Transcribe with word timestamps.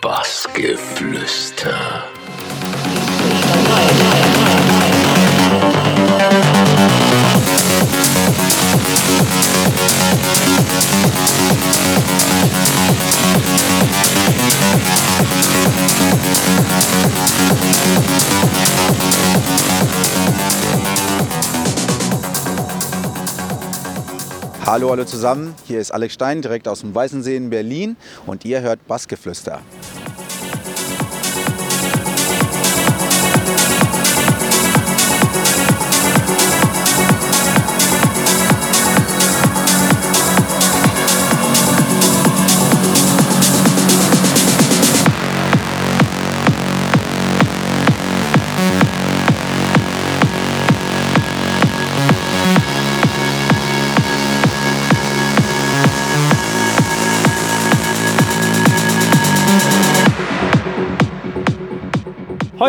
Bassgeflüster. 0.00 1.74
Hallo, 24.64 24.90
hallo 24.90 25.04
zusammen. 25.04 25.54
Hier 25.66 25.78
ist 25.80 25.90
Alex 25.90 26.14
Stein, 26.14 26.40
direkt 26.40 26.68
aus 26.68 26.80
dem 26.80 26.94
Weißensee 26.94 27.36
in 27.36 27.50
Berlin 27.50 27.96
und 28.24 28.46
ihr 28.46 28.62
hört 28.62 28.86
Bassgeflüster. 28.86 29.60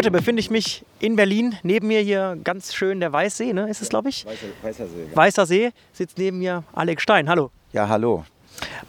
Heute 0.01 0.09
befinde 0.09 0.39
ich 0.39 0.49
mich 0.49 0.83
in 0.99 1.15
Berlin. 1.15 1.59
Neben 1.61 1.85
mir 1.85 1.99
hier 1.99 2.35
ganz 2.43 2.73
schön 2.73 2.99
der 3.01 3.13
Weißsee, 3.13 3.53
ne? 3.53 3.69
ist 3.69 3.83
es, 3.83 3.89
glaube 3.89 4.09
ich? 4.09 4.25
Weißer, 4.25 4.47
Weißer 4.63 4.87
See. 4.87 5.07
Weißer 5.13 5.45
See 5.45 5.71
sitzt 5.93 6.17
neben 6.17 6.39
mir 6.39 6.63
Alex 6.73 7.03
Stein. 7.03 7.29
Hallo. 7.29 7.51
Ja, 7.71 7.87
hallo. 7.87 8.25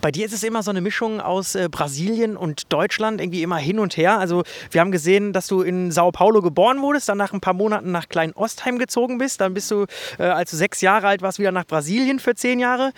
Bei 0.01 0.11
dir 0.11 0.25
ist 0.25 0.33
es 0.33 0.43
immer 0.43 0.63
so 0.63 0.71
eine 0.71 0.81
Mischung 0.81 1.21
aus 1.21 1.55
äh, 1.55 1.69
Brasilien 1.71 2.35
und 2.35 2.73
Deutschland, 2.73 3.21
irgendwie 3.21 3.43
immer 3.43 3.59
hin 3.59 3.79
und 3.79 3.99
her. 3.99 4.21
Also 4.21 4.43
wir 4.71 4.81
haben 4.81 4.91
gesehen, 4.91 5.35
dass 5.35 5.49
du 5.49 5.61
in 5.61 5.91
Sao 5.91 6.13
Paulo 6.13 6.41
geboren 6.41 6.81
wurdest, 6.81 7.11
dann 7.11 7.19
nach 7.19 7.35
ein 7.35 7.43
paar 7.43 7.53
Monaten 7.53 7.93
nach 7.93 8.09
Klein-Ostheim 8.09 8.79
gezogen 8.79 9.19
bist. 9.19 9.43
Dann 9.43 9.53
bist 9.53 9.71
du, 9.71 9.85
äh, 10.19 10.23
als 10.23 10.51
du 10.53 10.57
sechs 10.57 10.81
Jahre 10.81 11.09
alt 11.09 11.21
warst, 11.21 11.39
wieder 11.39 11.53
nach 11.53 11.67
Brasilien 11.67 12.21
für 12.21 12.35
zehn 12.35 12.59
Jahre. 12.59 12.95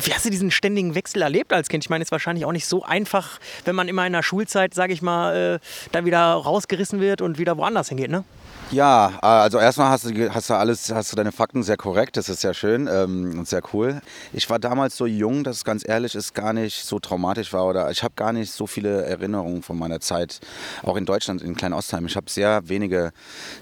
Wie 0.00 0.14
hast 0.14 0.24
du 0.24 0.30
diesen 0.30 0.52
ständigen 0.52 0.94
Wechsel 0.94 1.22
erlebt 1.22 1.52
als 1.52 1.68
Kind? 1.68 1.82
Ich 1.82 1.90
meine, 1.90 2.02
es 2.02 2.08
ist 2.08 2.12
wahrscheinlich 2.12 2.44
auch 2.44 2.52
nicht 2.52 2.66
so 2.66 2.84
einfach, 2.84 3.40
wenn 3.64 3.74
man 3.74 3.88
immer 3.88 4.06
in 4.06 4.12
der 4.12 4.22
Schulzeit, 4.22 4.72
sage 4.72 4.92
ich 4.92 5.02
mal, 5.02 5.56
äh, 5.56 5.58
da 5.90 6.04
wieder 6.04 6.34
rausgerissen 6.34 7.00
wird 7.00 7.20
und 7.20 7.38
wieder 7.38 7.56
woanders 7.56 7.88
hingeht, 7.88 8.10
ne? 8.10 8.22
Ja, 8.70 9.18
also 9.22 9.58
erstmal 9.58 9.88
hast 9.88 10.04
du, 10.04 10.34
hast 10.34 10.50
du 10.50 10.54
alles, 10.54 10.92
hast 10.92 11.10
du 11.10 11.16
deine 11.16 11.32
Fakten 11.32 11.62
sehr 11.62 11.78
korrekt, 11.78 12.18
das 12.18 12.28
ist 12.28 12.42
sehr 12.42 12.52
schön 12.52 12.86
ähm, 12.86 13.38
und 13.38 13.48
sehr 13.48 13.62
cool. 13.72 14.00
Ich 14.32 14.48
war 14.50 14.58
damals 14.58 14.96
so 14.96 15.06
jung, 15.06 15.42
dass 15.42 15.56
es 15.56 15.64
ganz 15.64 15.88
ehrlich 15.88 16.14
ist, 16.14 16.34
gar 16.34 16.52
nicht 16.52 16.84
so 16.84 17.00
traumatisch 17.00 17.52
war 17.54 17.66
oder 17.66 17.90
ich 17.90 18.02
habe 18.02 18.12
gar 18.14 18.32
nicht 18.32 18.52
so 18.52 18.66
viele 18.66 19.04
Erinnerungen 19.04 19.62
von 19.62 19.78
meiner 19.78 20.00
Zeit, 20.00 20.40
auch 20.82 20.96
in 20.96 21.06
Deutschland, 21.06 21.40
in 21.40 21.56
Klein-Ostheim. 21.56 22.06
Ich 22.06 22.14
habe 22.14 22.30
sehr 22.30 22.68
wenige 22.68 23.12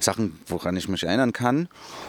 Sachen, 0.01 0.41
woran 0.49 0.77
ich 0.77 0.89
mich 0.89 1.05
erinnern 1.05 1.33
kann 1.33 1.69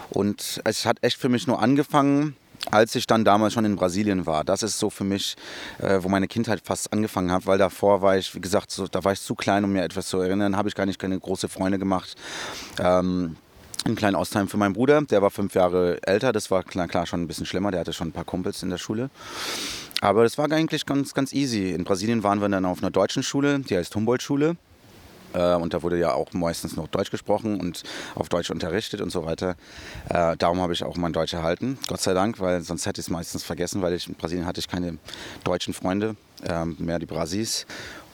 und 0.10 0.60
es 0.64 0.86
hat 0.88 0.98
echt 1.02 1.18
für 1.18 1.30
mich 1.30 1.46
nur 1.46 1.62
angefangen, 1.62 2.36
als 2.72 2.96
ich 2.96 3.08
dann 3.08 3.26
damals 3.26 3.54
schon 3.54 3.66
in 3.66 3.76
Brasilien 3.76 4.26
war. 4.26 4.44
Das 4.44 4.64
ist 4.64 4.80
so 4.80 4.90
für 4.90 5.04
mich, 5.04 5.36
äh, 5.80 6.00
wo 6.02 6.10
meine 6.10 6.28
Kindheit 6.28 6.62
fast 6.64 6.92
angefangen 6.94 7.32
hat, 7.32 7.46
weil 7.46 7.58
davor 7.58 8.02
war 8.02 8.18
ich, 8.18 8.34
wie 8.36 8.42
gesagt, 8.42 8.72
so, 8.72 8.88
da 8.88 9.04
war 9.04 9.14
ich 9.14 9.22
zu 9.22 9.36
klein, 9.36 9.64
um 9.64 9.72
mir 9.72 9.84
etwas 9.84 10.08
zu 10.08 10.20
erinnern, 10.20 10.58
habe 10.58 10.70
ich 10.70 10.76
gar 10.76 10.86
nicht 10.86 11.00
keine 11.00 11.20
große 11.20 11.48
Freunde 11.50 11.80
gemacht. 11.80 12.16
Ähm, 12.80 13.38
in 13.86 13.96
kleinen 13.96 14.16
Ostheim 14.16 14.50
für 14.50 14.58
meinen 14.58 14.74
Bruder, 14.74 15.02
der 15.02 15.22
war 15.22 15.32
fünf 15.32 15.56
Jahre 15.56 16.00
älter, 16.04 16.34
das 16.34 16.52
war 16.52 16.64
klar, 16.64 16.88
klar 16.88 17.06
schon 17.06 17.22
ein 17.22 17.28
bisschen 17.28 17.46
schlimmer, 17.46 17.72
der 17.72 17.80
hatte 17.80 17.94
schon 17.94 18.10
ein 18.10 18.12
paar 18.12 18.26
Kumpels 18.26 18.62
in 18.62 18.70
der 18.70 18.78
Schule. 18.78 19.10
Aber 20.02 20.24
das 20.24 20.38
war 20.38 20.52
eigentlich 20.52 20.86
ganz, 20.86 21.14
ganz 21.14 21.34
easy. 21.34 21.72
In 21.72 21.84
Brasilien 21.84 22.22
waren 22.24 22.40
wir 22.42 22.50
dann 22.50 22.66
auf 22.66 22.80
einer 22.80 22.92
deutschen 22.92 23.24
Schule, 23.24 23.60
die 23.60 23.78
heißt 23.78 23.96
Humboldt-Schule. 23.96 24.58
Äh, 25.38 25.56
und 25.56 25.74
da 25.74 25.84
wurde 25.84 26.00
ja 26.00 26.14
auch 26.14 26.34
meistens 26.34 26.76
noch 26.76 26.88
Deutsch 26.88 27.12
gesprochen 27.12 27.60
und 27.60 27.84
auf 28.16 28.30
Deutsch 28.30 28.50
unterrichtet 28.50 29.02
und 29.02 29.12
so 29.12 29.26
weiter. 29.26 29.56
Äh, 30.10 30.36
darum 30.38 30.60
habe 30.60 30.74
ich 30.74 30.84
auch 30.84 30.98
mein 30.98 31.14
Deutsch 31.14 31.34
erhalten, 31.34 31.78
Gott 31.88 32.02
sei 32.02 32.14
Dank, 32.14 32.40
weil 32.40 32.62
sonst 32.62 32.86
hätte 32.86 33.00
ich 33.00 33.08
es 33.08 33.12
meistens 33.12 33.44
vergessen, 33.44 33.82
weil 33.82 33.94
ich 33.94 34.08
in 34.08 34.16
Brasilien 34.16 34.48
hatte 34.48 34.60
ich 34.60 34.68
keine 34.68 34.98
deutschen 35.44 35.74
Freunde, 35.74 36.16
ähm, 36.46 36.76
mehr 36.80 37.00
die 37.00 37.06
Brasis. 37.06 37.66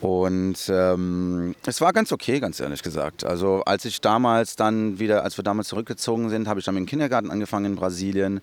Und 0.04 0.58
ähm, 0.68 1.56
es 1.66 1.80
war 1.80 1.94
ganz 1.94 2.12
okay, 2.12 2.42
ganz 2.42 2.60
ehrlich 2.60 2.84
gesagt. 2.84 3.24
Also 3.24 3.64
als 3.66 3.86
ich 3.86 4.02
damals 4.02 4.58
dann 4.58 5.00
wieder, 5.00 5.24
als 5.24 5.38
wir 5.38 5.46
damals 5.46 5.70
zurückgezogen 5.70 6.30
sind, 6.30 6.50
habe 6.50 6.60
ich 6.60 6.66
dann 6.66 6.76
mit 6.76 6.82
dem 6.82 6.88
Kindergarten 6.88 7.32
angefangen 7.32 7.68
in 7.68 7.76
Brasilien. 7.78 8.42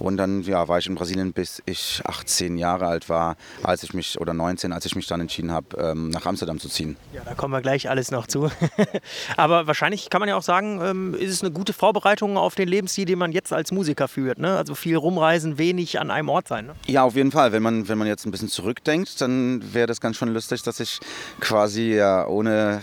Und 0.00 0.16
dann 0.16 0.42
ja, 0.42 0.66
war 0.66 0.78
ich 0.78 0.88
in 0.88 0.96
Brasilien, 0.96 1.32
bis 1.32 1.62
ich 1.64 2.02
18 2.04 2.58
Jahre 2.58 2.88
alt 2.88 3.08
war, 3.08 3.36
als 3.62 3.84
ich 3.84 3.94
mich, 3.94 4.20
oder 4.20 4.34
19, 4.34 4.72
als 4.72 4.84
ich 4.84 4.96
mich 4.96 5.06
dann 5.06 5.20
entschieden 5.20 5.52
habe, 5.52 5.76
ähm, 5.78 6.10
nach 6.10 6.26
Amsterdam 6.26 6.58
zu 6.58 6.68
ziehen. 6.68 6.96
Ja, 7.12 7.22
da 7.24 7.34
kommen 7.34 7.54
wir 7.54 7.60
gleich 7.60 7.88
alles 7.88 8.10
noch 8.10 8.26
zu. 8.26 8.50
Aber 9.36 9.68
wahrscheinlich 9.68 10.10
kann 10.10 10.18
man 10.18 10.28
ja 10.28 10.34
auch 10.34 10.42
sagen, 10.42 10.80
ähm, 10.82 11.14
ist 11.14 11.30
es 11.30 11.40
eine 11.40 11.52
gute 11.52 11.72
Vorbereitung 11.72 12.36
auf 12.36 12.56
den 12.56 12.66
Lebensstil, 12.66 13.04
den 13.04 13.20
man 13.20 13.30
jetzt 13.30 13.52
als 13.52 13.70
Musiker 13.70 14.08
führt. 14.08 14.38
Ne? 14.38 14.56
Also 14.56 14.74
viel 14.74 14.96
rumreisen, 14.96 15.56
wenig 15.56 16.00
an 16.00 16.10
einem 16.10 16.30
Ort 16.30 16.48
sein. 16.48 16.66
Ne? 16.66 16.74
Ja, 16.88 17.04
auf 17.04 17.14
jeden 17.14 17.30
Fall. 17.30 17.52
Wenn 17.52 17.62
man, 17.62 17.88
wenn 17.88 17.96
man 17.96 18.08
jetzt 18.08 18.26
ein 18.26 18.32
bisschen 18.32 18.48
zurückdenkt, 18.48 19.15
dann 19.16 19.74
wäre 19.74 19.86
das 19.86 20.00
ganz 20.00 20.16
schön 20.16 20.28
lustig, 20.28 20.62
dass 20.62 20.80
ich 20.80 21.00
quasi 21.40 21.94
ja 21.94 22.26
ohne 22.26 22.82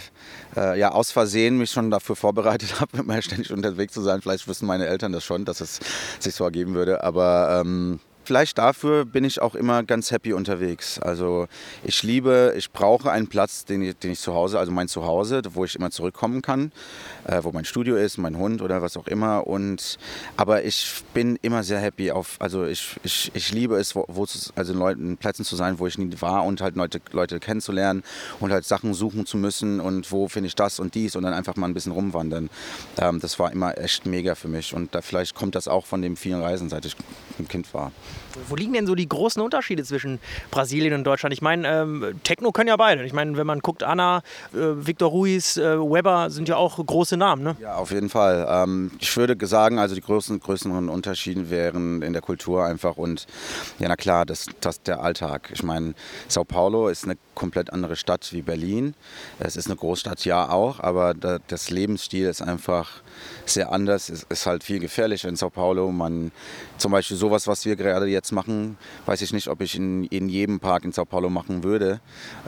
äh, 0.56 0.80
ja 0.80 0.92
aus 0.92 1.12
Versehen 1.12 1.58
mich 1.58 1.72
schon 1.72 1.92
dafür 1.92 2.16
vorbereitet 2.16 2.80
habe, 2.80 2.98
immer 2.98 3.22
ständig 3.22 3.52
unterwegs 3.52 3.94
zu 3.94 4.02
sein. 4.02 4.22
Vielleicht 4.22 4.48
wissen 4.48 4.66
meine 4.66 4.88
Eltern 4.88 5.12
das 5.12 5.24
schon, 5.24 5.46
dass 5.46 5.62
es 5.62 5.80
sich 6.20 6.36
so 6.36 6.44
ergeben 6.44 6.74
würde. 6.74 7.04
Aber 7.04 7.62
ähm, 7.62 8.00
Vielleicht 8.26 8.58
dafür 8.58 9.04
bin 9.06 9.26
ich 9.26 9.42
auch 9.42 9.54
immer 9.54 9.84
ganz 9.84 10.12
happy 10.12 10.32
unterwegs. 10.32 10.98
Also 11.00 11.48
ich 11.84 12.04
liebe, 12.04 12.54
ich 12.58 12.72
brauche 12.72 13.12
einen 13.12 13.28
Platz, 13.28 13.66
den 13.66 13.82
ich, 13.82 13.98
den 13.98 14.12
ich 14.12 14.20
zu 14.20 14.34
Hause, 14.34 14.60
also 14.60 14.72
mein 14.72 14.88
Zuhause, 14.88 15.42
wo 15.54 15.66
ich 15.66 15.76
immer 15.76 15.92
zurückkommen 15.92 16.42
kann, 16.42 16.72
äh, 17.26 17.44
wo 17.44 17.52
mein 17.52 17.66
Studio 17.66 17.98
ist, 17.98 18.18
mein 18.18 18.38
Hund 18.38 18.62
oder 18.62 18.82
was 18.82 18.96
auch 18.96 19.08
immer. 19.08 19.46
Und 19.46 19.98
aber 20.38 20.64
ich 20.64 21.04
bin 21.14 21.38
immer 21.42 21.64
sehr 21.64 21.80
happy 21.80 22.12
auf, 22.12 22.38
also 22.40 22.66
ich, 22.66 22.96
ich, 23.04 23.32
ich 23.34 23.52
liebe 23.52 23.76
es, 23.76 23.94
wo, 23.94 24.06
wo 24.08 24.26
also 24.56 24.74
Leuten 24.74 25.18
Plätzen 25.18 25.44
zu 25.44 25.58
sein, 25.58 25.80
wo 25.80 25.88
ich 25.88 25.98
nie 25.98 26.10
war 26.20 26.46
und 26.46 26.62
halt 26.62 26.76
Leute, 26.76 27.02
Leute 27.12 27.40
kennenzulernen 27.40 28.04
und 28.40 28.52
halt 28.52 28.66
Sachen 28.66 28.94
suchen 28.94 29.26
zu 29.26 29.38
müssen 29.38 29.80
und 29.80 30.12
wo 30.12 30.28
finde 30.28 30.48
ich 30.48 30.56
das 30.56 30.80
und 30.80 30.96
dies 30.96 31.16
und 31.16 31.24
dann 31.24 31.34
einfach 31.34 31.56
mal 31.56 31.68
ein 31.68 31.74
bisschen 31.74 31.92
rumwandern. 31.92 32.50
Ähm, 32.98 33.20
das 33.20 33.38
war 33.40 33.52
immer 33.52 33.78
echt 33.78 34.06
mega 34.06 34.36
für 34.36 34.48
mich 34.48 34.74
und 34.74 34.96
da 34.96 35.02
vielleicht 35.02 35.36
kommt 35.36 35.56
das 35.56 35.68
auch 35.68 35.86
von 35.86 36.02
den 36.02 36.16
vielen 36.16 36.42
Reisen, 36.42 36.70
seit 36.70 36.86
ich 36.86 36.96
ein 37.40 37.48
Kind 37.48 37.74
war. 37.74 37.92
Wo 38.48 38.56
liegen 38.56 38.74
denn 38.74 38.88
so 38.88 38.96
die 38.96 39.08
großen 39.08 39.42
Unterschiede 39.42 39.84
zwischen 39.84 40.20
Brasilien 40.50 40.94
und 40.94 41.04
Deutschland? 41.04 41.34
Ich 41.34 41.42
meine, 41.42 41.68
ähm, 41.68 42.20
Techno 42.24 42.52
können 42.52 42.70
ja 42.70 42.78
beide. 42.78 43.04
Ich 43.04 43.14
meine, 43.14 43.38
wenn 43.38 43.46
man 43.46 43.60
guckt, 43.60 43.84
Anna, 43.84 44.24
äh, 44.54 44.58
Victor 44.58 45.10
Ruiz, 45.10 45.58
äh, 45.58 45.78
Weber 45.80 46.30
sind 46.30 46.50
ja 46.50 46.58
auch 46.58 46.84
große 46.84 47.16
Namen. 47.18 47.44
Ne? 47.44 47.56
Ja, 47.60 47.76
auf 47.76 47.92
jeden 47.92 48.10
Fall. 48.10 48.48
Ähm, 48.50 48.92
ich 49.00 49.16
würde 49.16 49.38
sagen, 49.46 49.78
also 49.78 49.94
die 49.96 50.02
größten, 50.02 50.40
größeren 50.40 50.90
Unterschiede 50.90 51.50
wären 51.50 52.02
in 52.02 52.14
der 52.14 52.22
Kultur 52.22 52.66
einfach 52.66 52.98
und 52.98 53.28
ja, 53.80 53.88
na 53.88 53.96
klar, 53.96 54.26
das, 54.26 54.48
das 54.62 54.82
der 54.82 55.02
Alltag. 55.02 55.50
Ich 55.54 55.64
meine, 55.64 55.94
Sao 56.28 56.44
Paulo 56.44 56.88
ist 56.88 57.06
eine 57.06 57.18
komplett 57.36 57.72
andere 57.72 57.96
Stadt 57.96 58.32
wie 58.32 58.42
Berlin. 58.42 58.96
Es 59.40 59.56
ist 59.56 59.68
eine 59.68 59.76
Großstadt, 59.76 60.26
ja 60.26 60.50
auch, 60.50 60.80
aber 60.80 61.14
da, 61.14 61.40
das 61.48 61.70
Lebensstil 61.70 62.28
ist 62.28 62.42
einfach 62.42 63.02
sehr 63.46 63.72
anders. 63.72 64.10
Es 64.10 64.24
ist 64.24 64.46
halt 64.46 64.64
viel 64.64 64.80
gefährlicher 64.80 65.30
in 65.30 65.36
Sao 65.36 65.50
Paulo. 65.50 65.92
Man, 65.92 66.32
zum 66.78 66.92
Beispiel 66.92 67.18
sowas, 67.18 67.48
was 67.48 67.66
wir 67.66 67.76
gerade 67.76 68.03
jetzt 68.08 68.32
machen, 68.32 68.78
weiß 69.06 69.22
ich 69.22 69.34
nicht, 69.34 69.48
ob 69.48 69.62
ich 69.62 69.76
in, 69.76 70.06
in 70.06 70.30
jedem 70.30 70.60
Park 70.60 70.86
in 70.86 70.92
Sao 70.92 71.06
Paulo 71.06 71.30
machen 71.30 71.64
würde, 71.64 72.00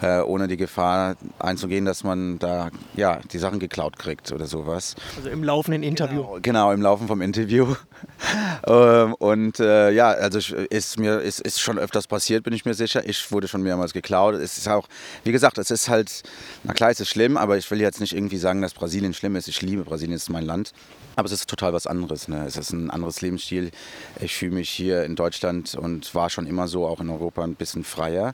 äh, 0.01 0.19
ohne 0.21 0.47
die 0.47 0.57
Gefahr 0.57 1.15
einzugehen, 1.39 1.85
dass 1.85 2.03
man 2.03 2.39
da 2.39 2.69
ja, 2.95 3.19
die 3.31 3.37
Sachen 3.37 3.59
geklaut 3.59 3.97
kriegt 3.97 4.31
oder 4.31 4.45
sowas. 4.45 4.95
Also 5.17 5.29
im 5.29 5.43
laufenden 5.43 5.83
Interview. 5.83 6.23
Genau, 6.23 6.39
genau 6.41 6.71
im 6.71 6.81
Laufen 6.81 7.07
vom 7.07 7.21
Interview. 7.21 7.75
ähm, 8.67 9.13
und 9.15 9.59
äh, 9.59 9.91
ja, 9.91 10.09
also 10.09 10.39
ist 10.69 10.99
mir 10.99 11.19
ist, 11.19 11.39
ist 11.41 11.59
schon 11.59 11.77
öfters 11.77 12.07
passiert, 12.07 12.43
bin 12.43 12.53
ich 12.53 12.65
mir 12.65 12.73
sicher. 12.73 13.07
Ich 13.07 13.31
wurde 13.31 13.47
schon 13.47 13.61
mehrmals 13.61 13.93
geklaut. 13.93 14.35
Es 14.35 14.57
ist 14.57 14.67
auch, 14.67 14.87
wie 15.23 15.31
gesagt, 15.31 15.57
es 15.57 15.71
ist 15.71 15.89
halt, 15.89 16.23
na 16.63 16.73
klar, 16.73 16.89
es 16.91 16.99
ist 16.99 17.09
schlimm, 17.09 17.37
aber 17.37 17.57
ich 17.57 17.69
will 17.71 17.81
jetzt 17.81 17.99
nicht 17.99 18.13
irgendwie 18.13 18.37
sagen, 18.37 18.61
dass 18.61 18.73
Brasilien 18.73 19.13
schlimm 19.13 19.35
ist. 19.35 19.47
Ich 19.47 19.61
liebe 19.61 19.83
Brasilien, 19.83 20.15
es 20.15 20.23
ist 20.23 20.29
mein 20.29 20.45
Land. 20.45 20.73
Aber 21.15 21.27
es 21.27 21.31
ist 21.31 21.49
total 21.49 21.71
was 21.73 21.87
anderes. 21.87 22.27
Ne? 22.27 22.45
Es 22.45 22.57
ist 22.57 22.71
ein 22.73 22.91
anderes 22.91 23.21
Lebensstil. 23.21 23.71
Ich 24.19 24.35
fühle 24.35 24.55
mich 24.55 24.69
hier 24.69 25.03
in 25.05 25.15
Deutschland 25.15 25.44
und 25.49 26.15
war 26.15 26.29
schon 26.29 26.47
immer 26.47 26.67
so, 26.67 26.85
auch 26.87 26.99
in 26.99 27.09
Europa, 27.09 27.43
ein 27.43 27.55
bisschen 27.55 27.83
freier. 27.83 28.33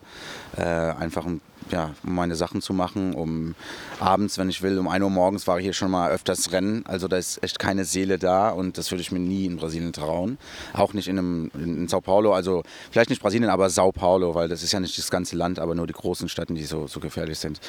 Äh, 0.57 0.63
einfach 0.63 1.25
ein 1.25 1.41
ja, 1.69 1.93
um 2.03 2.15
meine 2.15 2.35
Sachen 2.35 2.61
zu 2.61 2.73
machen, 2.73 3.13
um 3.13 3.55
abends, 3.99 4.37
wenn 4.37 4.49
ich 4.49 4.61
will, 4.61 4.77
um 4.79 4.87
1 4.87 5.03
Uhr 5.03 5.09
morgens 5.09 5.47
war 5.47 5.59
ich 5.59 5.63
hier 5.63 5.73
schon 5.73 5.91
mal 5.91 6.11
öfters 6.11 6.51
rennen. 6.51 6.83
Also 6.87 7.07
da 7.07 7.17
ist 7.17 7.43
echt 7.43 7.59
keine 7.59 7.85
Seele 7.85 8.17
da 8.17 8.49
und 8.49 8.77
das 8.77 8.91
würde 8.91 9.01
ich 9.01 9.11
mir 9.11 9.19
nie 9.19 9.45
in 9.45 9.57
Brasilien 9.57 9.93
trauen. 9.93 10.37
Auch 10.73 10.93
nicht 10.93 11.07
in, 11.07 11.19
einem, 11.19 11.51
in 11.53 11.87
Sao 11.87 12.01
Paulo, 12.01 12.33
also 12.33 12.63
vielleicht 12.89 13.09
nicht 13.09 13.21
Brasilien, 13.21 13.49
aber 13.49 13.69
Sao 13.69 13.91
Paulo, 13.91 14.35
weil 14.35 14.49
das 14.49 14.63
ist 14.63 14.71
ja 14.71 14.79
nicht 14.79 14.97
das 14.97 15.11
ganze 15.11 15.35
Land, 15.35 15.59
aber 15.59 15.75
nur 15.75 15.87
die 15.87 15.93
großen 15.93 16.29
Städte, 16.29 16.53
die 16.53 16.65
so, 16.65 16.87
so 16.87 16.99
gefährlich 16.99 17.39
sind. 17.39 17.59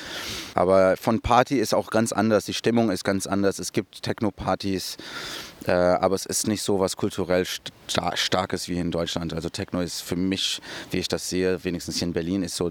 Aber 0.54 0.96
von 0.96 1.20
Party 1.20 1.58
ist 1.58 1.74
auch 1.74 1.90
ganz 1.90 2.12
anders, 2.12 2.46
die 2.46 2.54
Stimmung 2.54 2.90
ist 2.90 3.04
ganz 3.04 3.26
anders. 3.26 3.58
Es 3.58 3.72
gibt 3.72 4.02
Techno-Partys, 4.02 4.96
äh, 5.66 5.72
aber 5.72 6.14
es 6.14 6.26
ist 6.26 6.48
nicht 6.48 6.62
so 6.62 6.80
was 6.80 6.96
kulturell 6.96 7.44
sta 7.44 8.16
Starkes 8.16 8.68
wie 8.68 8.78
in 8.78 8.90
Deutschland. 8.90 9.31
Also 9.34 9.48
Techno 9.48 9.80
ist 9.80 10.00
für 10.00 10.16
mich, 10.16 10.60
wie 10.90 10.98
ich 10.98 11.08
das 11.08 11.28
sehe, 11.28 11.62
wenigstens 11.64 11.96
hier 11.98 12.08
in 12.08 12.12
Berlin, 12.12 12.42
ist 12.42 12.56
so 12.56 12.70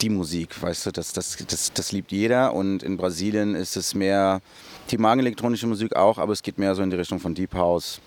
die 0.00 0.08
Musik, 0.08 0.60
weißt 0.60 0.86
du, 0.86 0.90
das, 0.92 1.12
das, 1.12 1.36
das, 1.46 1.72
das 1.72 1.92
liebt 1.92 2.12
jeder. 2.12 2.54
Und 2.54 2.82
in 2.82 2.96
Brasilien 2.96 3.54
ist 3.54 3.76
es 3.76 3.94
mehr, 3.94 4.40
die 4.90 4.98
magen 4.98 5.20
elektronische 5.20 5.66
Musik 5.66 5.96
auch, 5.96 6.18
aber 6.18 6.32
es 6.32 6.42
geht 6.42 6.58
mehr 6.58 6.74
so 6.74 6.82
in 6.82 6.90
die 6.90 6.96
Richtung 6.96 7.18
von 7.18 7.34
Deep 7.34 7.54
House 7.54 8.00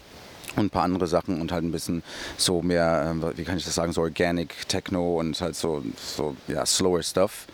und 0.58 0.68
ein 0.68 0.70
paar 0.70 0.84
andere 0.84 1.08
Sachen 1.08 1.42
und 1.42 1.52
halt 1.52 1.64
ein 1.64 1.72
bisschen 1.72 2.04
so 2.38 2.62
mehr, 2.62 3.16
äh, 3.16 3.38
wie 3.38 3.44
kann 3.44 3.58
ich 3.58 3.66
das 3.66 3.76
sagen, 3.76 3.94
so 3.94 4.02
Organic 4.02 4.68
Techno 4.68 5.20
und 5.20 5.40
halt 5.40 5.56
so, 5.56 5.84
so 5.96 6.36
ja, 6.48 6.66
slower 6.66 7.04
Stuff. 7.04 7.48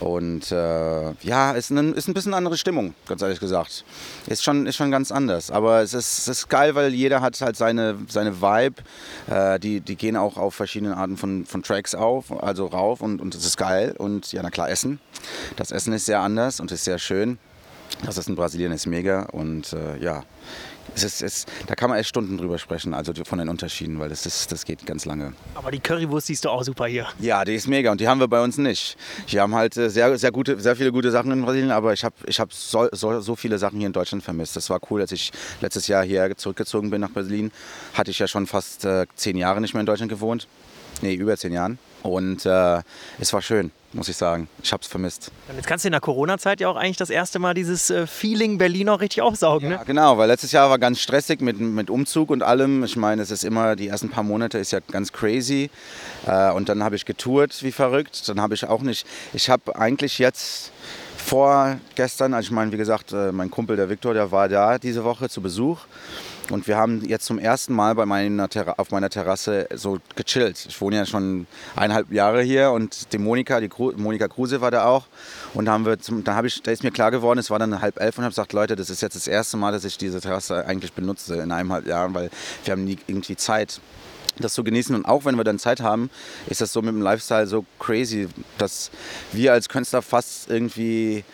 Und 0.00 0.50
äh, 0.50 1.12
ja, 1.22 1.52
ist 1.52 1.70
ein, 1.70 1.92
ist 1.92 2.08
ein 2.08 2.14
bisschen 2.14 2.32
andere 2.32 2.56
Stimmung, 2.56 2.94
ganz 3.06 3.20
ehrlich 3.20 3.38
gesagt. 3.38 3.84
Ist 4.26 4.42
schon, 4.42 4.66
ist 4.66 4.76
schon 4.76 4.90
ganz 4.90 5.12
anders. 5.12 5.50
Aber 5.50 5.82
es 5.82 5.92
ist, 5.92 6.20
es 6.20 6.28
ist 6.28 6.48
geil, 6.48 6.74
weil 6.74 6.94
jeder 6.94 7.20
hat 7.20 7.38
halt 7.42 7.56
seine, 7.56 7.98
seine 8.08 8.40
Vibe. 8.40 8.82
Äh, 9.28 9.60
die, 9.60 9.80
die 9.80 9.96
gehen 9.96 10.16
auch 10.16 10.38
auf 10.38 10.54
verschiedene 10.54 10.96
Arten 10.96 11.18
von, 11.18 11.44
von 11.44 11.62
Tracks 11.62 11.94
auf, 11.94 12.32
also 12.42 12.66
rauf 12.66 13.02
und, 13.02 13.20
und 13.20 13.34
es 13.34 13.44
ist 13.44 13.58
geil. 13.58 13.94
Und 13.98 14.32
ja, 14.32 14.42
na 14.42 14.48
klar, 14.48 14.70
Essen. 14.70 15.00
Das 15.56 15.70
Essen 15.70 15.92
ist 15.92 16.06
sehr 16.06 16.20
anders 16.20 16.60
und 16.60 16.72
ist 16.72 16.84
sehr 16.84 16.98
schön. 16.98 17.38
Das 18.04 18.16
ist 18.16 18.28
in 18.28 18.36
Brasilien 18.36 18.72
ist 18.72 18.86
mega 18.86 19.24
und 19.24 19.74
äh, 19.74 19.98
ja, 19.98 20.22
es 20.94 21.04
ist, 21.04 21.22
es, 21.22 21.46
da 21.66 21.74
kann 21.74 21.90
man 21.90 21.98
echt 21.98 22.08
Stunden 22.08 22.36
drüber 22.36 22.58
sprechen, 22.58 22.94
also 22.94 23.12
von 23.24 23.38
den 23.38 23.48
Unterschieden, 23.48 23.98
weil 23.98 24.08
das, 24.08 24.26
ist, 24.26 24.50
das 24.52 24.64
geht 24.64 24.84
ganz 24.86 25.04
lange. 25.04 25.32
Aber 25.54 25.70
die 25.70 25.80
Currywurst 25.80 26.26
siehst 26.26 26.44
du 26.44 26.50
auch 26.50 26.62
super 26.62 26.86
hier. 26.86 27.06
Ja, 27.20 27.44
die 27.44 27.54
ist 27.54 27.68
mega 27.68 27.90
und 27.92 28.00
die 28.00 28.08
haben 28.08 28.20
wir 28.20 28.28
bei 28.28 28.42
uns 28.42 28.58
nicht. 28.58 28.96
Wir 29.28 29.42
haben 29.42 29.54
halt 29.54 29.76
äh, 29.76 29.88
sehr, 29.90 30.18
sehr, 30.18 30.32
gute, 30.32 30.58
sehr 30.60 30.76
viele 30.76 30.92
gute 30.92 31.10
Sachen 31.10 31.30
in 31.32 31.42
Brasilien, 31.42 31.70
aber 31.70 31.92
ich 31.92 32.04
habe 32.04 32.14
ich 32.26 32.40
hab 32.40 32.52
so, 32.52 32.88
so, 32.92 33.20
so 33.20 33.36
viele 33.36 33.58
Sachen 33.58 33.78
hier 33.78 33.86
in 33.86 33.92
Deutschland 33.92 34.22
vermisst. 34.24 34.56
Das 34.56 34.70
war 34.70 34.80
cool, 34.90 35.00
als 35.00 35.12
ich 35.12 35.30
letztes 35.60 35.86
Jahr 35.86 36.04
hier 36.04 36.36
zurückgezogen 36.36 36.90
bin 36.90 37.00
nach 37.00 37.10
Berlin. 37.10 37.50
Hatte 37.94 38.10
ich 38.10 38.18
ja 38.18 38.26
schon 38.26 38.46
fast 38.46 38.84
äh, 38.84 39.06
zehn 39.14 39.36
Jahre 39.36 39.60
nicht 39.60 39.74
mehr 39.74 39.80
in 39.80 39.86
Deutschland 39.86 40.10
gewohnt. 40.10 40.48
Nee, 41.02 41.14
über 41.14 41.36
zehn 41.36 41.52
Jahren. 41.52 41.78
Und 42.02 42.46
äh, 42.46 42.82
es 43.18 43.32
war 43.32 43.42
schön 43.42 43.70
muss 43.92 44.08
ich 44.08 44.16
sagen. 44.16 44.48
Ich 44.62 44.72
habe 44.72 44.82
es 44.82 44.86
vermisst. 44.88 45.32
Jetzt 45.54 45.66
kannst 45.66 45.84
du 45.84 45.88
in 45.88 45.92
der 45.92 46.00
Corona-Zeit 46.00 46.60
ja 46.60 46.68
auch 46.68 46.76
eigentlich 46.76 46.96
das 46.96 47.10
erste 47.10 47.38
Mal 47.38 47.54
dieses 47.54 47.90
äh, 47.90 48.06
Feeling 48.06 48.56
Berlin 48.56 48.88
auch 48.88 49.00
richtig 49.00 49.22
aufsaugen. 49.22 49.70
Ja, 49.70 49.78
ne? 49.78 49.84
genau, 49.84 50.16
weil 50.16 50.28
letztes 50.28 50.52
Jahr 50.52 50.70
war 50.70 50.78
ganz 50.78 51.00
stressig 51.00 51.40
mit, 51.40 51.58
mit 51.58 51.90
Umzug 51.90 52.30
und 52.30 52.42
allem. 52.42 52.84
Ich 52.84 52.96
meine, 52.96 53.22
es 53.22 53.30
ist 53.30 53.44
immer, 53.44 53.74
die 53.74 53.88
ersten 53.88 54.08
paar 54.08 54.22
Monate 54.22 54.58
ist 54.58 54.70
ja 54.70 54.78
ganz 54.92 55.12
crazy. 55.12 55.70
Äh, 56.26 56.52
und 56.52 56.68
dann 56.68 56.84
habe 56.84 56.94
ich 56.94 57.04
getourt 57.04 57.62
wie 57.62 57.72
verrückt. 57.72 58.28
Dann 58.28 58.40
habe 58.40 58.54
ich 58.54 58.64
auch 58.64 58.82
nicht, 58.82 59.06
ich 59.32 59.50
habe 59.50 59.76
eigentlich 59.76 60.18
jetzt 60.18 60.70
vor 61.16 61.78
gestern, 61.96 62.32
also 62.32 62.46
ich 62.46 62.52
meine, 62.52 62.70
wie 62.72 62.76
gesagt, 62.76 63.12
äh, 63.12 63.32
mein 63.32 63.50
Kumpel, 63.50 63.76
der 63.76 63.90
Viktor, 63.90 64.14
der 64.14 64.30
war 64.30 64.48
da 64.48 64.78
diese 64.78 65.04
Woche 65.04 65.28
zu 65.28 65.42
Besuch. 65.42 65.80
Und 66.50 66.66
wir 66.66 66.76
haben 66.76 67.04
jetzt 67.04 67.26
zum 67.26 67.38
ersten 67.38 67.74
Mal 67.74 67.94
bei 67.94 68.06
meiner 68.06 68.48
auf 68.76 68.90
meiner 68.90 69.08
Terrasse 69.08 69.68
so 69.74 69.98
gechillt. 70.16 70.66
Ich 70.68 70.80
wohne 70.80 70.96
ja 70.96 71.06
schon 71.06 71.46
eineinhalb 71.76 72.10
Jahre 72.10 72.42
hier 72.42 72.72
und 72.72 73.12
die 73.12 73.18
Monika, 73.18 73.60
die 73.60 73.68
Gru 73.68 73.92
Monika 73.96 74.26
Kruse 74.26 74.60
war 74.60 74.70
da 74.70 74.86
auch. 74.86 75.06
Und 75.54 75.66
da 75.66 75.72
haben 75.72 75.86
wir 75.86 75.98
zum, 75.98 76.24
dann 76.24 76.34
habe 76.34 76.48
ich, 76.48 76.62
da 76.62 76.70
ist 76.70 76.82
mir 76.82 76.90
klar 76.90 77.10
geworden, 77.10 77.38
es 77.38 77.50
war 77.50 77.58
dann 77.58 77.80
halb 77.80 78.00
elf 78.00 78.18
und 78.18 78.24
habe 78.24 78.32
gesagt, 78.32 78.52
Leute, 78.52 78.74
das 78.74 78.90
ist 78.90 79.00
jetzt 79.00 79.14
das 79.14 79.28
erste 79.28 79.56
Mal, 79.56 79.72
dass 79.72 79.84
ich 79.84 79.98
diese 79.98 80.20
Terrasse 80.20 80.66
eigentlich 80.66 80.92
benutze 80.92 81.34
in 81.36 81.52
eineinhalb 81.52 81.86
Jahren, 81.86 82.14
weil 82.14 82.30
wir 82.64 82.72
haben 82.72 82.84
nie 82.84 82.98
irgendwie 83.06 83.36
Zeit 83.36 83.80
das 84.38 84.54
zu 84.54 84.64
genießen. 84.64 84.94
Und 84.94 85.04
auch 85.04 85.24
wenn 85.24 85.36
wir 85.36 85.44
dann 85.44 85.58
Zeit 85.58 85.80
haben, 85.80 86.10
ist 86.48 86.60
das 86.60 86.72
so 86.72 86.82
mit 86.82 86.94
dem 86.94 87.02
Lifestyle 87.02 87.46
so 87.46 87.64
crazy, 87.78 88.28
dass 88.58 88.90
wir 89.32 89.52
als 89.52 89.68
Künstler 89.68 90.02
fast 90.02 90.50
irgendwie 90.50 91.24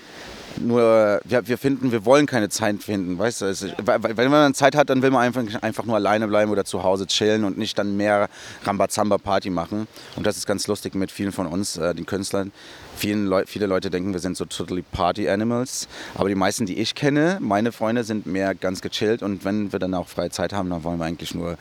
nur, 0.59 1.21
wir, 1.25 1.47
wir 1.49 1.59
finden, 1.59 1.93
wir 1.93 2.05
wollen 2.05 2.27
keine 2.27 2.49
Zeit 2.49 2.83
finden, 2.83 3.19
weißt 3.19 3.43
du? 3.43 3.47
Also, 3.47 3.69
wenn 3.85 4.31
man 4.31 4.55
Zeit 4.55 4.75
hat, 4.75 4.91
dann 4.91 5.03
will 5.03 5.11
man 5.11 5.23
einfach, 5.23 5.63
einfach 5.63 5.85
nur 5.85 5.97
alleine 5.97 6.29
bleiben 6.29 6.51
oder 6.51 6.65
zu 6.65 6.83
Hause 6.83 7.07
chillen 7.07 7.45
und 7.45 7.59
nicht 7.59 7.79
dann 7.79 7.97
mehr 7.97 8.29
Rambazamba-Party 8.65 9.51
machen. 9.51 9.87
Und 10.17 10.27
das 10.27 10.37
ist 10.37 10.47
ganz 10.47 10.67
lustig 10.67 10.95
mit 10.95 11.11
vielen 11.11 11.33
von 11.33 11.47
uns, 11.47 11.77
äh, 11.77 11.95
den 11.95 12.07
Künstlern. 12.07 12.53
Vielen 12.97 13.27
Leu 13.27 13.45
viele 13.47 13.67
Leute 13.67 13.91
denken, 13.91 14.13
wir 14.15 14.21
sind 14.21 14.37
so 14.39 14.47
totally 14.47 14.83
Party 14.83 15.29
Animals. 15.29 15.87
Aber 16.15 16.29
die 16.29 16.35
meisten, 16.35 16.65
die 16.65 16.79
ich 16.79 16.95
kenne, 16.95 17.39
meine 17.41 17.71
Freunde, 17.73 18.05
sind 18.05 18.27
mehr 18.27 18.55
ganz 18.55 18.81
gechillt. 18.81 19.23
Und 19.23 19.45
wenn 19.45 19.73
wir 19.73 19.79
dann 19.79 19.93
auch 19.93 20.09
freie 20.09 20.31
Zeit 20.31 20.53
haben, 20.53 20.71
dann 20.71 20.83
wollen 20.83 20.99
wir 20.99 21.05
eigentlich 21.05 21.35
nur 21.35 21.59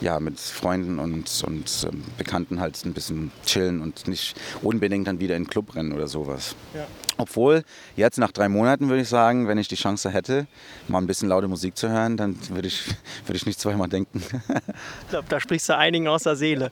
ja, 0.00 0.20
mit 0.20 0.38
Freunden 0.38 0.98
und, 0.98 1.42
und 1.44 1.88
ähm, 1.90 2.04
Bekannten 2.18 2.60
halt 2.60 2.84
ein 2.84 2.92
bisschen 2.92 3.32
chillen 3.44 3.80
und 3.80 4.06
nicht 4.06 4.36
unbedingt 4.62 5.08
dann 5.08 5.18
wieder 5.18 5.36
in 5.36 5.44
den 5.44 5.50
Club 5.50 5.74
rennen 5.74 5.92
oder 5.92 6.06
sowas. 6.06 6.54
Ja. 6.74 6.86
Obwohl, 7.18 7.64
jetzt 7.96 8.18
nach 8.18 8.32
drei 8.32 8.48
Monaten 8.48 8.88
würde 8.88 9.02
ich 9.02 9.08
sagen, 9.08 9.48
wenn 9.48 9.58
ich 9.58 9.68
die 9.68 9.76
Chance 9.76 10.10
hätte, 10.10 10.46
mal 10.88 10.98
ein 10.98 11.06
bisschen 11.06 11.28
laute 11.28 11.48
Musik 11.48 11.76
zu 11.76 11.88
hören, 11.88 12.16
dann 12.16 12.36
würde 12.50 12.68
ich, 12.68 12.84
würde 13.26 13.36
ich 13.36 13.46
nicht 13.46 13.60
zweimal 13.60 13.88
denken. 13.88 14.22
ich 15.02 15.08
glaube, 15.08 15.26
da 15.28 15.40
sprichst 15.40 15.68
du 15.68 15.76
einigen 15.76 16.08
aus 16.08 16.24
der 16.24 16.36
Seele. 16.36 16.70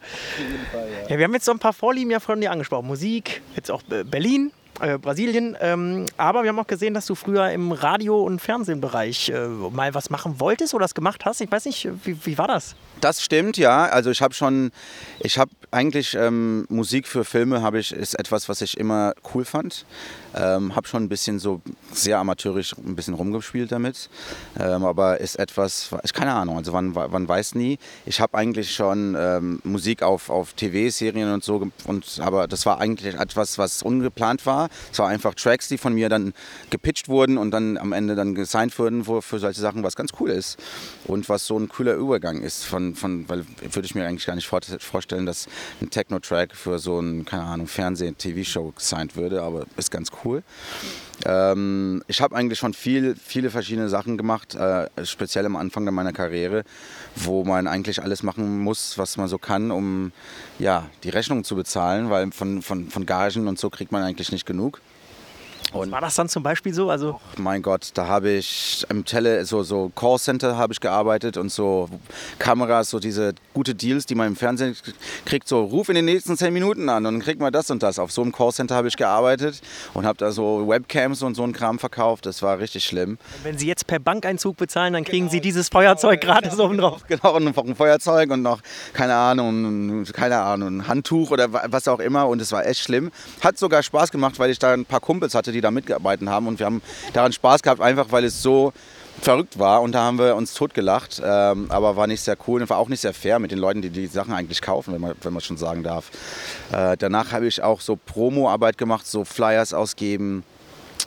Fall, 0.71 0.89
ja. 1.05 1.11
ja. 1.11 1.19
wir 1.19 1.25
haben 1.25 1.35
jetzt 1.35 1.47
so 1.47 1.53
ein 1.53 1.59
paar 1.59 1.73
Vorlieben 1.73 2.11
ja 2.11 2.21
von 2.21 2.41
dir 2.41 2.51
angesprochen. 2.51 2.87
Musik, 2.87 3.43
jetzt 3.57 3.71
auch 3.71 3.83
Berlin, 3.83 4.53
äh, 4.81 4.99
Brasilien. 4.99 5.57
Ähm, 5.61 6.07
aber 6.17 6.43
wir 6.43 6.49
haben 6.49 6.59
auch 6.59 6.67
gesehen, 6.67 6.95
dass 6.95 7.07
du 7.07 7.15
früher 7.15 7.51
im 7.51 7.73
Radio- 7.73 8.23
und 8.23 8.41
Fernsehbereich 8.41 9.29
äh, 9.29 9.47
mal 9.47 9.95
was 9.95 10.11
machen 10.11 10.41
wolltest 10.41 10.75
oder 10.75 10.85
das 10.85 10.95
gemacht 10.95 11.25
hast. 11.25 11.41
Ich 11.41 11.51
weiß 11.51 11.67
nicht, 11.67 11.89
wie, 12.05 12.17
wie 12.25 12.39
war 12.39 12.49
das? 12.49 12.75
Das 13.01 13.23
stimmt, 13.23 13.57
ja. 13.57 13.87
Also 13.87 14.11
ich 14.11 14.21
habe 14.21 14.35
schon, 14.35 14.73
ich 15.21 15.39
habe 15.39 15.51
eigentlich 15.71 16.15
ähm, 16.15 16.67
Musik 16.69 17.07
für 17.07 17.25
Filme 17.25 17.63
habe 17.63 17.79
ich 17.79 17.93
ist 17.93 18.19
etwas, 18.19 18.49
was 18.49 18.61
ich 18.63 18.77
immer 18.77 19.15
cool 19.35 19.45
fand. 19.45 19.85
Ähm, 20.35 20.75
habe 20.75 20.87
schon 20.89 21.05
ein 21.05 21.09
bisschen 21.09 21.39
so 21.39 21.61
sehr 21.93 22.19
amateurisch 22.19 22.75
ein 22.77 22.97
bisschen 22.97 23.15
rumgespielt 23.15 23.71
damit, 23.71 24.11
ähm, 24.59 24.85
aber 24.85 25.21
ist 25.21 25.37
etwas, 25.37 25.91
ich 26.03 26.13
keine 26.13 26.33
Ahnung. 26.33 26.57
Also 26.57 26.73
man, 26.73 26.93
man 26.93 27.29
weiß 27.29 27.55
nie. 27.55 27.79
Ich 28.05 28.21
habe 28.21 28.37
eigentlich 28.37 28.75
schon 28.75 29.17
ähm, 29.19 29.61
Musik 29.65 30.03
auf, 30.03 30.31
auf 30.31 30.55
TV-Serien 30.55 31.33
und 31.33 31.45
so 31.45 31.69
und 31.85 32.21
aber 32.21 32.49
das 32.49 32.67
war 32.67 32.81
eigentlich 32.81 33.15
etwas, 33.15 33.59
was 33.59 33.83
ungeplant 33.83 34.45
war. 34.47 34.69
Es 34.93 34.99
war 34.99 35.09
einfach 35.09 35.35
Tracks, 35.35 35.69
die 35.69 35.79
von 35.79 35.95
mir 35.95 36.09
dann 36.09 36.35
gepitcht 36.71 37.09
wurden 37.09 37.39
und 37.39 37.53
dann 37.53 37.79
am 37.79 37.93
Ende 37.93 38.17
dann 38.17 38.35
gesigned 38.35 38.77
wurden 38.79 39.05
für, 39.05 39.23
für 39.23 39.39
solche 39.39 39.61
Sachen, 39.61 39.83
was 39.83 39.95
ganz 39.95 40.11
cool 40.19 40.31
ist 40.31 40.59
und 41.05 41.29
was 41.29 41.47
so 41.47 41.59
ein 41.59 41.69
cooler 41.69 41.95
Übergang 41.95 42.43
ist 42.43 42.65
von, 42.65 42.95
von 42.95 43.29
weil 43.29 43.45
würde 43.61 43.87
ich 43.87 43.95
mir 43.95 44.07
eigentlich 44.07 44.27
gar 44.27 44.35
nicht 44.35 44.49
vorstellen, 44.49 45.27
dass 45.27 45.47
ein 45.81 45.91
Techno-Track 45.91 46.57
für 46.57 46.79
so 46.79 47.01
ein, 47.01 47.25
keine 47.25 47.45
Ahnung, 47.45 47.67
Fernseh-TV-Show 47.67 48.73
gesigned 48.77 49.17
würde, 49.17 49.43
aber 49.43 49.67
ist 49.77 49.91
ganz 49.91 50.11
cool. 50.11 50.24
Ähm, 51.25 52.03
ich 52.07 52.21
habe 52.21 52.35
eigentlich 52.35 52.59
schon 52.59 52.75
viel, 52.75 53.15
viele 53.15 53.51
verschiedene 53.51 53.89
Sachen 53.89 54.19
gemacht, 54.19 54.55
äh, 54.55 54.89
speziell 55.05 55.47
am 55.47 55.57
Anfang 55.57 55.85
meiner 55.85 56.13
Karriere, 56.13 56.65
wo 57.15 57.45
man 57.45 57.67
eigentlich 57.67 58.03
alles 58.03 58.23
machen 58.23 58.61
muss, 58.61 58.99
was 58.99 59.17
man 59.17 59.29
so 59.29 59.39
kann, 59.39 59.71
um 59.71 60.13
ja, 60.59 60.89
die 61.05 61.11
Rechnung 61.11 61.45
zu 61.45 61.55
bezahlen, 61.55 62.11
weil 62.11 62.33
von, 62.33 62.63
von, 62.63 62.91
von 62.91 63.07
Gagen 63.07 63.49
und 63.49 63.59
so 63.59 63.71
kriegt 63.71 63.93
man 63.93 64.03
eigentlich 64.03 64.33
nicht 64.33 64.47
genug. 64.47 64.81
Und 65.75 65.91
war 65.91 66.01
das 66.01 66.15
dann 66.15 66.29
zum 66.29 66.43
Beispiel 66.43 66.73
so? 66.73 66.89
Also 66.89 67.21
oh 67.21 67.41
mein 67.41 67.61
Gott, 67.61 67.91
da 67.95 68.07
habe 68.07 68.31
ich 68.31 68.87
im 68.89 69.05
Tele, 69.05 69.45
so, 69.45 69.63
so 69.65 69.91
Callcenter 69.95 70.57
habe 70.57 70.73
ich 70.73 70.81
gearbeitet 70.81 71.37
und 71.37 71.51
so 71.51 71.89
Kameras, 72.39 72.91
so 72.91 73.01
diese 73.01 73.35
gute 73.53 73.75
Deals, 73.75 74.07
die 74.07 74.15
man 74.15 74.29
im 74.29 74.37
Fernsehen 74.37 74.77
kriegt, 75.25 75.49
so 75.49 75.65
ruf 75.65 75.89
in 75.89 75.97
den 75.97 76.05
nächsten 76.05 76.37
zehn 76.37 76.53
Minuten 76.53 76.89
an 76.89 77.05
und 77.07 77.15
dann 77.15 77.23
kriegt 77.23 77.41
man 77.41 77.53
das 77.53 77.71
und 77.71 77.83
das. 77.83 77.99
Auf 77.99 78.13
so 78.13 78.23
einem 78.23 78.33
Callcenter 78.33 78.77
habe 78.77 78.87
ich 78.87 78.97
gearbeitet 78.97 79.61
und 79.95 80.07
habe 80.07 80.17
da 80.19 80.31
so 80.31 80.69
Webcams 80.69 81.23
und 81.23 81.35
so 81.35 81.43
einen 81.43 81.53
Kram 81.53 81.79
verkauft. 81.79 82.27
Das 82.27 82.41
war 82.43 82.59
richtig 82.61 82.85
schlimm. 82.85 83.11
Und 83.11 83.45
wenn 83.45 83.59
Sie 83.59 83.67
jetzt 83.67 83.87
per 83.89 83.99
Bankeinzug 83.99 84.57
bezahlen, 84.57 84.93
dann 84.93 85.05
kriegen 85.05 85.27
genau. 85.27 85.33
Sie 85.33 85.41
dieses 85.41 85.69
Feuerzeug 85.69 86.21
genau, 86.21 86.35
gratis 86.35 86.59
oben 86.59 86.79
drauf. 86.79 87.03
Genau, 87.15 87.37
und 87.37 87.45
noch 87.45 87.57
ein 87.57 87.77
Feuerzeug 87.77 88.31
und 88.31 88.43
noch, 88.43 88.61
keine 88.93 89.15
Ahnung, 89.15 90.05
keine 90.13 90.39
Ahnung, 90.39 90.79
ein 90.79 90.89
Handtuch 90.89 91.31
oder 91.31 91.53
was 91.53 91.87
auch 91.89 92.01
immer. 92.01 92.29
Und 92.29 92.41
es 92.41 92.51
war 92.53 92.67
echt 92.67 92.81
schlimm. 92.81 93.11
Hat 93.41 93.59
sogar 93.59 93.83
Spaß 93.83 94.11
gemacht, 94.11 94.39
weil 94.39 94.51
ich 94.51 94.59
da 94.59 94.73
ein 94.73 94.85
paar 94.85 95.01
Kumpels 95.01 95.35
hatte, 95.35 95.53
die 95.53 95.64
da 95.65 95.71
mitgearbeitet 95.71 96.29
haben. 96.29 96.47
Und 96.47 96.59
wir 96.59 96.67
haben 96.67 96.83
daran 97.13 97.33
Spaß 97.33 97.63
gehabt, 97.63 97.81
einfach 97.81 98.07
weil 98.11 98.25
es 98.25 98.43
so 98.43 98.73
verrückt 99.21 99.59
war. 99.59 99.83
Und 99.83 99.93
da 99.93 100.03
haben 100.03 100.19
wir 100.19 100.37
uns 100.37 100.55
totgelacht. 100.55 101.21
Ähm, 101.25 101.67
aber 101.71 101.97
war 101.97 102.07
nicht 102.07 102.21
sehr 102.21 102.37
cool 102.47 102.61
und 102.61 102.71
war 102.71 102.79
auch 102.79 102.89
nicht 102.89 103.01
sehr 103.01 103.15
fair 103.15 103.39
mit 103.39 103.51
den 103.51 103.59
Leuten, 103.59 103.83
die 103.83 103.91
die 103.91 104.07
Sachen 104.07 104.33
eigentlich 104.33 104.61
kaufen, 104.61 104.95
wenn 104.95 105.01
man, 105.01 105.15
wenn 105.23 105.33
man 105.33 105.43
schon 105.43 105.57
sagen 105.57 105.83
darf. 105.83 106.11
Äh, 106.73 106.97
danach 106.97 107.33
habe 107.33 107.47
ich 107.47 107.63
auch 107.63 107.81
so 107.81 107.97
Promo-Arbeit 107.97 108.79
gemacht, 108.79 109.07
so 109.07 109.25
Flyers 109.25 109.73
ausgeben. 109.75 110.45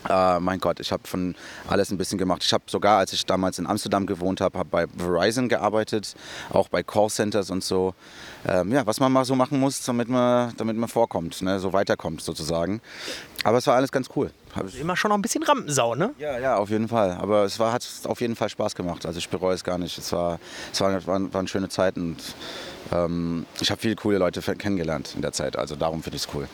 Uh, 0.09 0.39
mein 0.39 0.59
Gott, 0.59 0.79
ich 0.79 0.91
habe 0.91 1.05
von 1.05 1.35
alles 1.67 1.91
ein 1.91 1.97
bisschen 1.97 2.17
gemacht. 2.17 2.41
Ich 2.43 2.53
habe 2.53 2.63
sogar, 2.67 2.99
als 2.99 3.11
ich 3.11 3.25
damals 3.25 3.59
in 3.59 3.67
Amsterdam 3.67 4.05
gewohnt 4.05 4.39
habe, 4.39 4.57
hab 4.57 4.71
bei 4.71 4.87
Verizon 4.87 5.49
gearbeitet, 5.49 6.15
auch 6.49 6.69
bei 6.69 6.81
Callcenters 6.81 7.49
und 7.49 7.63
so. 7.63 7.93
Ähm, 8.47 8.71
ja, 8.71 8.85
was 8.85 9.01
man 9.01 9.11
mal 9.11 9.25
so 9.25 9.35
machen 9.35 9.59
muss, 9.59 9.83
damit 9.83 10.07
man, 10.07 10.53
damit 10.55 10.77
man 10.77 10.87
vorkommt, 10.87 11.41
ne? 11.41 11.59
so 11.59 11.73
weiterkommt 11.73 12.21
sozusagen. 12.21 12.79
Aber 13.43 13.57
es 13.57 13.67
war 13.67 13.75
alles 13.75 13.91
ganz 13.91 14.09
cool. 14.15 14.31
Also 14.55 14.77
immer 14.77 14.95
schon 14.95 15.09
noch 15.09 15.17
ein 15.17 15.21
bisschen 15.21 15.43
Rampensau, 15.43 15.95
ne? 15.95 16.13
Ja, 16.17 16.39
ja, 16.39 16.57
auf 16.57 16.69
jeden 16.69 16.87
Fall. 16.87 17.11
Aber 17.11 17.43
es 17.43 17.59
war, 17.59 17.73
hat 17.73 17.85
auf 18.05 18.21
jeden 18.21 18.35
Fall 18.35 18.49
Spaß 18.49 18.75
gemacht. 18.75 19.05
Also 19.05 19.19
ich 19.19 19.29
bereue 19.29 19.55
es 19.55 19.63
gar 19.63 19.77
nicht. 19.77 19.97
Es, 19.97 20.11
war, 20.11 20.39
es 20.71 20.79
war, 20.81 21.05
waren, 21.05 21.33
waren 21.33 21.47
schöne 21.47 21.69
Zeiten 21.69 22.11
und 22.11 22.35
ähm, 22.91 23.45
ich 23.59 23.69
habe 23.69 23.81
viele 23.81 23.95
coole 23.95 24.17
Leute 24.17 24.41
kennengelernt 24.55 25.13
in 25.15 25.21
der 25.21 25.33
Zeit. 25.33 25.57
Also 25.57 25.75
darum 25.75 26.01
finde 26.01 26.15
ich 26.15 26.25
es 26.25 26.33
cool. 26.33 26.47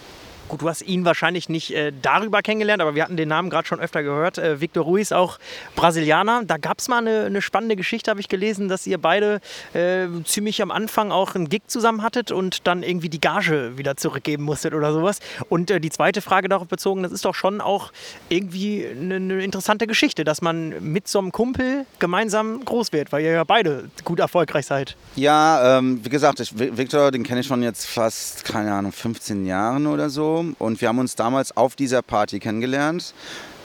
Gut, 0.49 0.61
du 0.61 0.69
hast 0.69 0.81
ihn 0.81 1.05
wahrscheinlich 1.05 1.47
nicht 1.47 1.73
äh, 1.73 1.91
darüber 2.01 2.41
kennengelernt, 2.41 2.81
aber 2.81 2.95
wir 2.95 3.03
hatten 3.03 3.17
den 3.17 3.29
Namen 3.29 3.49
gerade 3.49 3.67
schon 3.67 3.79
öfter 3.79 4.03
gehört. 4.03 4.37
Äh, 4.37 4.59
Victor 4.59 4.83
Ruiz, 4.83 5.11
auch 5.11 5.39
Brasilianer. 5.75 6.43
Da 6.45 6.57
gab 6.57 6.79
es 6.79 6.89
mal 6.89 6.97
eine, 6.97 7.25
eine, 7.25 7.41
spannende 7.41 7.75
Geschichte, 7.75 8.11
habe 8.11 8.19
ich 8.19 8.27
gelesen, 8.27 8.67
dass 8.67 8.85
ihr 8.85 8.97
beide 8.97 9.39
äh, 9.73 10.07
ziemlich 10.25 10.61
am 10.61 10.71
Anfang 10.71 11.11
auch 11.11 11.35
einen 11.35 11.47
Gig 11.47 11.63
zusammen 11.67 12.03
hattet 12.03 12.31
und 12.31 12.67
dann 12.67 12.83
irgendwie 12.83 13.09
die 13.09 13.21
Gage 13.21 13.77
wieder 13.77 13.95
zurückgeben 13.95 14.43
musstet 14.43 14.73
oder 14.73 14.91
sowas. 14.91 15.19
Und 15.47 15.71
äh, 15.71 15.79
die 15.79 15.89
zweite 15.89 16.21
Frage 16.21 16.49
darauf 16.49 16.67
bezogen, 16.67 17.03
das 17.03 17.13
ist 17.13 17.23
doch 17.25 17.35
schon 17.35 17.61
auch 17.61 17.91
irgendwie 18.29 18.85
eine, 18.85 19.15
eine 19.15 19.43
interessante 19.43 19.87
Geschichte, 19.87 20.23
dass 20.23 20.41
man 20.41 20.75
mit 20.83 21.07
so 21.07 21.19
einem 21.19 21.31
Kumpel 21.31 21.85
gemeinsam 21.99 22.63
groß 22.65 22.91
wird, 22.91 23.11
weil 23.11 23.23
ihr 23.23 23.31
ja 23.31 23.43
beide 23.43 23.89
gut 24.03 24.19
erfolgreich 24.19 24.65
seid. 24.65 24.97
Ja, 25.15 25.77
ähm, 25.77 26.01
wie 26.03 26.09
gesagt, 26.09 26.41
ich, 26.41 26.53
Victor, 26.57 27.11
den 27.11 27.23
kenne 27.23 27.39
ich 27.39 27.47
schon 27.47 27.63
jetzt 27.63 27.85
fast, 27.85 28.43
keine 28.43 28.73
Ahnung, 28.73 28.91
15 28.91 29.45
Jahren 29.45 29.87
oder 29.87 30.09
so. 30.09 30.32
Und 30.59 30.81
wir 30.81 30.87
haben 30.87 30.99
uns 30.99 31.15
damals 31.15 31.55
auf 31.55 31.75
dieser 31.75 32.01
Party 32.01 32.39
kennengelernt. 32.39 33.13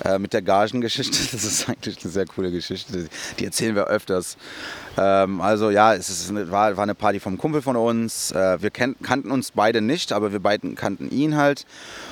Äh, 0.04 0.18
mit 0.18 0.32
der 0.32 0.42
Gagengeschichte. 0.42 1.18
Das 1.38 1.44
ist 1.44 1.68
eigentlich 1.68 2.02
eine 2.02 2.10
sehr 2.10 2.26
coole 2.26 2.50
Geschichte. 2.50 3.08
Die 3.38 3.44
erzählen 3.44 3.74
wir 3.74 3.86
öfters. 3.86 4.36
Ähm, 4.96 5.40
also 5.40 5.70
ja, 5.70 5.94
es 5.94 6.28
eine, 6.28 6.50
war, 6.50 6.76
war, 6.76 6.82
eine 6.82 6.94
Party 6.94 7.20
vom 7.20 7.38
Kumpel 7.38 7.62
von 7.62 7.76
uns. 7.76 8.32
Äh, 8.32 8.60
wir 8.60 8.70
kannten 8.70 9.30
uns 9.30 9.52
beide 9.52 9.80
nicht, 9.80 10.12
aber 10.12 10.32
wir 10.32 10.40
beiden 10.40 10.74
kannten 10.74 11.10
ihn 11.10 11.36
halt. 11.36 11.66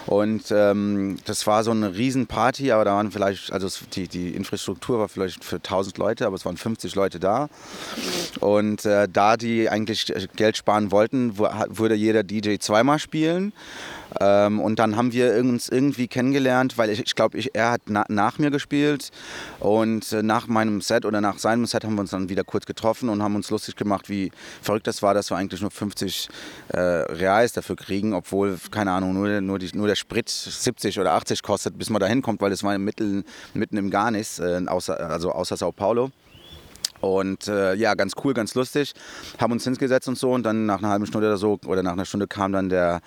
Und 0.07 0.45
ähm, 0.51 1.19
das 1.25 1.47
war 1.47 1.65
so 1.65 1.73
eine 1.73 1.97
Riesenparty, 1.97 2.71
aber 2.73 2.85
da 2.85 2.95
waren 2.95 3.11
vielleicht, 3.11 3.53
also 3.53 3.69
die, 3.93 4.07
die 4.07 4.31
Infrastruktur 4.31 4.99
war 4.99 5.09
vielleicht 5.09 5.45
für 5.45 5.57
1000 5.57 5.99
Leute, 5.99 6.27
aber 6.27 6.37
es 6.37 6.45
waren 6.45 6.57
50 6.57 6.95
Leute 6.95 7.19
da. 7.19 7.49
Und 8.41 8.85
äh, 8.85 9.09
da 9.13 9.37
die 9.37 9.69
eigentlich 9.69 10.13
Geld 10.37 10.57
sparen 10.57 10.93
wollten, 10.93 11.39
würde 11.39 11.95
jeder 11.95 12.23
DJ 12.23 12.57
zweimal 12.59 12.99
spielen. 12.99 13.53
Ähm, 14.21 14.61
und 14.61 14.79
dann 14.79 14.97
haben 14.97 15.13
wir 15.13 15.35
uns 15.37 15.69
irgendwie 15.69 16.09
kennengelernt, 16.09 16.79
weil 16.79 16.91
ich, 16.91 17.01
ich 17.01 17.15
glaube, 17.15 17.39
er 17.53 17.71
hat 17.71 17.76
na, 17.87 18.05
nach 18.09 18.39
mir 18.39 18.51
gespielt 18.51 19.11
und 19.61 20.13
äh, 20.13 20.23
nach 20.23 20.47
meinem 20.47 20.81
Set 20.81 21.05
oder 21.05 21.21
nach 21.21 21.39
seinem 21.39 21.67
Set 21.67 21.85
haben 21.85 21.95
wir 21.95 22.01
uns 22.01 22.11
dann 22.11 22.29
wieder 22.29 22.45
kurz 22.45 22.67
getroffen 22.67 23.09
und 23.09 23.23
haben 23.23 23.37
uns 23.37 23.51
lustig 23.51 23.77
gemacht, 23.77 24.09
wie 24.09 24.31
verrückt 24.63 24.87
das 24.87 25.03
war, 25.03 25.15
dass 25.15 25.31
wir 25.31 25.37
eigentlich 25.37 25.61
nur 25.61 25.71
50 25.71 26.29
äh, 26.69 26.79
Reais 26.79 27.53
dafür 27.53 27.77
kriegen, 27.77 28.15
obwohl, 28.15 28.59
keine 28.71 28.93
Ahnung, 28.93 29.15
nur, 29.15 29.41
nur, 29.41 29.59
die, 29.59 29.77
nur 29.77 29.87
der 29.87 29.97
Sprit 29.97 30.29
70 30.29 30.99
oder 31.01 31.13
80 31.13 31.43
kostet, 31.43 31.79
bis 31.79 31.91
man 31.91 32.01
da 32.01 32.07
hinkommt, 32.07 32.41
weil 32.41 32.53
es 32.53 32.63
war 32.63 32.77
mitten, 32.79 33.25
mitten 33.55 33.77
im 33.77 33.91
Garnis, 33.91 34.39
äh, 34.39 34.63
außer, 34.67 34.99
also 34.99 35.33
außer 35.33 35.57
Sao 35.57 35.73
Paulo. 35.73 36.11
Und 37.01 37.49
äh, 37.49 37.75
ja, 37.75 37.95
ganz 37.95 38.13
cool, 38.25 38.35
ganz 38.35 38.55
lustig. 38.55 38.93
Haben 39.39 39.53
uns 39.53 39.65
hingesetzt 39.65 40.09
und 40.09 40.19
so. 40.19 40.33
Und 40.33 40.43
dann 40.45 40.67
nach 40.67 40.79
einer 40.79 40.89
halben 40.89 41.07
Stunde 41.07 41.29
oder 41.29 41.37
so, 41.37 41.59
oder 41.67 41.83
nach 41.83 41.93
einer 41.93 42.05
Stunde 42.05 42.27
kam 42.27 42.53
dann 42.53 42.69
der, 42.69 43.01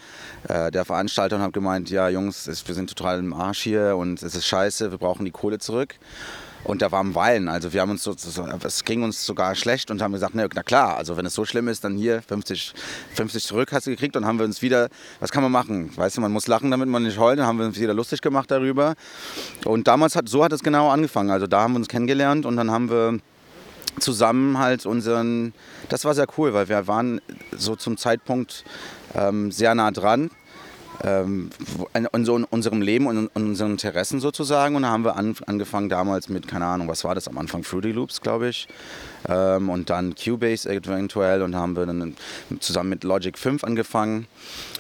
äh, 0.48 0.72
der 0.72 0.86
Veranstalter 0.86 1.38
und 1.38 1.42
hat 1.42 1.54
gemeint, 1.54 1.90
ja 1.90 2.10
Jungs, 2.10 2.48
wir 2.48 2.76
sind 2.76 2.96
total 2.96 3.20
im 3.20 3.34
Arsch 3.34 3.62
hier 3.62 3.96
und 3.98 4.22
es 4.22 4.36
ist 4.36 4.46
scheiße, 4.46 4.92
wir 4.92 4.98
brauchen 4.98 5.26
die 5.26 5.32
Kohle 5.32 5.60
zurück. 5.60 5.96
Und 6.64 6.82
da 6.82 6.92
war 6.92 7.00
am 7.00 7.16
Weinen. 7.16 7.48
Also 7.48 7.74
wir 7.74 7.82
haben 7.82 7.92
uns 7.92 8.04
so, 8.04 8.14
es 8.64 8.84
ging 8.84 9.04
uns 9.04 9.26
sogar 9.26 9.56
schlecht 9.56 9.92
und 9.92 10.02
haben 10.02 10.12
gesagt, 10.12 10.36
na, 10.36 10.46
na 10.54 10.64
klar, 10.64 10.98
also 10.98 11.16
wenn 11.16 11.26
es 11.26 11.34
so 11.34 11.46
schlimm 11.46 11.68
ist, 11.68 11.84
dann 11.84 11.96
hier 11.96 12.22
50, 12.22 12.74
50 13.16 13.44
zurück 13.44 13.72
hast 13.72 13.88
du 13.88 13.92
gekriegt 13.92 14.16
und 14.18 14.26
haben 14.26 14.40
wir 14.40 14.46
uns 14.46 14.62
wieder, 14.62 14.90
was 15.20 15.32
kann 15.32 15.42
man 15.42 15.52
machen? 15.52 15.96
Weißt 15.96 16.18
du, 16.18 16.22
man 16.22 16.32
muss 16.32 16.48
lachen, 16.48 16.70
damit 16.70 16.90
man 16.90 17.04
nicht 17.04 17.18
heult. 17.18 17.40
Dann 17.40 17.46
haben 17.46 17.60
wir 17.60 17.66
uns 17.66 17.80
wieder 17.80 17.94
lustig 17.94 18.22
gemacht 18.22 18.52
darüber. 18.52 18.96
Und 19.66 19.88
damals 19.88 20.16
hat, 20.16 20.28
so 20.28 20.44
hat 20.44 20.52
es 20.52 20.62
genau 20.62 20.90
angefangen. 20.90 21.32
Also 21.32 21.48
da 21.48 21.62
haben 21.62 21.74
wir 21.74 21.78
uns 21.78 21.88
kennengelernt 21.88 22.46
und 22.46 22.58
dann 22.58 22.72
haben 22.72 22.90
wir 22.90 23.20
zusammen 24.02 24.58
halt 24.58 24.86
unseren, 24.86 25.54
das 25.90 26.06
war 26.06 26.14
sehr 26.14 26.28
cool, 26.38 26.54
weil 26.54 26.70
wir 26.70 26.88
waren 26.88 27.22
so 27.52 27.76
zum 27.76 27.98
Zeitpunkt 27.98 28.64
ähm, 29.16 29.52
sehr 29.52 29.76
nah 29.76 29.92
dran 29.92 30.32
ähm, 31.04 31.50
in, 31.94 32.06
in 32.06 32.44
unserem 32.46 32.82
Leben 32.82 33.08
und 33.08 33.18
in 33.18 33.28
unseren 33.48 33.72
Interessen 33.72 34.20
sozusagen. 34.20 34.76
Und 34.76 34.84
da 34.84 34.90
haben 34.90 35.04
wir 35.04 35.16
an, 35.16 35.36
angefangen 35.46 35.90
damals 35.90 36.30
mit, 36.30 36.48
keine 36.48 36.66
Ahnung, 36.66 36.88
was 36.88 37.04
war 37.04 37.16
das 37.16 37.28
am 37.28 37.38
Anfang? 37.38 37.64
Fruity 37.64 37.92
Loops, 37.92 38.22
glaube 38.22 38.50
ich. 38.50 38.68
Ähm, 39.28 39.70
und 39.70 39.90
dann 39.90 40.16
Cubase 40.16 40.70
eventuell 40.70 41.42
und 41.42 41.56
haben 41.56 41.76
wir 41.76 41.86
dann 41.86 42.16
zusammen 42.60 42.90
mit 42.90 43.04
Logic 43.04 43.38
5 43.38 43.64
angefangen. 43.64 44.28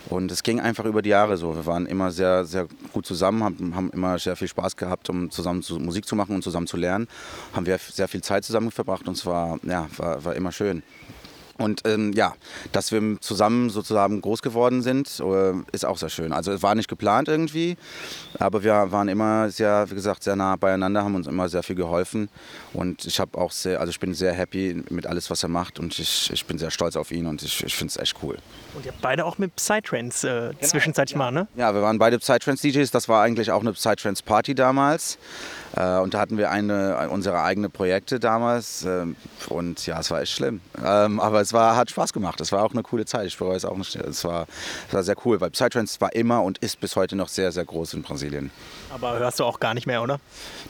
Und 0.10 0.32
es 0.32 0.44
ging 0.44 0.60
einfach 0.60 0.86
über 0.86 1.02
die 1.02 1.10
Jahre 1.10 1.38
so. 1.38 1.56
Wir 1.56 1.66
waren 1.66 1.86
immer 1.86 2.12
sehr, 2.12 2.46
sehr 2.46 2.68
gut 2.94 3.06
zusammen, 3.06 3.44
haben, 3.44 3.76
haben 3.76 3.92
immer 3.92 4.18
sehr 4.18 4.36
viel 4.36 4.48
Spaß 4.48 4.76
gehabt, 4.76 5.10
um 5.10 5.30
zusammen 5.30 5.62
zu, 5.62 5.80
Musik 5.80 6.06
zu 6.06 6.16
machen 6.16 6.36
und 6.36 6.44
zusammen 6.44 6.68
zu 6.68 6.78
lernen. 6.78 7.08
Haben 7.54 7.66
wir 7.66 7.78
sehr 7.78 8.08
viel 8.08 8.22
Zeit 8.22 8.46
zusammen 8.46 8.72
verbracht 8.72 9.08
und 9.08 9.18
es 9.18 9.26
war, 9.26 9.60
ja, 9.64 9.88
war, 9.98 10.24
war 10.24 10.36
immer 10.36 10.52
schön. 10.52 10.84
Und 11.60 11.82
ähm, 11.86 12.14
ja, 12.14 12.34
dass 12.72 12.92
wir 12.92 13.20
zusammen 13.20 13.70
sozusagen 13.70 14.22
groß 14.22 14.42
geworden 14.42 14.82
sind, 14.82 15.20
äh, 15.20 15.54
ist 15.74 15.86
auch 15.86 15.98
sehr 15.98 16.10
schön. 16.10 16.32
Also 16.32 16.54
es 16.54 16.64
war 16.64 16.74
nicht 16.74 16.88
geplant 16.88 17.28
irgendwie, 17.28 17.78
aber 18.40 18.64
wir 18.64 18.92
waren 18.92 19.10
immer 19.10 19.50
sehr, 19.50 19.90
wie 19.92 19.96
gesagt, 19.96 20.24
sehr 20.24 20.38
nah 20.38 20.56
beieinander, 20.56 21.04
haben 21.04 21.16
uns 21.16 21.28
immer 21.28 21.50
sehr 21.50 21.62
viel 21.62 21.76
geholfen. 21.76 22.30
Und 22.74 23.06
ich 23.06 23.20
habe 23.20 23.38
auch 23.38 23.52
sehr, 23.52 23.82
also 23.82 23.92
ich 23.92 24.00
bin 24.00 24.14
sehr 24.14 24.32
happy 24.32 24.84
mit 24.90 25.06
alles, 25.06 25.30
was 25.30 25.44
er 25.44 25.50
macht 25.50 25.80
und 25.80 26.00
ich, 26.00 26.32
ich 26.32 26.46
bin 26.46 26.58
sehr 26.58 26.72
stolz 26.72 26.96
auf 26.96 27.12
ihn 27.12 27.28
und 27.28 27.44
ich, 27.44 27.64
ich 27.64 27.76
finde 27.76 27.92
es 27.92 27.98
echt 27.98 28.16
cool. 28.24 28.38
Und 28.74 28.86
ihr 28.86 28.94
habt 28.94 29.02
beide 29.02 29.26
auch 29.26 29.38
mit 29.38 29.54
Psytrance 29.56 30.26
äh, 30.26 30.54
genau, 30.54 30.60
zwischenzeitlich 30.62 31.14
ja. 31.14 31.18
mal, 31.18 31.32
ne? 31.32 31.48
Ja, 31.56 31.74
wir 31.74 31.82
waren 31.82 32.00
beide 32.00 32.20
Psytrance-DJs. 32.20 32.92
Das 32.92 33.10
war 33.10 33.22
eigentlich 33.22 33.52
auch 33.52 33.62
eine 33.62 33.74
Psytrance-Party 33.74 34.56
damals. 34.56 35.18
Äh, 35.76 35.98
und 35.98 36.14
da 36.14 36.20
hatten 36.20 36.38
wir 36.38 36.52
eine, 36.52 37.10
unsere 37.10 37.42
eigenen 37.42 37.72
Projekte 37.72 38.20
damals. 38.20 38.86
Äh, 38.86 39.06
und 39.50 39.86
ja, 39.86 40.00
es 40.00 40.12
war 40.12 40.22
echt 40.22 40.34
schlimm. 40.34 40.62
Ähm, 40.84 41.20
aber 41.20 41.42
es 41.42 41.54
war, 41.54 41.76
hat 41.76 41.90
Spaß 41.90 42.14
gemacht. 42.14 42.42
Es 42.42 42.52
war 42.52 42.64
auch 42.64 42.72
eine 42.72 42.84
coole 42.84 43.06
Zeit. 43.06 43.28
Ich 43.28 43.38
bereue 43.38 43.56
es 43.56 43.66
auch 43.66 43.78
nicht. 43.78 43.96
Es 43.96 44.24
war, 44.24 44.48
es 44.88 44.94
war 44.94 45.04
sehr 45.04 45.16
cool, 45.26 45.40
weil 45.42 45.52
Psytrance 45.52 46.00
war 46.02 46.14
immer 46.14 46.44
und 46.44 46.58
ist 46.60 46.80
bis 46.80 46.96
heute 46.96 47.16
noch 47.16 47.30
sehr, 47.30 47.52
sehr 47.52 47.66
groß 47.66 47.94
in 47.94 48.02
Brasilien. 48.02 48.52
Aber 48.92 49.20
hörst 49.20 49.40
du 49.40 49.44
auch 49.44 49.60
gar 49.60 49.74
nicht 49.74 49.86
mehr, 49.86 50.02
oder? 50.02 50.20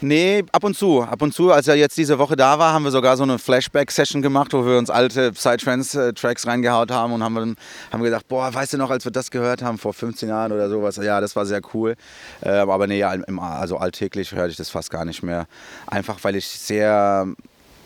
Nee, 0.02 0.44
ab 0.52 0.64
und 0.64 0.76
zu. 0.76 1.04
Ab 1.04 1.22
und 1.22 1.34
zu, 1.34 1.52
als 1.52 1.68
er 1.68 1.76
jetzt 1.76 1.98
diese 1.98 2.20
Woche 2.20 2.36
da 2.36 2.60
war, 2.60 2.74
haben 2.74 2.84
wir 2.84 2.92
sogar 2.92 3.16
so 3.16 3.24
eine 3.24 3.40
Flashback-Session 3.40 4.22
gemacht, 4.22 4.54
wo 4.54 4.66
wir 4.66 4.78
uns 4.78 4.90
alte 4.90 5.32
Psytrance-Tracks 5.32 6.46
reingehaut 6.46 6.92
haben 6.92 7.14
und 7.14 7.24
haben, 7.24 7.56
haben 7.92 8.04
gedacht, 8.04 8.28
boah, 8.28 8.54
weißt 8.54 8.74
du 8.74 8.78
noch, 8.78 8.90
als 8.90 9.06
wir 9.06 9.12
das 9.12 9.32
gehört 9.32 9.62
haben 9.62 9.78
vor 9.78 9.94
15 9.94 10.30
Jahren 10.30 10.52
oder 10.52 10.70
sowas, 10.70 10.98
ja, 10.98 11.22
das 11.22 11.36
war 11.36 11.46
sehr 11.46 11.62
cool. 11.74 11.96
Äh, 12.42 12.50
aber 12.50 12.88
nee, 12.88 13.04
also 13.04 13.78
alltäglich 13.78 14.34
höre 14.34 14.48
ich 14.48 14.58
das 14.58 14.70
fast 14.70 14.89
gar 14.90 15.06
nicht 15.06 15.24
mehr. 15.24 15.48
Einfach, 15.88 16.24
weil 16.24 16.36
ich 16.36 16.48
sehr 16.48 17.28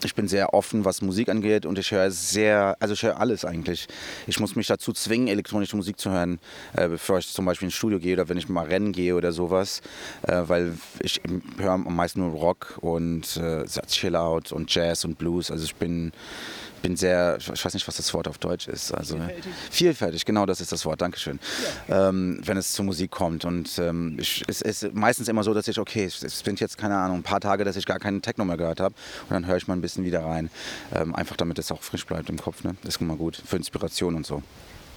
ich 0.06 0.16
bin 0.16 0.28
sehr 0.28 0.54
offen, 0.54 0.86
was 0.86 1.02
Musik 1.02 1.30
angeht 1.30 1.66
und 1.66 1.80
ich 1.80 1.92
höre 1.92 2.12
sehr, 2.12 2.76
also 2.80 2.94
ich 2.94 3.04
höre 3.04 3.20
alles 3.20 3.46
eigentlich. 3.46 3.88
Ich 4.28 4.40
muss 4.40 4.56
mich 4.56 4.68
dazu 4.68 4.92
zwingen, 4.94 5.28
elektronische 5.28 5.76
Musik 5.76 6.00
zu 6.00 6.12
hören, 6.12 6.40
äh, 6.74 6.88
bevor 6.88 7.20
ich 7.20 7.28
zum 7.28 7.46
Beispiel 7.46 7.68
ins 7.68 7.76
Studio 7.76 8.00
gehe 8.00 8.14
oder 8.14 8.30
wenn 8.30 8.38
ich 8.38 8.50
mal 8.50 8.66
rennen 8.66 8.92
gehe 8.92 9.16
oder 9.16 9.32
sowas, 9.32 9.82
äh, 10.24 10.42
weil 10.48 10.78
ich 11.00 11.22
höre 11.58 11.72
am 11.72 11.96
meisten 11.96 12.20
nur 12.20 12.32
Rock 12.32 12.78
und 12.82 13.38
äh, 13.38 13.66
Chill 13.88 14.16
Out 14.16 14.52
und 14.52 14.74
Jazz 14.74 15.06
und 15.06 15.18
Blues. 15.18 15.52
Also 15.52 15.66
ich 15.66 15.76
bin 15.76 16.12
bin 16.84 16.96
sehr, 16.98 17.38
ich 17.40 17.66
weiß 17.66 17.74
nicht, 17.74 17.88
was 17.88 17.96
das 17.96 18.14
Wort 18.14 18.28
auf 18.28 18.38
Deutsch 18.38 18.68
ist. 18.68 18.94
Also 18.94 19.16
vielfältig, 19.16 19.54
vielfältig 19.72 20.26
genau 20.26 20.46
das 20.46 20.62
ist 20.62 20.72
das 20.72 20.86
Wort, 20.86 21.02
Dankeschön. 21.02 21.40
Ja. 21.88 22.10
Ähm, 22.10 22.42
wenn 22.44 22.58
es 22.58 22.74
zur 22.74 22.86
Musik 22.86 23.10
kommt. 23.10 23.46
Und 23.46 23.80
ähm, 23.80 24.18
ich, 24.20 24.44
es 24.48 24.62
ist 24.62 24.94
meistens 24.94 25.30
immer 25.30 25.44
so, 25.44 25.54
dass 25.54 25.68
ich, 25.68 25.80
okay, 25.80 26.06
es 26.06 26.20
sind 26.20 26.60
jetzt, 26.60 26.78
keine 26.78 26.98
Ahnung, 26.98 27.18
ein 27.18 27.24
paar 27.24 27.40
Tage, 27.40 27.64
dass 27.64 27.78
ich 27.78 27.86
gar 27.86 28.00
keinen 28.00 28.22
Techno 28.22 28.46
mehr 28.46 28.58
gehört 28.58 28.82
habe. 28.82 28.94
Und 29.30 29.32
dann 29.32 29.48
höre 29.48 29.58
ich 29.58 29.68
mal 29.68 29.76
ein 29.76 29.82
bisschen 29.82 30.04
wieder 30.04 30.24
rein. 30.26 30.50
Ähm, 30.94 31.16
einfach 31.16 31.38
damit 31.38 31.58
es 31.58 31.72
auch 31.72 31.82
frisch 31.82 32.06
bleibt 32.06 32.30
im 32.30 32.38
Kopf. 32.38 32.64
Ne? 32.64 32.76
Das 32.84 32.96
ist 32.96 33.02
immer 33.02 33.16
gut 33.16 33.42
für 33.44 33.56
Inspiration 33.56 34.16
und 34.16 34.26
so. 34.26 34.44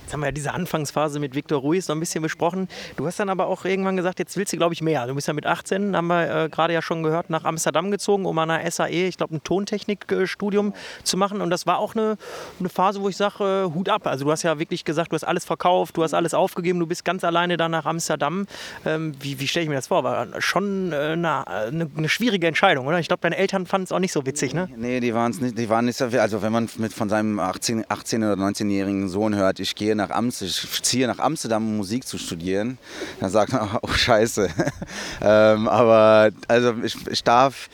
Jetzt 0.06 0.12
haben 0.12 0.20
wir 0.20 0.26
ja 0.26 0.32
diese 0.32 0.54
Anfangsphase 0.54 1.18
mit 1.18 1.34
Victor 1.34 1.58
Ruiz 1.60 1.88
noch 1.88 1.96
ein 1.96 2.00
bisschen 2.00 2.22
besprochen. 2.22 2.68
Du 2.96 3.08
hast 3.08 3.18
dann 3.18 3.28
aber 3.28 3.48
auch 3.48 3.64
irgendwann 3.64 3.96
gesagt, 3.96 4.20
jetzt 4.20 4.36
willst 4.36 4.52
du, 4.52 4.56
glaube 4.56 4.72
ich, 4.72 4.80
mehr. 4.80 5.04
Du 5.08 5.16
bist 5.16 5.26
ja 5.26 5.32
mit 5.32 5.46
18, 5.46 5.96
haben 5.96 6.06
wir 6.06 6.44
äh, 6.44 6.48
gerade 6.48 6.72
ja 6.72 6.80
schon 6.80 7.02
gehört, 7.02 7.28
nach 7.28 7.42
Amsterdam 7.42 7.90
gezogen, 7.90 8.24
um 8.24 8.38
an 8.38 8.48
einer 8.48 8.70
SAE, 8.70 9.08
ich 9.08 9.16
glaube, 9.16 9.34
ein 9.34 9.42
Tontechnikstudium 9.42 10.74
zu 11.02 11.16
machen. 11.16 11.40
Und 11.40 11.50
das 11.50 11.66
war 11.66 11.80
auch 11.80 11.96
eine, 11.96 12.18
eine 12.60 12.68
Phase, 12.68 13.02
wo 13.02 13.08
ich 13.08 13.16
sage, 13.16 13.66
äh, 13.66 13.74
Hut 13.74 13.88
ab. 13.88 14.06
Also 14.06 14.26
du 14.26 14.30
hast 14.30 14.44
ja 14.44 14.60
wirklich 14.60 14.84
gesagt, 14.84 15.10
du 15.10 15.16
hast 15.16 15.24
alles 15.24 15.44
verkauft, 15.44 15.96
du 15.96 16.04
hast 16.04 16.14
alles 16.14 16.34
aufgegeben, 16.34 16.78
du 16.78 16.86
bist 16.86 17.04
ganz 17.04 17.24
alleine 17.24 17.56
dann 17.56 17.72
nach 17.72 17.84
Amsterdam. 17.84 18.46
Ähm, 18.84 19.12
wie 19.20 19.40
wie 19.40 19.48
stelle 19.48 19.64
ich 19.64 19.68
mir 19.68 19.74
das 19.74 19.88
vor? 19.88 20.04
War 20.04 20.40
schon 20.40 20.92
äh, 20.92 20.94
eine, 20.94 21.48
eine, 21.48 21.90
eine, 21.96 22.08
schwierige 22.08 22.46
Entscheidung, 22.46 22.86
oder? 22.86 23.00
Ich 23.00 23.08
glaube, 23.08 23.22
deine 23.22 23.38
Eltern 23.38 23.66
fanden 23.66 23.86
es 23.86 23.92
auch 23.92 23.98
nicht 23.98 24.12
so 24.12 24.24
witzig, 24.24 24.54
ne? 24.54 24.68
Nee, 24.76 25.00
die, 25.00 25.12
waren's 25.12 25.40
nicht, 25.40 25.58
die 25.58 25.68
waren 25.68 25.86
nicht 25.86 25.98
so, 25.98 26.04
also 26.04 26.42
wenn 26.42 26.52
man 26.52 26.68
mit 26.78 26.92
von 26.92 27.08
seinem 27.08 27.40
18, 27.40 27.86
18 27.88 28.22
oder 28.22 28.34
19-jährigen 28.34 29.08
Sohn 29.08 29.34
hört, 29.34 29.58
ich 29.58 29.74
gehe 29.74 29.95
nach 29.96 30.10
Amsterdam, 30.10 30.54
ziehe 30.82 31.06
nach 31.06 31.18
Amsterdam, 31.18 31.66
um 31.66 31.76
Musik 31.76 32.06
zu 32.06 32.18
studieren, 32.18 32.78
dann 33.20 33.30
sagt 33.30 33.52
man, 33.52 33.78
oh 33.82 33.92
scheiße. 33.92 34.48
ähm, 35.22 35.68
aber 35.68 36.30
also 36.48 36.74
ich, 36.82 36.96
ich 37.08 37.24
darf, 37.24 37.68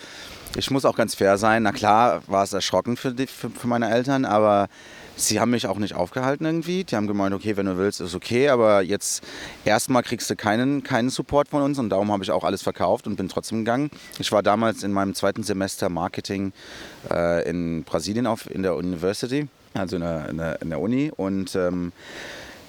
ich 0.56 0.70
muss 0.70 0.84
auch 0.84 0.96
ganz 0.96 1.14
fair 1.14 1.38
sein. 1.38 1.62
Na 1.62 1.72
klar 1.72 2.22
war 2.26 2.44
es 2.44 2.52
erschrockend 2.52 2.98
für, 2.98 3.12
die, 3.12 3.26
für, 3.26 3.50
für 3.50 3.66
meine 3.66 3.90
Eltern, 3.90 4.24
aber 4.24 4.68
sie 5.16 5.40
haben 5.40 5.50
mich 5.50 5.66
auch 5.66 5.78
nicht 5.78 5.94
aufgehalten 5.94 6.44
irgendwie. 6.44 6.84
Die 6.84 6.96
haben 6.96 7.06
gemeint, 7.06 7.34
okay, 7.34 7.56
wenn 7.56 7.66
du 7.66 7.76
willst, 7.76 8.00
ist 8.00 8.14
okay, 8.14 8.48
aber 8.48 8.82
jetzt 8.82 9.22
erstmal 9.64 10.02
kriegst 10.02 10.28
du 10.30 10.36
keinen, 10.36 10.82
keinen 10.82 11.10
Support 11.10 11.48
von 11.48 11.62
uns 11.62 11.78
und 11.78 11.90
darum 11.90 12.12
habe 12.12 12.24
ich 12.24 12.30
auch 12.30 12.44
alles 12.44 12.62
verkauft 12.62 13.06
und 13.06 13.16
bin 13.16 13.28
trotzdem 13.28 13.58
gegangen. 13.58 13.90
Ich 14.18 14.32
war 14.32 14.42
damals 14.42 14.82
in 14.82 14.92
meinem 14.92 15.14
zweiten 15.14 15.42
Semester 15.42 15.88
Marketing 15.88 16.52
äh, 17.10 17.48
in 17.48 17.84
Brasilien 17.84 18.26
auf, 18.26 18.50
in 18.50 18.62
der 18.62 18.76
University, 18.76 19.48
also 19.74 19.96
in 19.96 20.02
der, 20.02 20.60
in 20.60 20.70
der, 20.70 20.80
Uni. 20.80 21.10
Und 21.16 21.54
ähm, 21.54 21.92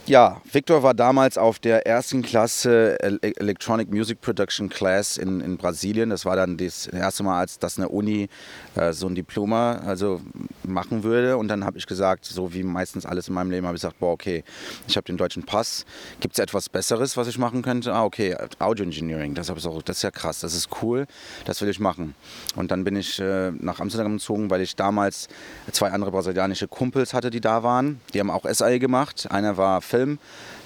ja, 0.06 0.42
Victor 0.52 0.84
war 0.84 0.94
damals 0.94 1.38
auf 1.38 1.60
der 1.60 1.88
ersten 1.88 2.24
Klasse 2.24 3.00
Electronic 3.00 3.90
Music 3.90 4.20
Production 4.20 4.68
Class 4.68 5.16
in, 5.16 5.40
in 5.40 5.56
Brasilien. 5.56 6.10
Das 6.10 6.26
war 6.26 6.36
dann 6.36 6.58
das 6.58 6.88
erste 6.88 7.24
Mal, 7.24 7.40
als 7.40 7.58
das 7.58 7.78
eine 7.78 7.88
Uni 7.88 8.28
äh, 8.76 8.92
so 8.92 9.08
ein 9.08 9.16
Diploma 9.16 9.82
also 9.86 10.20
machen 10.64 11.04
würde. 11.04 11.38
Und 11.38 11.48
dann 11.48 11.64
habe 11.64 11.78
ich 11.78 11.86
gesagt, 11.86 12.26
so 12.26 12.54
wie 12.54 12.64
meistens 12.64 13.06
alles 13.06 13.30
in 13.30 13.34
meinem 13.34 13.52
Leben, 13.52 13.66
habe 13.66 13.78
ich 13.78 13.82
gesagt, 13.82 14.00
boah, 14.00 14.12
okay, 14.12 14.44
ich 14.88 14.98
habe 14.98 15.06
den 15.06 15.16
deutschen 15.16 15.44
Pass. 15.44 15.86
Gibt 16.20 16.34
es 16.34 16.40
etwas 16.40 16.68
Besseres, 16.68 17.16
was 17.16 17.30
ich 17.30 17.38
machen 17.38 17.62
könnte? 17.62 17.94
Ah, 17.94 18.04
okay, 18.04 18.36
Audio 18.60 18.84
Engineering. 18.84 19.36
Das, 19.36 19.50
auch, 19.50 19.82
das 19.84 19.98
ist 19.98 20.04
ja 20.04 20.12
krass, 20.12 20.42
das 20.42 20.54
ist 20.54 20.68
cool, 20.82 21.08
das 21.46 21.62
will 21.62 21.70
ich 21.70 21.80
machen. 21.80 22.14
Und 22.58 22.72
dann 22.72 22.84
bin 22.84 22.98
ich 22.98 23.20
äh, 23.20 23.52
nach 23.52 23.80
Amsterdam 23.80 24.18
gezogen, 24.18 24.50
weil 24.50 24.60
ich 24.60 24.76
damals 24.76 25.30
zwei 25.72 25.92
andere 25.92 26.12
brasilianische 26.12 26.68
Kumpels 26.68 27.14
hatte, 27.14 27.30
die 27.30 27.40
da 27.40 27.64
waren. 27.64 28.02
Die 28.14 28.20
haben 28.20 28.30
auch 28.30 28.44
SAE 28.52 28.80
gemacht. 28.80 29.28
Einer 29.32 29.56
war 29.56 29.82
Film, 29.94 30.18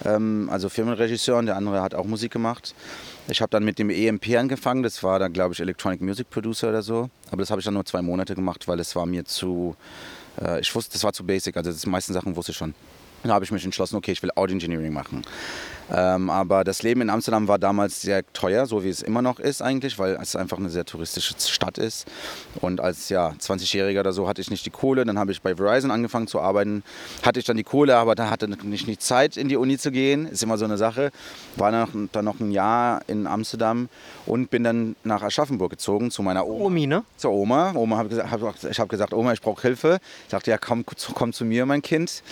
ähm, 0.06 0.48
also 0.50 0.70
Filmregisseur 0.70 1.38
und 1.38 1.48
der 1.48 1.58
andere 1.58 1.82
hat 1.82 1.94
auch 1.94 2.06
Musik 2.06 2.32
gemacht. 2.32 2.74
Ich 3.28 3.42
habe 3.42 3.50
dann 3.50 3.66
mit 3.66 3.78
dem 3.78 3.90
EMP 3.90 4.38
angefangen, 4.38 4.84
das 4.84 5.04
war 5.04 5.20
dann, 5.20 5.34
glaube 5.34 5.54
ich, 5.54 5.60
Electronic 5.60 6.00
Music 6.00 6.30
Producer 6.30 6.70
oder 6.70 6.82
so. 6.82 7.10
Aber 7.30 7.42
das 7.42 7.50
habe 7.50 7.60
ich 7.60 7.66
dann 7.66 7.74
nur 7.74 7.84
zwei 7.84 8.02
Monate 8.02 8.36
gemacht, 8.36 8.70
weil 8.70 8.80
es 8.80 8.96
war 8.96 9.06
mir 9.06 9.26
zu, 9.26 9.76
äh, 10.42 10.62
ich 10.62 10.74
wusste, 10.74 10.94
das 10.94 11.04
war 11.04 11.12
zu 11.12 11.26
basic, 11.26 11.58
also 11.58 11.74
die 11.74 11.90
meisten 11.90 12.14
Sachen 12.14 12.38
wusste 12.38 12.54
ich 12.54 12.58
schon. 12.58 12.74
Da 13.24 13.34
habe 13.34 13.44
ich 13.44 13.52
mich 13.52 13.66
entschlossen, 13.66 13.98
okay, 13.98 14.14
ich 14.14 14.24
will 14.24 14.32
Audio 14.36 14.54
Engineering 14.54 14.94
machen. 14.94 15.24
Ähm, 15.92 16.30
aber 16.30 16.64
das 16.64 16.84
Leben 16.84 17.02
in 17.02 17.10
Amsterdam 17.10 17.48
war 17.48 17.60
damals 17.60 18.02
sehr 18.02 18.24
teuer, 18.34 18.66
so 18.66 18.84
wie 18.84 18.90
es 18.90 19.02
immer 19.02 19.22
noch 19.22 19.40
ist 19.40 19.62
eigentlich, 19.62 19.98
weil 20.00 20.18
es 20.22 20.36
einfach 20.36 20.58
eine 20.58 20.70
sehr 20.70 20.86
touristische 20.86 21.34
Stadt 21.40 21.78
ist. 21.78 22.06
Und 22.62 22.82
als 22.82 23.10
ja, 23.10 23.34
20-Jähriger 23.40 24.02
oder 24.02 24.14
so 24.14 24.28
hatte 24.28 24.42
ich 24.42 24.50
nicht 24.50 24.66
die 24.66 24.70
Kohle. 24.70 25.06
Dann 25.06 25.18
habe 25.18 25.32
ich 25.32 25.42
bei 25.42 25.56
Verizon 25.56 25.92
angefangen 25.92 26.28
zu 26.28 26.42
arbeiten. 26.42 26.84
Hatte 27.24 27.40
ich 27.40 27.46
dann 27.46 27.58
die 27.58 27.64
Kohle, 27.64 27.98
aber 27.98 28.16
da 28.16 28.30
hatte 28.30 28.50
ich 28.72 28.88
nicht 28.88 29.02
Zeit, 29.02 29.38
in 29.38 29.48
die 29.48 29.58
Uni 29.58 29.78
zu 29.78 29.92
gehen. 29.92 30.28
Ist 30.28 30.44
immer 30.44 30.58
so 30.58 30.66
eine 30.66 30.78
Sache. 30.78 31.12
War 31.56 31.72
dann, 31.72 32.10
dann 32.12 32.26
noch 32.26 32.40
ein 32.40 32.52
Jahr 32.52 33.02
in 33.08 33.28
Amsterdam 33.28 33.90
und 34.26 34.50
bin 34.50 34.64
dann 34.64 34.96
nach 35.04 35.22
Aschaffenburg 35.24 35.72
gezogen 35.72 36.12
zu 36.12 36.22
meiner 36.22 36.46
Oma. 36.46 36.66
Omi, 36.66 36.88
ne? 36.88 37.04
Zur 37.16 37.32
Oma. 37.32 37.74
Oma 37.76 37.98
hab, 37.98 38.12
hab, 38.12 38.64
ich 38.70 38.80
habe 38.80 38.90
gesagt, 38.90 39.14
Oma, 39.14 39.34
ich 39.34 39.42
brauche 39.42 39.62
Hilfe. 39.62 40.00
Ich 40.26 40.32
sagte, 40.32 40.52
ja, 40.52 40.58
komm, 40.58 40.84
komm 41.14 41.34
zu 41.34 41.46
mir, 41.46 41.66
mein 41.66 41.82
Kind. 41.82 42.24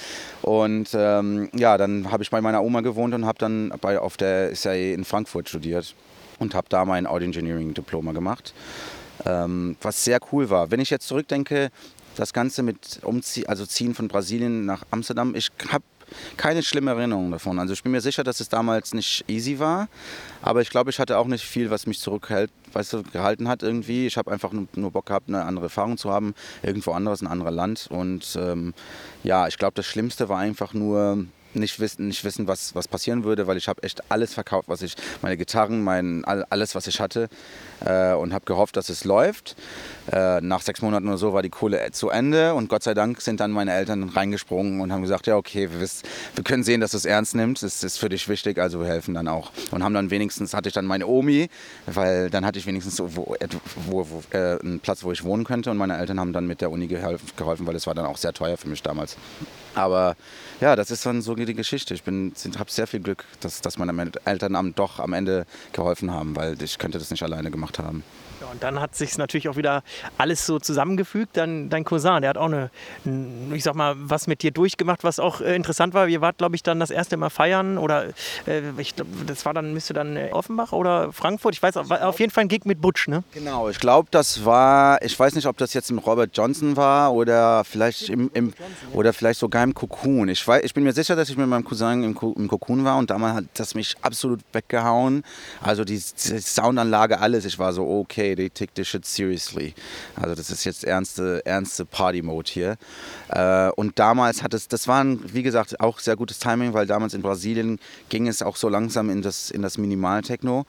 Und 0.41 0.89
ähm, 0.93 1.49
ja, 1.53 1.77
dann 1.77 2.11
habe 2.11 2.23
ich 2.23 2.29
bei 2.29 2.41
meiner 2.41 2.61
Oma 2.61 2.81
gewohnt 2.81 3.13
und 3.13 3.25
habe 3.25 3.39
dann 3.45 3.73
bei, 3.81 3.99
auf 3.99 4.17
der 4.17 4.55
SAE 4.55 4.93
in 4.93 5.05
Frankfurt 5.05 5.49
studiert 5.49 5.95
und 6.39 6.55
habe 6.55 6.67
da 6.69 6.85
mein 6.85 7.07
Audio 7.07 7.27
Engineering 7.27 7.73
Diploma 7.73 8.11
gemacht. 8.11 8.53
Ähm, 9.25 9.77
was 9.81 10.03
sehr 10.03 10.19
cool 10.31 10.49
war. 10.49 10.71
Wenn 10.71 10.79
ich 10.79 10.89
jetzt 10.89 11.07
zurückdenke, 11.07 11.71
das 12.15 12.33
Ganze 12.33 12.63
mit 12.63 12.99
Umziehen, 13.03 13.47
also 13.47 13.65
Ziehen 13.65 13.93
von 13.93 14.07
Brasilien 14.07 14.65
nach 14.65 14.83
Amsterdam, 14.91 15.35
ich 15.35 15.51
habe 15.69 15.83
keine 16.37 16.63
schlimme 16.63 16.91
Erinnerung 16.91 17.31
davon. 17.31 17.59
Also 17.59 17.73
ich 17.73 17.81
bin 17.81 17.91
mir 17.91 18.01
sicher, 18.01 18.23
dass 18.23 18.39
es 18.39 18.49
damals 18.49 18.93
nicht 18.93 19.25
easy 19.27 19.59
war, 19.59 19.87
aber 20.41 20.61
ich 20.61 20.69
glaube, 20.69 20.89
ich 20.89 20.99
hatte 20.99 21.17
auch 21.17 21.27
nicht 21.27 21.43
viel, 21.43 21.71
was 21.71 21.87
mich 21.87 21.99
zurückhält, 21.99 22.51
weißt 22.73 22.93
du, 22.93 23.03
gehalten 23.03 23.47
hat 23.47 23.63
irgendwie. 23.63 24.05
Ich 24.05 24.17
habe 24.17 24.31
einfach 24.31 24.51
nur 24.53 24.91
Bock 24.91 25.07
gehabt, 25.07 25.29
eine 25.29 25.43
andere 25.43 25.65
Erfahrung 25.65 25.97
zu 25.97 26.11
haben, 26.11 26.35
irgendwo 26.61 26.91
anderes, 26.91 27.21
ein 27.21 27.27
anderes 27.27 27.53
Land. 27.53 27.87
Und 27.89 28.37
ähm, 28.39 28.73
ja, 29.23 29.47
ich 29.47 29.57
glaube, 29.57 29.73
das 29.75 29.85
Schlimmste 29.85 30.29
war 30.29 30.37
einfach 30.37 30.73
nur 30.73 31.25
nicht 31.55 31.79
wissen, 31.79 32.07
nicht 32.07 32.23
wissen 32.23 32.47
was, 32.47 32.75
was 32.75 32.87
passieren 32.87 33.23
würde, 33.23 33.47
weil 33.47 33.57
ich 33.57 33.67
habe 33.67 33.83
echt 33.83 34.11
alles 34.11 34.33
verkauft, 34.33 34.69
was 34.69 34.81
ich, 34.81 34.95
meine 35.21 35.37
Gitarren, 35.37 35.83
mein, 35.83 36.23
alles, 36.25 36.75
was 36.75 36.87
ich 36.87 36.99
hatte 36.99 37.29
äh, 37.85 38.13
und 38.13 38.33
habe 38.33 38.45
gehofft, 38.45 38.77
dass 38.77 38.89
es 38.89 39.03
läuft. 39.05 39.55
Äh, 40.11 40.41
nach 40.41 40.61
sechs 40.61 40.81
Monaten 40.81 41.07
oder 41.07 41.17
so 41.17 41.33
war 41.33 41.41
die 41.41 41.49
Kohle 41.49 41.91
zu 41.91 42.09
Ende 42.09 42.53
und 42.53 42.69
Gott 42.69 42.83
sei 42.83 42.93
Dank 42.93 43.21
sind 43.21 43.39
dann 43.39 43.51
meine 43.51 43.73
Eltern 43.73 44.09
reingesprungen 44.09 44.81
und 44.81 44.91
haben 44.91 45.01
gesagt, 45.01 45.27
ja 45.27 45.35
okay, 45.35 45.71
wir, 45.71 45.79
wissen, 45.79 46.07
wir 46.35 46.43
können 46.43 46.63
sehen, 46.63 46.81
dass 46.81 46.91
du 46.91 46.97
es 46.97 47.05
ernst 47.05 47.35
nimmst, 47.35 47.63
es 47.63 47.83
ist 47.83 47.97
für 47.97 48.09
dich 48.09 48.27
wichtig, 48.27 48.57
also 48.59 48.79
wir 48.79 48.87
helfen 48.87 49.13
dann 49.13 49.27
auch. 49.27 49.51
Und 49.71 49.83
haben 49.83 49.93
dann 49.93 50.09
wenigstens, 50.11 50.53
hatte 50.53 50.69
ich 50.69 50.73
dann 50.73 50.85
meine 50.85 51.07
Omi, 51.07 51.49
weil 51.85 52.29
dann 52.29 52.45
hatte 52.45 52.59
ich 52.59 52.67
wenigstens 52.67 52.95
so, 52.95 53.15
wo, 53.15 53.35
wo, 53.87 54.07
wo, 54.09 54.23
äh, 54.37 54.59
einen 54.59 54.79
Platz, 54.79 55.03
wo 55.03 55.11
ich 55.11 55.23
wohnen 55.23 55.43
könnte 55.43 55.71
und 55.71 55.77
meine 55.77 55.97
Eltern 55.97 56.19
haben 56.19 56.33
dann 56.33 56.47
mit 56.47 56.61
der 56.61 56.71
Uni 56.71 56.87
geholfen, 56.87 57.67
weil 57.67 57.75
es 57.75 57.87
war 57.87 57.95
dann 57.95 58.05
auch 58.05 58.17
sehr 58.17 58.33
teuer 58.33 58.57
für 58.57 58.67
mich 58.67 58.83
damals. 58.83 59.17
Aber 59.75 60.15
ja, 60.61 60.75
das 60.75 60.89
ist 60.89 61.05
dann 61.05 61.21
so 61.21 61.35
die 61.45 61.53
Geschichte. 61.53 61.93
Ich 61.93 62.01
habe 62.05 62.71
sehr 62.71 62.87
viel 62.87 63.01
Glück, 63.01 63.25
dass, 63.41 63.61
dass 63.61 63.77
meine 63.77 64.11
Eltern 64.25 64.55
doch 64.73 64.99
am 64.99 65.13
Ende 65.13 65.45
geholfen 65.73 66.11
haben, 66.11 66.35
weil 66.35 66.61
ich 66.61 66.77
könnte 66.77 66.97
das 66.97 67.11
nicht 67.11 67.23
alleine 67.23 67.51
gemacht 67.51 67.77
haben. 67.79 68.03
Und 68.51 68.63
dann 68.63 68.79
hat 68.79 68.95
sich 68.95 69.17
natürlich 69.17 69.49
auch 69.49 69.55
wieder 69.55 69.83
alles 70.17 70.45
so 70.45 70.59
zusammengefügt. 70.59 71.37
Dann 71.37 71.69
dein 71.69 71.83
Cousin, 71.83 72.21
der 72.21 72.29
hat 72.29 72.37
auch 72.37 72.45
eine, 72.45 72.69
ich 73.53 73.63
sag 73.63 73.75
mal, 73.75 73.95
was 73.97 74.27
mit 74.27 74.43
dir 74.43 74.51
durchgemacht, 74.51 75.03
was 75.03 75.19
auch 75.19 75.41
äh, 75.41 75.55
interessant 75.55 75.93
war. 75.93 76.07
Ihr 76.07 76.21
wart, 76.21 76.37
glaube 76.37 76.55
ich, 76.55 76.63
dann 76.63 76.79
das 76.79 76.91
erste 76.91 77.17
Mal 77.17 77.29
feiern 77.29 77.77
oder 77.77 78.07
äh, 78.47 78.61
ich 78.77 78.95
glaube, 78.95 79.11
das 79.25 79.45
war 79.45 79.53
dann, 79.53 79.73
müsste 79.73 79.93
dann 79.93 80.17
äh, 80.17 80.29
Offenbach 80.31 80.71
oder 80.71 81.11
Frankfurt. 81.11 81.55
Ich 81.55 81.63
weiß, 81.63 81.77
auf 81.77 82.19
jeden 82.19 82.31
Fall 82.31 82.45
ein 82.45 82.47
Gig 82.47 82.65
mit 82.65 82.81
Butch, 82.81 83.07
ne? 83.07 83.23
Genau, 83.33 83.69
ich 83.69 83.79
glaube, 83.79 84.07
das 84.11 84.45
war, 84.45 85.01
ich 85.01 85.17
weiß 85.17 85.35
nicht, 85.35 85.47
ob 85.47 85.57
das 85.57 85.73
jetzt 85.73 85.89
im 85.89 85.99
Robert 85.99 86.31
Johnson 86.33 86.77
war 86.77 87.13
oder 87.13 87.63
vielleicht 87.63 88.09
im, 88.09 88.29
im 88.33 88.53
oder 88.93 89.13
vielleicht 89.13 89.39
sogar 89.39 89.63
im 89.63 89.73
Cocoon. 89.73 90.29
Ich, 90.29 90.47
weiß, 90.47 90.63
ich 90.63 90.73
bin 90.73 90.83
mir 90.83 90.93
sicher, 90.93 91.15
dass 91.15 91.29
ich 91.29 91.37
mit 91.37 91.47
meinem 91.47 91.63
Cousin 91.63 92.03
im, 92.03 92.17
im 92.35 92.47
Cocoon 92.47 92.83
war 92.83 92.97
und 92.97 93.09
damals 93.09 93.35
hat 93.35 93.45
das 93.55 93.75
mich 93.75 93.95
absolut 94.01 94.41
weggehauen. 94.53 95.23
Also 95.61 95.83
die, 95.83 95.95
die 95.95 96.39
Soundanlage, 96.39 97.19
alles. 97.19 97.45
Ich 97.45 97.59
war 97.59 97.73
so, 97.73 97.87
okay 97.87 98.34
they 98.35 98.49
take 98.49 98.73
this 98.73 98.87
shit 98.87 99.05
seriously. 99.05 99.73
Also 100.15 100.35
das 100.35 100.49
ist 100.49 100.63
jetzt 100.65 100.83
ernste, 100.83 101.45
ernste 101.45 101.85
Party-Mode 101.85 102.49
hier. 102.51 102.77
Äh, 103.29 103.69
und 103.71 103.99
damals 103.99 104.43
hat 104.43 104.53
es, 104.53 104.67
das 104.67 104.87
war, 104.87 105.05
wie 105.05 105.43
gesagt, 105.43 105.79
auch 105.79 105.99
sehr 105.99 106.15
gutes 106.15 106.39
Timing, 106.39 106.73
weil 106.73 106.87
damals 106.87 107.13
in 107.13 107.21
Brasilien 107.21 107.79
ging 108.09 108.27
es 108.27 108.41
auch 108.41 108.55
so 108.55 108.69
langsam 108.69 109.09
in 109.09 109.21
das, 109.21 109.51
in 109.51 109.61
das 109.61 109.77
Minimal-Techno. 109.77 110.65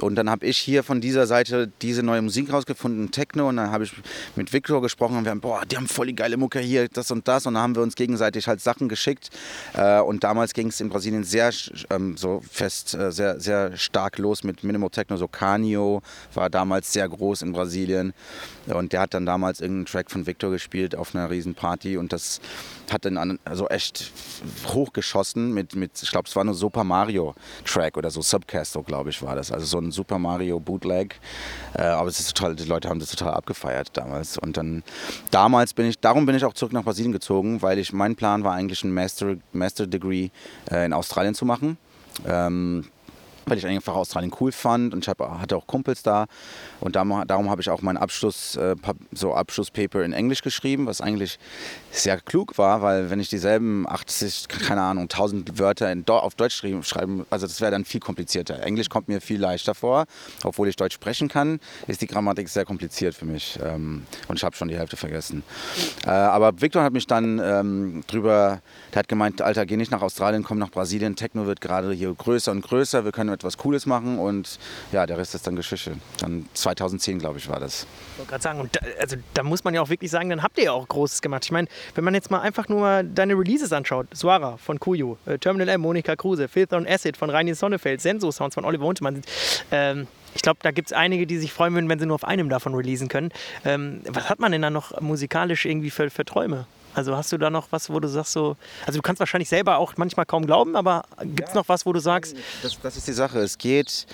Und 0.00 0.16
dann 0.16 0.28
habe 0.28 0.46
ich 0.46 0.58
hier 0.58 0.82
von 0.82 1.00
dieser 1.00 1.26
Seite 1.26 1.70
diese 1.82 2.02
neue 2.02 2.22
Musik 2.22 2.52
rausgefunden, 2.52 3.10
Techno. 3.10 3.48
Und 3.48 3.56
dann 3.56 3.70
habe 3.70 3.84
ich 3.84 3.92
mit 4.36 4.52
Victor 4.52 4.82
gesprochen 4.82 5.18
und 5.18 5.24
wir 5.24 5.30
haben, 5.30 5.40
boah, 5.40 5.62
die 5.64 5.76
haben 5.76 5.88
voll 5.88 6.08
die 6.08 6.14
geile 6.14 6.36
Mucke 6.36 6.58
hier, 6.58 6.88
das 6.88 7.10
und 7.10 7.28
das. 7.28 7.46
Und 7.46 7.54
dann 7.54 7.62
haben 7.62 7.76
wir 7.76 7.82
uns 7.82 7.94
gegenseitig 7.94 8.48
halt 8.48 8.60
Sachen 8.60 8.88
geschickt. 8.88 9.30
Äh, 9.74 10.00
und 10.00 10.24
damals 10.24 10.52
ging 10.52 10.68
es 10.68 10.80
in 10.80 10.88
Brasilien 10.88 11.24
sehr 11.24 11.52
ähm, 11.90 12.16
so 12.16 12.42
fest, 12.50 12.94
äh, 12.94 13.12
sehr, 13.12 13.40
sehr 13.40 13.76
stark 13.76 14.18
los 14.18 14.44
mit 14.44 14.64
Minimal 14.64 14.90
Techno. 14.90 15.16
So 15.16 15.28
Canio 15.28 16.02
war 16.34 16.50
damals 16.50 16.92
sehr 16.92 17.08
groß 17.08 17.42
in 17.42 17.52
Brasilien. 17.52 18.14
Und 18.66 18.92
der 18.92 19.00
hat 19.00 19.14
dann 19.14 19.26
damals 19.26 19.60
irgendeinen 19.60 19.86
Track 19.86 20.10
von 20.10 20.26
Victor 20.26 20.50
gespielt 20.50 20.96
auf 20.96 21.14
einer 21.14 21.30
riesen 21.30 21.54
Party. 21.54 21.96
Und 21.96 22.12
das 22.12 22.40
hat 22.90 23.04
dann 23.04 23.38
also 23.44 23.68
echt 23.68 24.12
hochgeschossen 24.66 25.52
mit, 25.52 25.74
mit 25.74 26.02
ich 26.02 26.10
glaube, 26.10 26.28
es 26.28 26.36
war 26.36 26.44
nur 26.44 26.54
Super 26.54 26.84
Mario 26.84 27.34
Track 27.64 27.96
oder 27.96 28.10
so, 28.10 28.22
Subcasto, 28.22 28.82
glaube 28.82 29.10
ich, 29.10 29.22
war 29.22 29.34
das. 29.36 29.52
Also 29.52 29.66
so 29.66 29.83
ein 29.84 29.90
Super 29.92 30.18
Mario 30.18 30.60
Bootleg. 30.60 31.20
Äh, 31.74 31.82
aber 31.82 32.08
es 32.08 32.20
ist 32.20 32.36
total, 32.36 32.56
die 32.56 32.64
Leute 32.64 32.88
haben 32.88 33.00
das 33.00 33.10
total 33.10 33.34
abgefeiert 33.34 33.90
damals. 33.94 34.38
Und 34.38 34.56
dann, 34.56 34.82
damals 35.30 35.74
bin 35.74 35.86
ich, 35.86 35.98
darum 35.98 36.26
bin 36.26 36.34
ich 36.34 36.44
auch 36.44 36.54
zurück 36.54 36.72
nach 36.72 36.84
Brasilien 36.84 37.12
gezogen, 37.12 37.62
weil 37.62 37.78
ich, 37.78 37.92
mein 37.92 38.16
Plan 38.16 38.44
war 38.44 38.54
eigentlich 38.54 38.84
ein 38.84 38.92
Master, 38.92 39.36
Master 39.52 39.86
Degree 39.86 40.30
äh, 40.70 40.84
in 40.86 40.92
Australien 40.92 41.34
zu 41.34 41.44
machen. 41.44 41.76
Ähm, 42.26 42.86
weil 43.46 43.58
ich 43.58 43.66
einfach 43.66 43.94
Australien 43.94 44.32
cool 44.40 44.52
fand 44.52 44.94
und 44.94 45.04
ich 45.04 45.08
hab, 45.08 45.20
hatte 45.20 45.56
auch 45.56 45.66
Kumpels 45.66 46.02
da 46.02 46.26
und 46.80 46.96
darum, 46.96 47.22
darum 47.26 47.50
habe 47.50 47.60
ich 47.60 47.70
auch 47.70 47.82
mein 47.82 47.96
Abschluss, 47.96 48.56
äh, 48.56 48.74
so 49.12 49.34
Abschlusspaper 49.34 50.02
in 50.02 50.12
Englisch 50.12 50.42
geschrieben, 50.42 50.86
was 50.86 51.00
eigentlich 51.00 51.38
sehr 51.90 52.20
klug 52.20 52.58
war, 52.58 52.82
weil 52.82 53.10
wenn 53.10 53.20
ich 53.20 53.28
dieselben 53.28 53.88
80, 53.88 54.48
keine 54.48 54.82
Ahnung, 54.82 55.04
1000 55.04 55.58
Wörter 55.58 55.90
in, 55.90 56.06
auf 56.08 56.34
Deutsch 56.34 56.62
schreiben, 56.82 57.26
also 57.30 57.46
das 57.46 57.60
wäre 57.60 57.70
dann 57.70 57.84
viel 57.84 58.00
komplizierter. 58.00 58.62
Englisch 58.62 58.88
kommt 58.88 59.08
mir 59.08 59.20
viel 59.20 59.40
leichter 59.40 59.74
vor, 59.74 60.04
obwohl 60.42 60.68
ich 60.68 60.76
Deutsch 60.76 60.94
sprechen 60.94 61.28
kann, 61.28 61.60
ist 61.86 62.02
die 62.02 62.06
Grammatik 62.06 62.48
sehr 62.48 62.64
kompliziert 62.64 63.14
für 63.14 63.26
mich 63.26 63.58
ähm, 63.62 64.06
und 64.28 64.36
ich 64.36 64.44
habe 64.44 64.56
schon 64.56 64.68
die 64.68 64.76
Hälfte 64.76 64.96
vergessen. 64.96 65.42
Äh, 66.06 66.10
aber 66.10 66.60
Victor 66.60 66.82
hat 66.82 66.92
mich 66.92 67.06
dann 67.06 67.40
ähm, 67.42 68.04
drüber, 68.06 68.60
der 68.92 69.00
hat 69.00 69.08
gemeint, 69.08 69.42
Alter, 69.42 69.66
geh 69.66 69.76
nicht 69.76 69.90
nach 69.90 70.02
Australien, 70.02 70.42
komm 70.42 70.58
nach 70.58 70.70
Brasilien, 70.70 71.16
Techno 71.16 71.46
wird 71.46 71.60
gerade 71.60 71.92
hier 71.92 72.12
größer 72.14 72.52
und 72.52 72.62
größer, 72.62 73.04
wir 73.04 73.12
können 73.12 73.30
etwas 73.34 73.58
Cooles 73.58 73.86
machen 73.86 74.18
und 74.18 74.58
ja, 74.92 75.06
der 75.06 75.18
Rest 75.18 75.34
ist 75.34 75.46
dann 75.46 75.56
Geschichte. 75.56 75.96
Dann 76.20 76.46
2010, 76.54 77.18
glaube 77.18 77.38
ich, 77.38 77.48
war 77.48 77.60
das. 77.60 77.86
Ich 78.12 78.18
wollte 78.18 78.30
gerade 78.30 78.42
sagen, 78.42 78.60
und 78.60 78.76
da, 78.76 78.80
also, 79.00 79.16
da 79.34 79.42
muss 79.42 79.64
man 79.64 79.74
ja 79.74 79.82
auch 79.82 79.88
wirklich 79.88 80.10
sagen, 80.10 80.30
dann 80.30 80.42
habt 80.42 80.58
ihr 80.58 80.64
ja 80.64 80.72
auch 80.72 80.88
Großes 80.88 81.20
gemacht. 81.22 81.44
Ich 81.44 81.52
meine, 81.52 81.68
wenn 81.94 82.04
man 82.04 82.14
jetzt 82.14 82.30
mal 82.30 82.40
einfach 82.40 82.68
nur 82.68 83.02
deine 83.02 83.34
Releases 83.34 83.72
anschaut, 83.72 84.06
Suara 84.12 84.56
von 84.56 84.80
Kuyu, 84.80 85.16
äh, 85.26 85.38
Terminal 85.38 85.68
M, 85.68 85.80
Monika 85.80 86.16
Kruse, 86.16 86.48
Filth 86.48 86.72
on 86.72 86.86
Acid 86.86 87.16
von 87.16 87.30
Reini 87.30 87.54
Sonnefeld, 87.54 88.00
Senso 88.00 88.30
Sounds 88.30 88.54
von 88.54 88.64
Oliver 88.64 88.86
Untermann, 88.86 89.22
ähm, 89.70 90.06
ich 90.34 90.42
glaube, 90.42 90.58
da 90.62 90.72
gibt 90.72 90.88
es 90.88 90.92
einige, 90.92 91.26
die 91.26 91.38
sich 91.38 91.52
freuen 91.52 91.74
würden, 91.74 91.88
wenn 91.88 91.98
sie 91.98 92.06
nur 92.06 92.16
auf 92.16 92.24
einem 92.24 92.48
davon 92.48 92.74
releasen 92.74 93.08
können. 93.08 93.30
Ähm, 93.64 94.00
was 94.08 94.28
hat 94.28 94.40
man 94.40 94.52
denn 94.52 94.62
da 94.62 94.70
noch 94.70 95.00
musikalisch 95.00 95.64
irgendwie 95.64 95.90
für, 95.90 96.10
für 96.10 96.24
Träume? 96.24 96.66
Also 96.94 97.16
hast 97.16 97.32
du 97.32 97.38
da 97.38 97.50
noch 97.50 97.68
was, 97.70 97.90
wo 97.90 97.98
du 98.00 98.08
sagst 98.08 98.32
so, 98.32 98.56
also 98.86 98.98
du 98.98 99.02
kannst 99.02 99.20
wahrscheinlich 99.20 99.48
selber 99.48 99.78
auch 99.78 99.94
manchmal 99.96 100.26
kaum 100.26 100.46
glauben, 100.46 100.76
aber 100.76 101.04
gibt 101.22 101.48
es 101.48 101.54
ja, 101.54 101.60
noch 101.60 101.68
was, 101.68 101.84
wo 101.84 101.92
du 101.92 102.00
sagst? 102.00 102.36
Das, 102.62 102.78
das 102.80 102.96
ist 102.96 103.08
die 103.08 103.12
Sache. 103.12 103.40
Es 103.40 103.58
geht, 103.58 104.06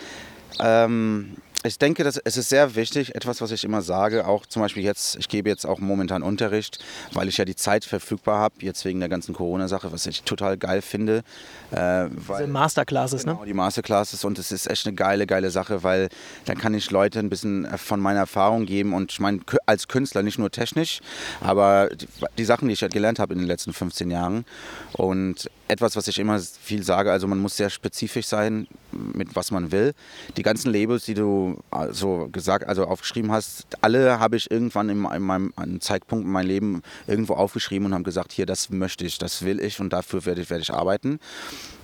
ähm, 0.61 1.37
ich 1.63 1.79
denke, 1.79 2.05
dass 2.05 2.17
es 2.17 2.37
ist 2.39 2.49
sehr 2.49 2.75
wichtig, 2.75 3.15
etwas, 3.15 3.43
was 3.43 3.51
ich 3.51 3.65
immer 3.65 3.83
sage, 3.83 4.27
auch 4.27 4.47
zum 4.47 4.63
Beispiel 4.63 4.83
jetzt, 4.83 5.17
ich 5.17 5.29
gebe 5.29 5.49
jetzt 5.51 5.67
auch 5.67 5.79
momentan 5.79 6.23
Unterricht, 6.23 6.79
weil 7.13 7.29
ich 7.29 7.37
ja 7.37 7.45
die 7.45 7.55
Zeit 7.55 7.85
verfügbar 7.85 8.39
habe, 8.39 8.55
jetzt 8.61 8.85
wegen 8.87 9.01
der 9.01 9.11
ganzen 9.11 9.35
Corona-Sache, 9.35 9.93
was 9.93 10.07
ich 10.07 10.23
total 10.23 10.57
geil 10.57 10.81
finde. 10.81 11.23
Äh, 11.71 12.07
weil, 12.11 12.47
Masterclasses, 12.47 13.25
genau, 13.25 13.41
ne? 13.41 13.47
die 13.47 13.53
Masterclasses 13.53 14.25
und 14.25 14.39
es 14.39 14.53
ist 14.53 14.71
echt 14.71 14.87
eine 14.87 14.95
geile, 14.95 15.27
geile 15.27 15.51
Sache, 15.51 15.83
weil 15.83 16.09
dann 16.47 16.57
kann 16.57 16.73
ich 16.73 16.91
Leute 16.91 17.19
ein 17.19 17.29
bisschen 17.29 17.67
von 17.77 18.01
meiner 18.01 18.21
Erfahrung 18.21 18.65
geben 18.65 18.95
und 18.95 19.13
ich 19.13 19.21
meine, 19.21 19.41
als 19.67 19.87
Künstler 19.87 20.23
nicht 20.23 20.39
nur 20.39 20.51
technisch, 20.51 21.01
aber 21.43 21.91
die, 21.91 22.07
die 22.39 22.45
Sachen, 22.45 22.69
die 22.69 22.75
ich 22.75 22.83
halt 22.83 22.95
gelernt 22.95 23.19
habe 23.19 23.35
in 23.35 23.39
den 23.39 23.49
letzten 23.49 23.75
15 23.75 24.11
Jahren 24.11 24.47
und 24.93 25.51
etwas, 25.69 25.95
was 25.95 26.09
ich 26.09 26.19
immer 26.19 26.39
viel 26.41 26.83
sage, 26.83 27.13
also 27.13 27.27
man 27.27 27.39
muss 27.39 27.57
sehr 27.57 27.71
spezifisch 27.71 28.27
sein, 28.27 28.67
mit 28.93 29.37
was 29.37 29.51
man 29.51 29.73
will. 29.73 29.95
Die 30.37 30.43
ganzen 30.43 30.73
Labels, 30.73 31.05
die 31.05 31.15
du 31.15 31.59
also 31.71 32.29
gesagt, 32.31 32.67
also 32.67 32.85
aufgeschrieben 32.85 33.33
hast, 33.33 33.67
alle 33.81 34.21
habe 34.21 34.37
ich 34.37 34.51
irgendwann 34.51 34.89
in, 34.89 35.05
in 35.05 35.23
meinem 35.23 35.53
einem 35.57 35.81
Zeitpunkt 35.81 36.25
in 36.25 36.33
meinem 36.33 36.47
Leben 36.49 36.83
irgendwo 37.07 37.35
aufgeschrieben 37.35 37.87
und 37.87 37.95
habe 37.95 38.05
gesagt, 38.05 38.33
hier, 38.33 38.47
das 38.47 38.71
möchte 38.71 39.05
ich, 39.05 39.19
das 39.19 39.45
will 39.45 39.61
ich 39.61 39.81
und 39.81 39.93
dafür 39.93 40.25
werde 40.27 40.41
ich, 40.41 40.51
werde 40.51 40.63
ich 40.63 40.73
arbeiten. 40.73 41.19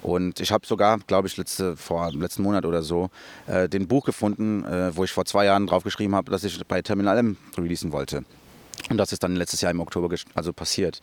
Und 0.03 0.41
ich 0.41 0.53
habe 0.53 0.67
sogar, 0.67 0.99
glaube 1.07 1.29
ich, 1.29 1.37
letzte, 1.37 1.77
vor 1.77 2.13
letzten 2.13 2.43
Monat 2.43 2.65
oder 2.65 2.83
so, 2.83 3.11
äh, 3.47 3.69
den 3.69 3.89
Buch 3.89 4.05
gefunden, 4.05 4.65
äh, 4.65 4.97
wo 4.97 5.05
ich 5.05 5.13
vor 5.13 5.25
zwei 5.25 5.47
Jahren 5.47 5.67
draufgeschrieben 5.67 6.15
habe, 6.15 6.31
dass 6.31 6.45
ich 6.45 6.65
bei 6.67 6.83
Terminal 6.83 7.19
M 7.19 7.37
releasen 7.57 7.93
wollte. 7.93 8.25
Und 8.89 8.99
das 8.99 9.13
ist 9.13 9.23
dann 9.23 9.35
letztes 9.35 9.61
Jahr 9.61 9.71
im 9.71 9.81
Oktober 9.81 10.15
also 10.35 10.53
passiert. 10.53 11.01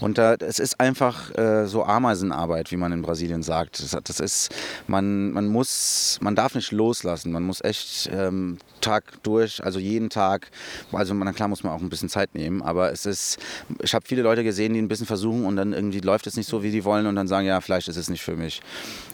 Und 0.00 0.18
äh, 0.18 0.36
es 0.40 0.58
ist 0.58 0.78
einfach 0.78 1.34
äh, 1.36 1.66
so 1.66 1.84
Ameisenarbeit, 1.84 2.70
wie 2.70 2.76
man 2.76 2.92
in 2.92 3.02
Brasilien 3.02 3.42
sagt. 3.42 3.82
Das, 3.82 3.96
das, 4.04 4.20
ist, 4.20 4.54
man, 4.86 5.32
man 5.32 5.46
muss, 5.46 6.18
man 6.20 6.34
darf 6.34 6.54
nicht 6.54 6.72
loslassen. 6.72 7.32
Man 7.32 7.42
muss 7.42 7.62
echt 7.62 8.10
ähm, 8.12 8.58
Tag 8.84 9.22
durch, 9.22 9.64
also 9.64 9.78
jeden 9.78 10.10
Tag, 10.10 10.50
also 10.92 11.14
man, 11.14 11.34
klar 11.34 11.48
muss 11.48 11.64
man 11.64 11.72
auch 11.72 11.80
ein 11.80 11.88
bisschen 11.88 12.08
Zeit 12.08 12.34
nehmen, 12.34 12.62
aber 12.62 12.92
es 12.92 13.06
ist, 13.06 13.38
ich 13.82 13.94
habe 13.94 14.04
viele 14.06 14.22
Leute 14.22 14.44
gesehen, 14.44 14.74
die 14.74 14.80
ein 14.80 14.88
bisschen 14.88 15.06
versuchen 15.06 15.46
und 15.46 15.56
dann 15.56 15.72
irgendwie 15.72 16.00
läuft 16.00 16.26
es 16.26 16.36
nicht 16.36 16.48
so, 16.48 16.62
wie 16.62 16.70
die 16.70 16.84
wollen 16.84 17.06
und 17.06 17.16
dann 17.16 17.26
sagen, 17.26 17.46
ja, 17.46 17.60
vielleicht 17.60 17.88
ist 17.88 17.96
es 17.96 18.08
nicht 18.08 18.22
für 18.22 18.36
mich. 18.36 18.60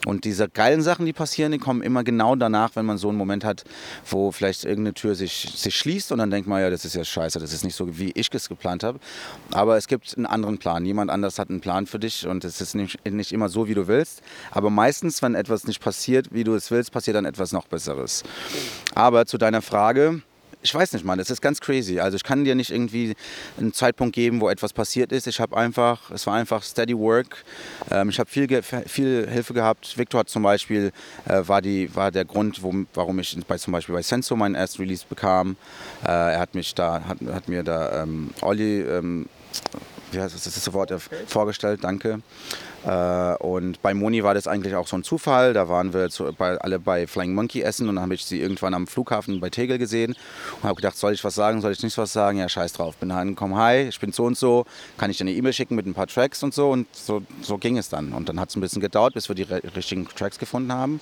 Und 0.05 0.25
diese 0.25 0.49
geilen 0.49 0.81
Sachen, 0.81 1.05
die 1.05 1.13
passieren, 1.13 1.51
die 1.51 1.57
kommen 1.57 1.81
immer 1.81 2.03
genau 2.03 2.35
danach, 2.35 2.75
wenn 2.75 2.85
man 2.85 2.97
so 2.97 3.09
einen 3.09 3.17
Moment 3.17 3.43
hat, 3.43 3.63
wo 4.09 4.31
vielleicht 4.31 4.65
irgendeine 4.65 4.93
Tür 4.93 5.15
sich, 5.15 5.53
sich 5.55 5.75
schließt 5.75 6.11
und 6.11 6.17
dann 6.17 6.31
denkt 6.31 6.47
man, 6.47 6.61
ja, 6.61 6.69
das 6.69 6.85
ist 6.85 6.95
ja 6.95 7.03
scheiße, 7.03 7.39
das 7.39 7.53
ist 7.53 7.63
nicht 7.63 7.75
so, 7.75 7.97
wie 7.97 8.11
ich 8.15 8.29
es 8.33 8.49
geplant 8.49 8.83
habe. 8.83 8.99
Aber 9.51 9.77
es 9.77 9.87
gibt 9.87 10.15
einen 10.17 10.25
anderen 10.25 10.57
Plan. 10.57 10.85
Jemand 10.85 11.09
anders 11.09 11.39
hat 11.39 11.49
einen 11.49 11.61
Plan 11.61 11.87
für 11.87 11.99
dich 11.99 12.27
und 12.27 12.43
es 12.43 12.59
ist 12.61 12.75
nicht, 12.75 13.05
nicht 13.05 13.31
immer 13.31 13.49
so, 13.49 13.67
wie 13.67 13.73
du 13.73 13.87
willst. 13.87 14.21
Aber 14.51 14.69
meistens, 14.69 15.21
wenn 15.21 15.35
etwas 15.35 15.65
nicht 15.65 15.81
passiert, 15.81 16.27
wie 16.31 16.43
du 16.43 16.55
es 16.55 16.71
willst, 16.71 16.91
passiert 16.91 17.15
dann 17.15 17.25
etwas 17.25 17.51
noch 17.51 17.67
Besseres. 17.67 18.23
Aber 18.95 19.25
zu 19.25 19.37
deiner 19.37 19.60
Frage, 19.61 20.21
ich 20.63 20.73
weiß 20.73 20.93
nicht, 20.93 21.05
Mann, 21.05 21.17
das 21.17 21.29
ist 21.29 21.41
ganz 21.41 21.59
crazy. 21.59 21.99
Also 21.99 22.15
ich 22.15 22.23
kann 22.23 22.43
dir 22.43 22.55
nicht 22.55 22.71
irgendwie 22.71 23.15
einen 23.59 23.73
Zeitpunkt 23.73 24.13
geben, 24.13 24.41
wo 24.41 24.49
etwas 24.49 24.73
passiert 24.73 25.11
ist. 25.11 25.27
Ich 25.27 25.39
habe 25.39 25.57
einfach, 25.57 26.11
es 26.11 26.27
war 26.27 26.35
einfach 26.35 26.63
steady 26.63 26.97
work. 26.97 27.43
Ähm, 27.89 28.09
ich 28.09 28.19
habe 28.19 28.29
viel, 28.29 28.61
viel 28.61 29.27
Hilfe 29.29 29.53
gehabt. 29.53 29.97
Victor 29.97 30.19
hat 30.19 30.29
zum 30.29 30.43
Beispiel, 30.43 30.91
äh, 31.27 31.41
war, 31.47 31.61
die, 31.61 31.93
war 31.95 32.11
der 32.11 32.25
Grund, 32.25 32.61
warum 32.63 33.19
ich 33.19 33.37
bei, 33.47 33.57
zum 33.57 33.73
Beispiel 33.73 33.95
bei 33.95 34.01
Senso 34.01 34.35
meinen 34.35 34.55
erst 34.55 34.79
Release 34.79 35.05
bekam. 35.07 35.57
Äh, 36.03 36.09
er 36.09 36.39
hat 36.39 36.53
mich 36.53 36.75
da, 36.75 37.03
hat, 37.07 37.17
hat 37.33 37.47
mir 37.47 37.63
da 37.63 38.03
ähm, 38.03 38.31
Olli, 38.41 38.81
ähm, 38.81 39.27
heißt 40.19 40.35
das, 40.35 40.45
ist 40.45 40.73
Wort, 40.73 40.93
vorgestellt, 41.27 41.83
danke. 41.83 42.21
Äh, 42.85 43.35
und 43.35 43.81
bei 43.81 43.93
Moni 43.93 44.23
war 44.23 44.33
das 44.33 44.47
eigentlich 44.47 44.75
auch 44.75 44.87
so 44.87 44.97
ein 44.97 45.03
Zufall. 45.03 45.53
Da 45.53 45.69
waren 45.69 45.93
wir 45.93 46.09
zu, 46.09 46.33
bei, 46.37 46.57
alle 46.57 46.79
bei 46.79 47.07
Flying 47.07 47.33
Monkey 47.33 47.61
essen 47.61 47.87
und 47.87 47.95
dann 47.95 48.03
habe 48.03 48.15
ich 48.15 48.25
sie 48.25 48.41
irgendwann 48.41 48.73
am 48.73 48.87
Flughafen 48.87 49.39
bei 49.39 49.49
Tegel 49.49 49.77
gesehen 49.77 50.15
und 50.61 50.63
habe 50.63 50.75
gedacht, 50.75 50.97
soll 50.97 51.13
ich 51.13 51.23
was 51.23 51.35
sagen, 51.35 51.61
soll 51.61 51.71
ich 51.71 51.83
nicht 51.83 51.97
was 51.97 52.11
sagen? 52.13 52.39
Ja, 52.39 52.49
scheiß 52.49 52.73
drauf. 52.73 52.97
Bin 52.97 53.11
angekommen, 53.11 53.55
hi, 53.55 53.87
ich 53.87 53.99
bin 53.99 54.11
so 54.11 54.25
und 54.25 54.37
so, 54.37 54.65
kann 54.97 55.11
ich 55.11 55.17
dir 55.17 55.23
eine 55.23 55.33
E-Mail 55.33 55.53
schicken 55.53 55.75
mit 55.75 55.85
ein 55.85 55.93
paar 55.93 56.07
Tracks 56.07 56.43
und 56.43 56.53
so 56.53 56.71
und 56.71 56.87
so, 56.95 57.21
so 57.41 57.57
ging 57.57 57.77
es 57.77 57.89
dann. 57.89 58.13
Und 58.13 58.29
dann 58.29 58.39
hat 58.39 58.49
es 58.49 58.55
ein 58.55 58.61
bisschen 58.61 58.81
gedauert, 58.81 59.13
bis 59.13 59.29
wir 59.29 59.35
die 59.35 59.43
richtigen 59.43 60.07
Tracks 60.07 60.39
gefunden 60.39 60.73
haben. 60.73 60.99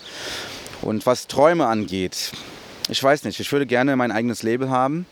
Und 0.81 1.05
was 1.05 1.27
Träume 1.27 1.67
angeht, 1.67 2.31
ich 2.89 3.03
weiß 3.03 3.23
nicht, 3.23 3.39
ich 3.39 3.51
würde 3.51 3.65
gerne 3.65 3.95
mein 3.95 4.11
eigenes 4.11 4.43
Label 4.43 4.69
haben. 4.69 5.05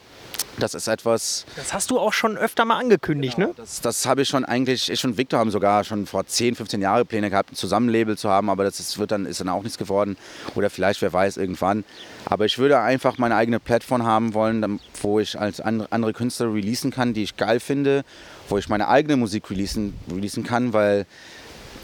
Das 0.59 0.73
ist 0.73 0.87
etwas. 0.87 1.45
Das 1.55 1.73
hast 1.73 1.91
du 1.91 1.99
auch 1.99 2.13
schon 2.13 2.37
öfter 2.37 2.65
mal 2.65 2.77
angekündigt, 2.77 3.35
genau, 3.35 3.49
ne? 3.49 3.53
Das, 3.57 3.81
das 3.81 4.05
habe 4.05 4.23
ich 4.23 4.27
schon 4.27 4.43
eigentlich, 4.43 4.89
ich 4.91 5.05
und 5.05 5.17
Victor 5.17 5.39
haben 5.39 5.51
sogar 5.51 5.83
schon 5.83 6.07
vor 6.07 6.25
10, 6.25 6.55
15 6.55 6.81
Jahren 6.81 7.05
Pläne 7.05 7.29
gehabt, 7.29 7.51
ein 7.51 7.55
Zusammenlabel 7.55 8.17
zu 8.17 8.29
haben, 8.29 8.49
aber 8.49 8.63
das 8.63 8.79
ist, 8.79 8.97
wird 8.97 9.11
dann, 9.11 9.25
ist 9.25 9.39
dann 9.39 9.49
auch 9.49 9.61
nichts 9.63 9.77
geworden. 9.77 10.17
Oder 10.55 10.69
vielleicht, 10.69 11.01
wer 11.01 11.13
weiß, 11.13 11.37
irgendwann. 11.37 11.83
Aber 12.25 12.45
ich 12.45 12.57
würde 12.57 12.79
einfach 12.79 13.17
meine 13.17 13.35
eigene 13.35 13.59
Plattform 13.59 14.03
haben 14.03 14.33
wollen, 14.33 14.79
wo 15.01 15.19
ich 15.19 15.39
als 15.39 15.61
andere 15.61 16.13
Künstler 16.13 16.53
releasen 16.53 16.91
kann, 16.91 17.13
die 17.13 17.23
ich 17.23 17.37
geil 17.37 17.59
finde, 17.59 18.03
wo 18.49 18.57
ich 18.57 18.67
meine 18.67 18.87
eigene 18.87 19.17
Musik 19.17 19.49
releasen, 19.49 19.93
releasen 20.11 20.43
kann, 20.43 20.73
weil 20.73 21.05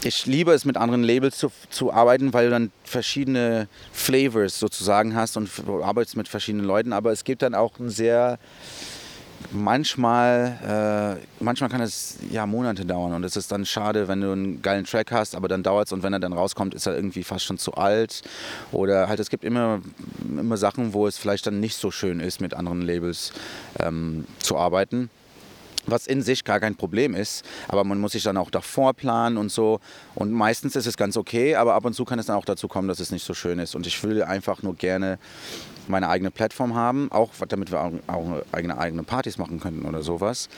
ich 0.04 0.26
liebe 0.26 0.52
es, 0.52 0.64
mit 0.64 0.76
anderen 0.76 1.02
Labels 1.02 1.38
zu, 1.38 1.50
zu 1.70 1.92
arbeiten, 1.92 2.32
weil 2.32 2.46
du 2.46 2.50
dann 2.50 2.72
verschiedene 2.84 3.68
Flavors 3.92 4.58
sozusagen 4.58 5.16
hast 5.16 5.36
und 5.36 5.50
arbeitest 5.82 6.16
mit 6.16 6.28
verschiedenen 6.28 6.66
Leuten. 6.66 6.92
Aber 6.92 7.10
es 7.12 7.24
gibt 7.24 7.42
dann 7.42 7.54
auch 7.54 7.78
ein 7.78 7.88
sehr, 7.88 8.38
manchmal, 9.50 11.18
äh, 11.18 11.42
manchmal 11.42 11.70
kann 11.70 11.80
es 11.80 12.18
ja 12.30 12.46
Monate 12.46 12.84
dauern 12.84 13.14
und 13.14 13.24
es 13.24 13.36
ist 13.36 13.50
dann 13.50 13.64
schade, 13.64 14.08
wenn 14.08 14.20
du 14.20 14.32
einen 14.32 14.62
geilen 14.62 14.84
Track 14.84 15.10
hast, 15.10 15.34
aber 15.34 15.48
dann 15.48 15.62
dauert 15.62 15.86
es 15.86 15.92
und 15.92 16.02
wenn 16.02 16.12
er 16.12 16.20
dann 16.20 16.32
rauskommt, 16.32 16.74
ist 16.74 16.86
er 16.86 16.94
irgendwie 16.94 17.24
fast 17.24 17.44
schon 17.44 17.58
zu 17.58 17.74
alt. 17.74 18.22
Oder 18.72 19.08
halt, 19.08 19.20
es 19.20 19.30
gibt 19.30 19.44
immer, 19.44 19.80
immer 20.28 20.56
Sachen, 20.56 20.92
wo 20.92 21.06
es 21.06 21.16
vielleicht 21.16 21.46
dann 21.46 21.60
nicht 21.60 21.76
so 21.76 21.90
schön 21.90 22.20
ist, 22.20 22.40
mit 22.40 22.54
anderen 22.54 22.82
Labels 22.82 23.32
ähm, 23.80 24.26
zu 24.38 24.58
arbeiten 24.58 25.10
was 25.86 26.06
in 26.06 26.22
sich 26.22 26.44
gar 26.44 26.60
kein 26.60 26.74
Problem 26.76 27.14
ist. 27.14 27.44
Aber 27.68 27.84
man 27.84 27.98
muss 27.98 28.12
sich 28.12 28.22
dann 28.22 28.36
auch 28.36 28.50
davor 28.50 28.94
planen 28.94 29.36
und 29.36 29.50
so. 29.50 29.80
Und 30.14 30.32
meistens 30.32 30.76
ist 30.76 30.86
es 30.86 30.96
ganz 30.96 31.16
okay, 31.16 31.56
aber 31.56 31.74
ab 31.74 31.84
und 31.84 31.94
zu 31.94 32.04
kann 32.04 32.18
es 32.18 32.26
dann 32.26 32.36
auch 32.36 32.44
dazu 32.44 32.68
kommen, 32.68 32.88
dass 32.88 33.00
es 33.00 33.10
nicht 33.10 33.24
so 33.24 33.34
schön 33.34 33.58
ist. 33.58 33.74
Und 33.74 33.86
ich 33.86 34.02
will 34.02 34.22
einfach 34.22 34.62
nur 34.62 34.74
gerne 34.74 35.18
meine 35.88 36.08
eigene 36.08 36.30
Plattform 36.30 36.74
haben, 36.74 37.10
auch 37.12 37.30
damit 37.48 37.70
wir 37.70 37.80
auch 37.80 38.42
eigene, 38.52 38.78
eigene 38.78 39.02
Partys 39.02 39.38
machen 39.38 39.60
könnten 39.60 39.84
oder 39.84 40.02
sowas. 40.02 40.48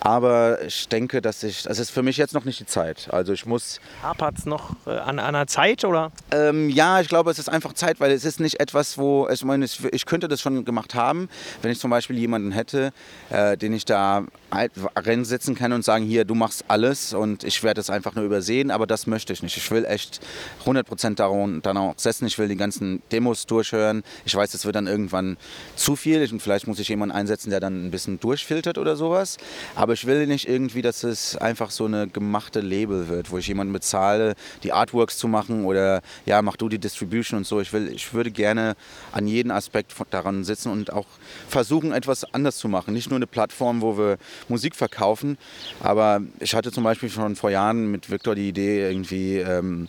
Aber 0.00 0.62
ich 0.62 0.88
denke, 0.88 1.22
dass 1.22 1.42
ich, 1.42 1.66
es 1.66 1.78
ist 1.78 1.90
für 1.90 2.02
mich 2.02 2.16
jetzt 2.16 2.34
noch 2.34 2.44
nicht 2.44 2.60
die 2.60 2.66
Zeit. 2.66 3.08
Also 3.10 3.32
ich 3.32 3.46
muss. 3.46 3.80
Hapert 4.02 4.38
es 4.38 4.46
noch 4.46 4.76
äh, 4.86 4.90
an, 4.90 5.18
an 5.18 5.34
einer 5.34 5.46
Zeit 5.46 5.84
oder? 5.84 6.12
Ähm, 6.30 6.70
ja, 6.70 7.00
ich 7.00 7.08
glaube, 7.08 7.30
es 7.30 7.38
ist 7.38 7.48
einfach 7.48 7.72
Zeit, 7.72 8.00
weil 8.00 8.10
es 8.10 8.24
ist 8.24 8.40
nicht 8.40 8.60
etwas, 8.60 8.98
wo 8.98 9.28
ich 9.28 9.44
meine, 9.44 9.64
ich 9.64 10.06
könnte 10.06 10.28
das 10.28 10.40
schon 10.40 10.64
gemacht 10.64 10.94
haben, 10.94 11.28
wenn 11.62 11.70
ich 11.70 11.80
zum 11.80 11.90
Beispiel 11.90 12.18
jemanden 12.18 12.52
hätte, 12.52 12.92
äh, 13.30 13.56
den 13.56 13.72
ich 13.72 13.84
da 13.84 14.24
reinsetzen 14.50 15.54
kann 15.54 15.72
und 15.72 15.84
sagen, 15.84 16.04
hier, 16.04 16.24
du 16.24 16.34
machst 16.34 16.64
alles 16.68 17.12
und 17.12 17.44
ich 17.44 17.62
werde 17.62 17.80
es 17.80 17.90
einfach 17.90 18.14
nur 18.14 18.24
übersehen, 18.24 18.70
aber 18.70 18.86
das 18.86 19.06
möchte 19.06 19.32
ich 19.32 19.42
nicht. 19.42 19.56
Ich 19.56 19.70
will 19.70 19.84
echt 19.84 20.20
100% 20.64 21.16
daran, 21.16 21.62
dann 21.62 21.76
auch 21.76 21.94
setzen. 21.96 22.26
Ich 22.26 22.38
will 22.38 22.48
die 22.48 22.56
ganzen 22.56 23.02
Demos 23.12 23.46
durchhören. 23.46 24.02
Ich 24.24 24.34
weiß, 24.34 24.54
es 24.54 24.64
wird 24.64 24.76
dann 24.76 24.86
irgendwann 24.86 25.36
zu 25.74 25.96
viel 25.96 26.26
und 26.32 26.40
vielleicht 26.40 26.66
muss 26.66 26.78
ich 26.78 26.88
jemanden 26.88 27.14
einsetzen, 27.14 27.50
der 27.50 27.60
dann 27.60 27.86
ein 27.86 27.90
bisschen 27.90 28.20
durchfiltert 28.20 28.78
oder 28.78 28.96
sowas. 28.96 29.36
Aber 29.74 29.85
ich 29.92 30.06
will 30.06 30.26
nicht 30.26 30.48
irgendwie, 30.48 30.82
dass 30.82 31.04
es 31.04 31.36
einfach 31.36 31.70
so 31.70 31.84
eine 31.84 32.08
gemachte 32.08 32.60
Label 32.60 33.08
wird, 33.08 33.30
wo 33.30 33.38
ich 33.38 33.46
jemanden 33.46 33.72
bezahle, 33.72 34.34
die 34.62 34.72
Artworks 34.72 35.18
zu 35.18 35.28
machen 35.28 35.64
oder 35.64 36.02
ja, 36.24 36.42
mach 36.42 36.56
du 36.56 36.68
die 36.68 36.78
Distribution 36.78 37.38
und 37.38 37.46
so. 37.46 37.60
Ich, 37.60 37.72
will, 37.72 37.88
ich 37.88 38.12
würde 38.12 38.30
gerne 38.30 38.76
an 39.12 39.26
jedem 39.26 39.52
Aspekt 39.52 39.94
daran 40.10 40.44
sitzen 40.44 40.70
und 40.70 40.92
auch 40.92 41.06
versuchen, 41.48 41.92
etwas 41.92 42.24
anders 42.34 42.58
zu 42.58 42.68
machen. 42.68 42.94
Nicht 42.94 43.10
nur 43.10 43.16
eine 43.16 43.26
Plattform, 43.26 43.82
wo 43.82 43.98
wir 43.98 44.18
Musik 44.48 44.74
verkaufen, 44.74 45.38
aber 45.80 46.20
ich 46.40 46.54
hatte 46.54 46.72
zum 46.72 46.84
Beispiel 46.84 47.10
schon 47.10 47.36
vor 47.36 47.50
Jahren 47.50 47.90
mit 47.90 48.10
Victor 48.10 48.34
die 48.34 48.48
Idee, 48.48 48.88
irgendwie 48.88 49.38
ähm, 49.38 49.88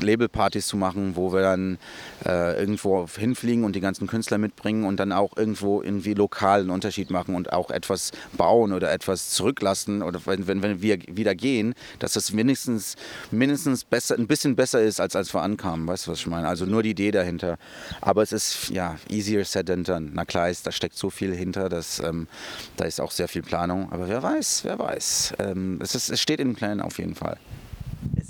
Labelpartys 0.00 0.66
zu 0.66 0.76
machen, 0.76 1.16
wo 1.16 1.32
wir 1.32 1.42
dann 1.42 1.78
äh, 2.24 2.58
irgendwo 2.58 3.06
hinfliegen 3.06 3.64
und 3.64 3.76
die 3.76 3.80
ganzen 3.80 4.06
Künstler 4.06 4.38
mitbringen 4.38 4.84
und 4.84 4.98
dann 4.98 5.12
auch 5.12 5.36
irgendwo 5.36 5.82
irgendwie 5.82 6.14
lokal 6.14 6.60
einen 6.60 6.70
Unterschied 6.70 7.10
machen 7.10 7.34
und 7.34 7.52
auch 7.52 7.70
etwas 7.70 8.12
bauen 8.36 8.72
oder 8.72 8.92
etwas 8.92 9.30
zurücklassen 9.34 10.02
oder 10.02 10.20
wenn, 10.26 10.46
wenn, 10.46 10.62
wenn 10.62 10.82
wir 10.82 10.98
wieder 11.08 11.34
gehen, 11.34 11.74
dass 11.98 12.14
das 12.14 12.32
mindestens, 12.32 12.96
mindestens 13.30 13.84
besser, 13.84 14.16
ein 14.16 14.26
bisschen 14.26 14.56
besser 14.56 14.82
ist, 14.82 15.00
als 15.00 15.16
als 15.16 15.34
wir 15.34 15.42
ankamen. 15.42 15.86
Weißt 15.86 16.06
du, 16.06 16.12
was 16.12 16.20
ich 16.20 16.26
meine? 16.26 16.48
Also 16.48 16.64
nur 16.64 16.82
die 16.82 16.90
Idee 16.90 17.10
dahinter. 17.10 17.58
Aber 18.00 18.22
es 18.22 18.32
ist 18.32 18.70
ja 18.70 18.96
easier 19.08 19.44
said 19.44 19.66
than 19.66 19.84
done. 19.84 20.10
Na 20.12 20.24
klar, 20.24 20.48
ist, 20.48 20.66
da 20.66 20.72
steckt 20.72 20.96
so 20.96 21.10
viel 21.10 21.34
hinter, 21.34 21.68
dass 21.68 22.00
ähm, 22.00 22.28
da 22.76 22.84
ist 22.84 23.00
auch 23.00 23.10
sehr 23.10 23.28
viel 23.28 23.42
Planung. 23.42 23.92
Aber 23.92 24.08
wer 24.08 24.22
weiß, 24.22 24.64
wer 24.64 24.78
weiß. 24.78 25.34
Ähm, 25.38 25.78
es, 25.82 25.94
ist, 25.94 26.10
es 26.10 26.20
steht 26.20 26.40
in 26.40 26.48
den 26.48 26.54
Plänen 26.56 26.80
auf 26.80 26.98
jeden 26.98 27.14
Fall 27.14 27.38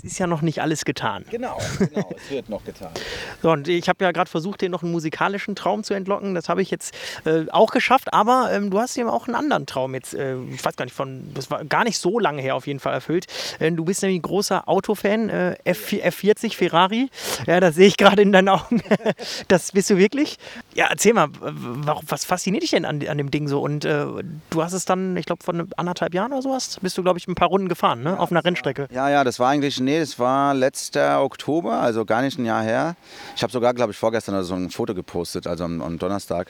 ist 0.05 0.19
ja 0.19 0.27
noch 0.27 0.41
nicht 0.41 0.61
alles 0.61 0.85
getan. 0.85 1.25
Genau, 1.29 1.57
genau, 1.79 2.11
es 2.15 2.29
wird 2.29 2.49
noch 2.49 2.63
getan. 2.63 2.91
So, 3.41 3.51
und 3.51 3.67
ich 3.67 3.89
habe 3.89 4.03
ja 4.03 4.11
gerade 4.11 4.29
versucht, 4.29 4.61
dir 4.61 4.69
noch 4.69 4.81
einen 4.81 4.91
musikalischen 4.91 5.55
Traum 5.55 5.83
zu 5.83 5.93
entlocken. 5.93 6.35
Das 6.35 6.49
habe 6.49 6.61
ich 6.61 6.71
jetzt 6.71 6.95
äh, 7.25 7.45
auch 7.51 7.71
geschafft, 7.71 8.13
aber 8.13 8.49
ähm, 8.51 8.71
du 8.71 8.79
hast 8.79 8.95
dir 8.95 9.11
auch 9.11 9.27
einen 9.27 9.35
anderen 9.35 9.65
Traum 9.65 9.93
jetzt, 9.93 10.13
äh, 10.13 10.37
ich 10.51 10.63
weiß 10.63 10.75
gar 10.75 10.85
nicht, 10.85 10.95
von, 10.95 11.31
das 11.33 11.51
war 11.51 11.63
gar 11.65 11.83
nicht 11.83 11.99
so 11.99 12.17
lange 12.17 12.41
her 12.41 12.55
auf 12.55 12.65
jeden 12.65 12.79
Fall 12.79 12.93
erfüllt. 12.93 13.25
Äh, 13.59 13.71
du 13.71 13.85
bist 13.85 14.01
nämlich 14.01 14.19
ein 14.19 14.23
großer 14.23 14.67
Autofan, 14.67 15.29
äh, 15.29 15.55
F, 15.63 15.91
F40 15.91 16.55
Ferrari. 16.55 17.09
Ja, 17.45 17.59
das 17.59 17.75
sehe 17.75 17.87
ich 17.87 17.97
gerade 17.97 18.21
in 18.21 18.31
deinen 18.31 18.49
Augen. 18.49 18.81
das 19.47 19.71
bist 19.71 19.89
du 19.89 19.97
wirklich. 19.97 20.37
Ja, 20.73 20.87
erzähl 20.89 21.13
mal, 21.13 21.27
was 21.39 22.25
fasziniert 22.25 22.63
dich 22.63 22.71
denn 22.71 22.85
an, 22.85 23.05
an 23.07 23.17
dem 23.17 23.31
Ding 23.31 23.47
so? 23.47 23.61
Und 23.61 23.85
äh, 23.85 24.05
du 24.49 24.63
hast 24.63 24.73
es 24.73 24.85
dann, 24.85 25.17
ich 25.17 25.25
glaube, 25.25 25.43
von 25.43 25.69
anderthalb 25.77 26.13
Jahren 26.13 26.31
oder 26.31 26.41
sowas, 26.41 26.79
bist 26.81 26.97
du, 26.97 27.03
glaube 27.03 27.19
ich, 27.19 27.27
ein 27.27 27.35
paar 27.35 27.49
Runden 27.49 27.69
gefahren, 27.69 28.01
ne? 28.01 28.19
auf 28.19 28.31
einer 28.31 28.43
Rennstrecke. 28.43 28.87
Ja, 28.91 29.09
ja, 29.09 29.23
das 29.23 29.39
war 29.39 29.49
eigentlich 29.49 29.65
eigentlich, 29.65 29.79
nee, 29.95 30.01
das 30.01 30.19
war 30.19 30.53
letzter 30.53 31.23
Oktober, 31.23 31.79
also 31.79 32.05
gar 32.05 32.21
nicht 32.21 32.37
ein 32.37 32.45
Jahr 32.45 32.63
her. 32.63 32.95
Ich 33.35 33.43
habe 33.43 33.51
sogar, 33.51 33.73
glaube 33.73 33.91
ich, 33.91 33.97
vorgestern 33.97 34.43
so 34.43 34.53
ein 34.53 34.69
Foto 34.69 34.93
gepostet, 34.93 35.47
also 35.47 35.63
am, 35.63 35.81
am 35.81 35.97
Donnerstag. 35.97 36.47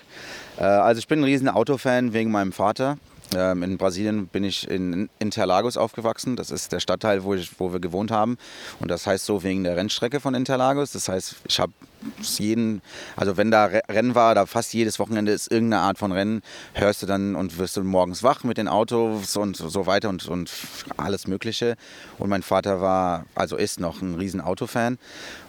Äh, 0.58 0.63
also 0.63 0.99
ich 0.99 1.08
bin 1.08 1.19
ein 1.19 1.23
riesen 1.23 1.49
Autofan 1.49 2.13
wegen 2.13 2.31
meinem 2.31 2.51
Vater. 2.51 2.97
Ähm, 3.33 3.63
in 3.63 3.77
Brasilien 3.77 4.27
bin 4.27 4.43
ich 4.43 4.69
in 4.69 5.09
Interlagos 5.19 5.77
aufgewachsen. 5.77 6.35
Das 6.35 6.51
ist 6.51 6.71
der 6.71 6.79
Stadtteil, 6.79 7.23
wo, 7.23 7.33
ich, 7.33 7.59
wo 7.59 7.73
wir 7.73 7.79
gewohnt 7.79 8.11
haben. 8.11 8.38
Und 8.79 8.89
das 8.89 9.07
heißt 9.07 9.25
so 9.25 9.43
wegen 9.43 9.63
der 9.63 9.77
Rennstrecke 9.77 10.19
von 10.19 10.35
Interlagos. 10.35 10.91
Das 10.91 11.09
heißt, 11.09 11.35
ich 11.47 11.59
habe 11.59 11.73
jeden, 12.21 12.81
also 13.15 13.38
wenn 13.38 13.51
da 13.51 13.65
Rennen 13.65 14.15
war, 14.15 14.35
da 14.35 14.45
fast 14.45 14.73
jedes 14.73 14.99
Wochenende 14.99 15.31
ist 15.31 15.51
irgendeine 15.51 15.83
Art 15.83 15.97
von 15.97 16.11
Rennen, 16.11 16.41
hörst 16.73 17.01
du 17.01 17.07
dann 17.07 17.35
und 17.35 17.57
wirst 17.57 17.77
du 17.77 17.83
morgens 17.83 18.21
wach 18.21 18.43
mit 18.43 18.57
den 18.57 18.67
Autos 18.67 19.35
und 19.38 19.57
so 19.57 19.85
weiter 19.85 20.09
und, 20.09 20.27
und 20.27 20.51
alles 20.97 21.27
Mögliche. 21.27 21.75
Und 22.19 22.29
mein 22.29 22.43
Vater 22.43 22.81
war, 22.81 23.25
also 23.33 23.55
ist 23.55 23.79
noch 23.79 24.01
ein 24.01 24.15
riesen 24.15 24.41
Autofan 24.41 24.97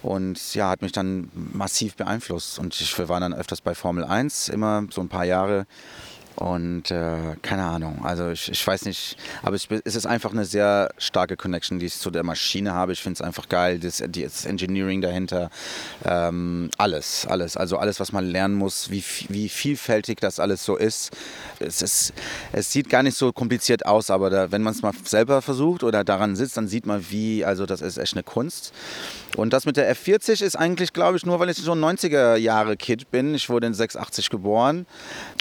und 0.01 0.55
ja, 0.55 0.69
hat 0.69 0.81
mich 0.81 0.91
dann 0.91 1.29
massiv 1.33 1.95
beeinflusst. 1.95 2.59
Und 2.59 2.79
ich, 2.79 2.97
wir 2.97 3.09
waren 3.09 3.21
dann 3.21 3.33
öfters 3.33 3.61
bei 3.61 3.75
Formel 3.75 4.03
1, 4.03 4.49
immer 4.49 4.85
so 4.89 5.01
ein 5.01 5.09
paar 5.09 5.25
Jahre. 5.25 5.67
Und 6.37 6.91
äh, 6.91 7.35
keine 7.41 7.63
Ahnung, 7.63 8.05
also 8.05 8.29
ich, 8.29 8.51
ich 8.51 8.67
weiß 8.67 8.85
nicht, 8.85 9.17
aber 9.41 9.55
ich, 9.55 9.67
es 9.85 9.95
ist 9.95 10.05
einfach 10.05 10.31
eine 10.31 10.45
sehr 10.45 10.91
starke 10.99 11.35
Connection, 11.35 11.79
die 11.79 11.87
ich 11.87 11.97
zu 11.97 12.11
der 12.11 12.23
Maschine 12.23 12.73
habe. 12.73 12.93
Ich 12.93 13.01
finde 13.01 13.15
es 13.15 13.21
einfach 13.23 13.49
geil, 13.49 13.79
das, 13.79 14.03
das 14.07 14.45
Engineering 14.45 15.01
dahinter, 15.01 15.49
ähm, 16.05 16.69
alles, 16.77 17.25
alles. 17.25 17.57
Also 17.57 17.77
alles, 17.77 17.99
was 17.99 18.11
man 18.11 18.23
lernen 18.23 18.53
muss, 18.53 18.91
wie, 18.91 19.03
wie 19.29 19.49
vielfältig 19.49 20.19
das 20.19 20.39
alles 20.39 20.63
so 20.63 20.75
ist. 20.75 21.11
Es, 21.59 21.81
ist, 21.81 22.13
es 22.53 22.71
sieht 22.71 22.87
gar 22.87 23.01
nicht 23.01 23.17
so 23.17 23.33
kompliziert 23.33 23.87
aus, 23.87 24.11
aber 24.11 24.29
da, 24.29 24.51
wenn 24.51 24.61
man 24.61 24.73
es 24.73 24.83
mal 24.83 24.93
selber 25.05 25.41
versucht 25.41 25.81
oder 25.81 26.03
daran 26.03 26.35
sitzt, 26.35 26.55
dann 26.55 26.67
sieht 26.67 26.85
man, 26.85 27.09
wie, 27.09 27.45
also 27.45 27.65
das 27.65 27.81
ist 27.81 27.97
echt 27.97 28.13
eine 28.13 28.21
Kunst. 28.21 28.73
Und 29.35 29.53
das 29.53 29.65
mit 29.65 29.77
der 29.77 29.95
F40 29.95 30.43
ist 30.43 30.55
eigentlich, 30.55 30.93
glaube 30.93 31.17
ich, 31.17 31.25
nur 31.25 31.39
weil 31.39 31.49
ich 31.49 31.57
so 31.57 31.73
ein 31.73 31.79
90er-Jahre-Kid 31.79 33.11
bin. 33.11 33.35
Ich 33.35 33.49
wurde 33.49 33.67
in 33.67 33.73
86 33.73 34.29
geboren. 34.29 34.85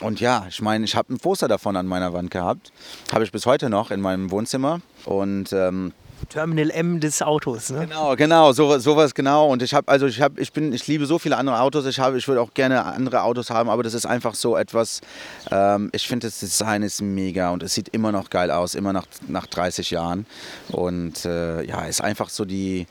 Und 0.03 0.21
ja, 0.21 0.47
ich 0.49 0.61
meine, 0.61 0.86
ich 0.87 0.97
habe 0.97 1.13
ein 1.13 1.19
Poster 1.19 1.49
davon 1.49 1.77
an 1.77 1.87
meiner 1.87 2.13
Wand 2.13 2.31
gehabt. 2.31 2.73
Habe 3.13 3.25
ich 3.25 3.33
bis 3.33 3.45
heute 3.45 3.69
noch 3.69 3.91
in 3.91 4.01
meinem 4.01 4.31
Wohnzimmer. 4.31 4.81
Und 5.05 5.53
ähm, 5.53 5.93
Terminal 6.29 6.71
M 6.71 7.01
des 7.01 7.23
Autos, 7.23 7.71
ne? 7.71 7.87
Genau, 7.87 8.17
genau, 8.17 8.53
so, 8.53 8.79
sowas 8.79 9.15
genau. 9.15 9.49
Und 9.49 9.63
ich 9.63 9.75
habe, 9.75 9.89
also 9.89 10.07
ich 10.07 10.21
habe, 10.21 10.41
ich 10.41 10.53
bin, 10.53 10.73
ich 10.73 10.87
liebe 10.87 11.07
so 11.07 11.19
viele 11.19 11.37
andere 11.37 11.61
Autos. 11.61 11.87
Ich 11.87 11.99
habe, 11.99 12.17
ich 12.19 12.27
würde 12.27 12.41
auch 12.41 12.55
gerne 12.55 12.85
andere 12.85 13.23
Autos 13.23 13.51
haben, 13.51 13.69
aber 13.69 13.83
das 13.83 13.95
ist 13.95 14.07
einfach 14.07 14.35
so 14.35 14.57
etwas. 14.57 15.01
Ähm, 15.51 15.91
ich 15.93 16.07
finde 16.09 16.27
das 16.27 16.41
Design 16.41 16.83
ist 16.83 17.03
mega 17.03 17.51
und 17.51 17.63
es 17.63 17.75
sieht 17.75 17.89
immer 17.89 18.13
noch 18.13 18.31
geil 18.31 18.51
aus, 18.51 18.75
immer 18.75 18.93
nach, 18.93 19.07
nach 19.29 19.47
30 19.47 19.91
Jahren. 19.91 20.27
Und 20.69 21.25
äh, 21.25 21.63
ja, 21.65 21.85
ist 21.85 22.01
einfach 22.01 22.31
so 22.31 22.45
die 22.45 22.87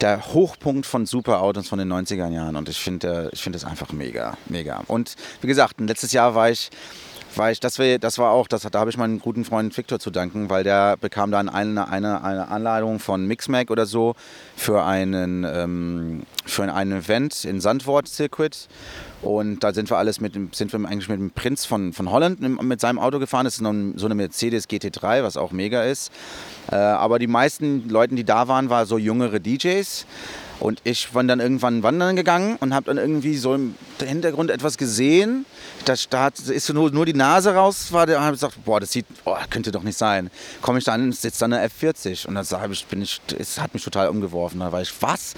der 0.00 0.26
Hochpunkt 0.34 0.84
von 0.84 1.06
Superautos 1.06 1.68
von 1.68 1.78
den 1.78 1.90
90er 1.90 2.28
Jahren 2.28 2.56
und 2.56 2.68
ich 2.68 2.78
finde 2.78 3.30
ich 3.32 3.42
find 3.42 3.54
das 3.54 3.64
einfach 3.64 3.92
mega, 3.92 4.36
mega. 4.46 4.82
Und 4.88 5.14
wie 5.40 5.46
gesagt, 5.46 5.80
letztes 5.80 6.12
Jahr 6.12 6.34
war 6.34 6.50
ich 6.50 6.70
war 7.38 7.50
ich, 7.50 7.60
das, 7.60 7.80
das 8.00 8.18
war 8.18 8.30
auch, 8.30 8.48
das, 8.48 8.62
da 8.62 8.78
habe 8.78 8.90
ich 8.90 8.96
meinen 8.96 9.20
guten 9.20 9.44
Freund 9.44 9.76
Victor 9.76 9.98
zu 9.98 10.10
danken, 10.10 10.50
weil 10.50 10.64
der 10.64 10.96
bekam 10.96 11.30
dann 11.30 11.48
eine, 11.48 11.88
eine, 11.88 12.22
eine 12.22 12.48
Anladung 12.48 12.98
von 12.98 13.26
Mixmag 13.26 13.70
oder 13.70 13.86
so 13.86 14.14
für 14.56 14.84
einen, 14.84 15.44
ähm, 15.44 16.22
für 16.44 16.62
ein 16.72 16.92
Event 16.92 17.44
in 17.44 17.60
Sandwort 17.60 18.08
Circuit. 18.08 18.68
Und 19.22 19.64
da 19.64 19.72
sind 19.72 19.90
wir 19.90 19.96
alles 19.96 20.20
mit 20.20 20.34
sind 20.54 20.72
wir 20.72 20.78
eigentlich 20.80 21.08
mit 21.08 21.18
dem 21.18 21.30
Prinz 21.30 21.64
von, 21.64 21.92
von 21.92 22.10
Holland 22.10 22.40
mit 22.62 22.80
seinem 22.80 22.98
Auto 22.98 23.18
gefahren. 23.18 23.44
Das 23.44 23.54
ist 23.54 23.60
so 23.60 24.06
eine 24.06 24.14
Mercedes 24.14 24.68
GT3, 24.68 25.22
was 25.22 25.36
auch 25.36 25.52
mega 25.52 25.82
ist. 25.82 26.12
Äh, 26.70 26.76
aber 26.76 27.18
die 27.18 27.26
meisten 27.26 27.88
Leute, 27.88 28.14
die 28.14 28.24
da 28.24 28.48
waren, 28.48 28.70
waren 28.70 28.86
so 28.86 28.98
jüngere 28.98 29.40
DJs. 29.40 30.06
Und 30.58 30.80
ich 30.84 31.10
bin 31.10 31.28
dann 31.28 31.40
irgendwann 31.40 31.82
wandern 31.82 32.16
gegangen 32.16 32.56
und 32.60 32.74
habe 32.74 32.86
dann 32.86 32.96
irgendwie 32.96 33.36
so 33.36 33.54
im 33.54 33.74
Hintergrund 33.98 34.50
etwas 34.50 34.78
gesehen. 34.78 35.44
Da, 35.84 36.28
ist 36.28 36.72
nur, 36.72 36.90
nur 36.90 37.06
die 37.06 37.14
Nase 37.14 37.54
raus, 37.54 37.92
war 37.92 38.06
der, 38.06 38.20
habe 38.20 38.34
ich 38.34 38.40
gesagt, 38.40 38.64
boah, 38.64 38.80
das 38.80 38.90
sieht, 38.90 39.06
boah, 39.24 39.40
könnte 39.50 39.70
doch 39.70 39.82
nicht 39.82 39.98
sein. 39.98 40.30
Komme 40.62 40.78
ich 40.78 40.84
da 40.84 40.94
an, 40.94 41.12
sitzt 41.12 41.40
da 41.40 41.44
eine 41.46 41.64
F40 41.66 42.26
und 42.26 42.34
dann 42.34 42.46
habe 42.46 42.72
ich, 42.72 42.86
bin 42.86 43.02
ich, 43.02 43.20
es 43.38 43.60
hat 43.60 43.74
mich 43.74 43.84
total 43.84 44.08
umgeworfen. 44.08 44.60
Da 44.60 44.72
war 44.72 44.82
ich, 44.82 44.92
was? 45.00 45.34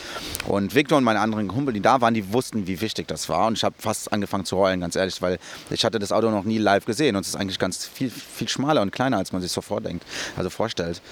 Und 0.47 0.75
Victor 0.75 0.99
und 0.99 1.05
meine 1.05 1.21
anderen 1.21 1.49
Kumpel, 1.49 1.75
die 1.75 1.81
da 1.81 2.01
waren, 2.01 2.15
die 2.15 2.33
wussten, 2.33 2.67
wie 2.67 2.81
wichtig 2.81 3.09
das 3.09 3.29
war. 3.29 3.47
Und 3.49 3.59
ich 3.59 3.65
habe 3.65 3.75
fast 3.79 4.13
angefangen 4.13 4.45
zu 4.45 4.57
heulen, 4.57 4.81
ganz 4.81 4.97
ehrlich, 4.97 5.21
weil 5.21 5.39
ich 5.71 5.85
hatte 5.85 5.99
das 5.99 6.13
Auto 6.13 6.31
noch 6.31 6.45
nie 6.45 6.59
live 6.59 6.85
gesehen 6.85 7.17
und 7.17 7.23
es 7.23 7.29
ist 7.29 7.37
eigentlich 7.37 7.59
ganz 7.59 7.85
viel, 7.87 8.11
viel 8.11 8.49
schmaler 8.49 8.83
und 8.83 8.93
kleiner, 8.93 9.19
als 9.19 9.33
man 9.33 9.43
sich 9.43 9.53
so 9.53 9.61
vordenkt, 9.61 10.05
also 10.37 10.49
vorstellt. 10.49 11.03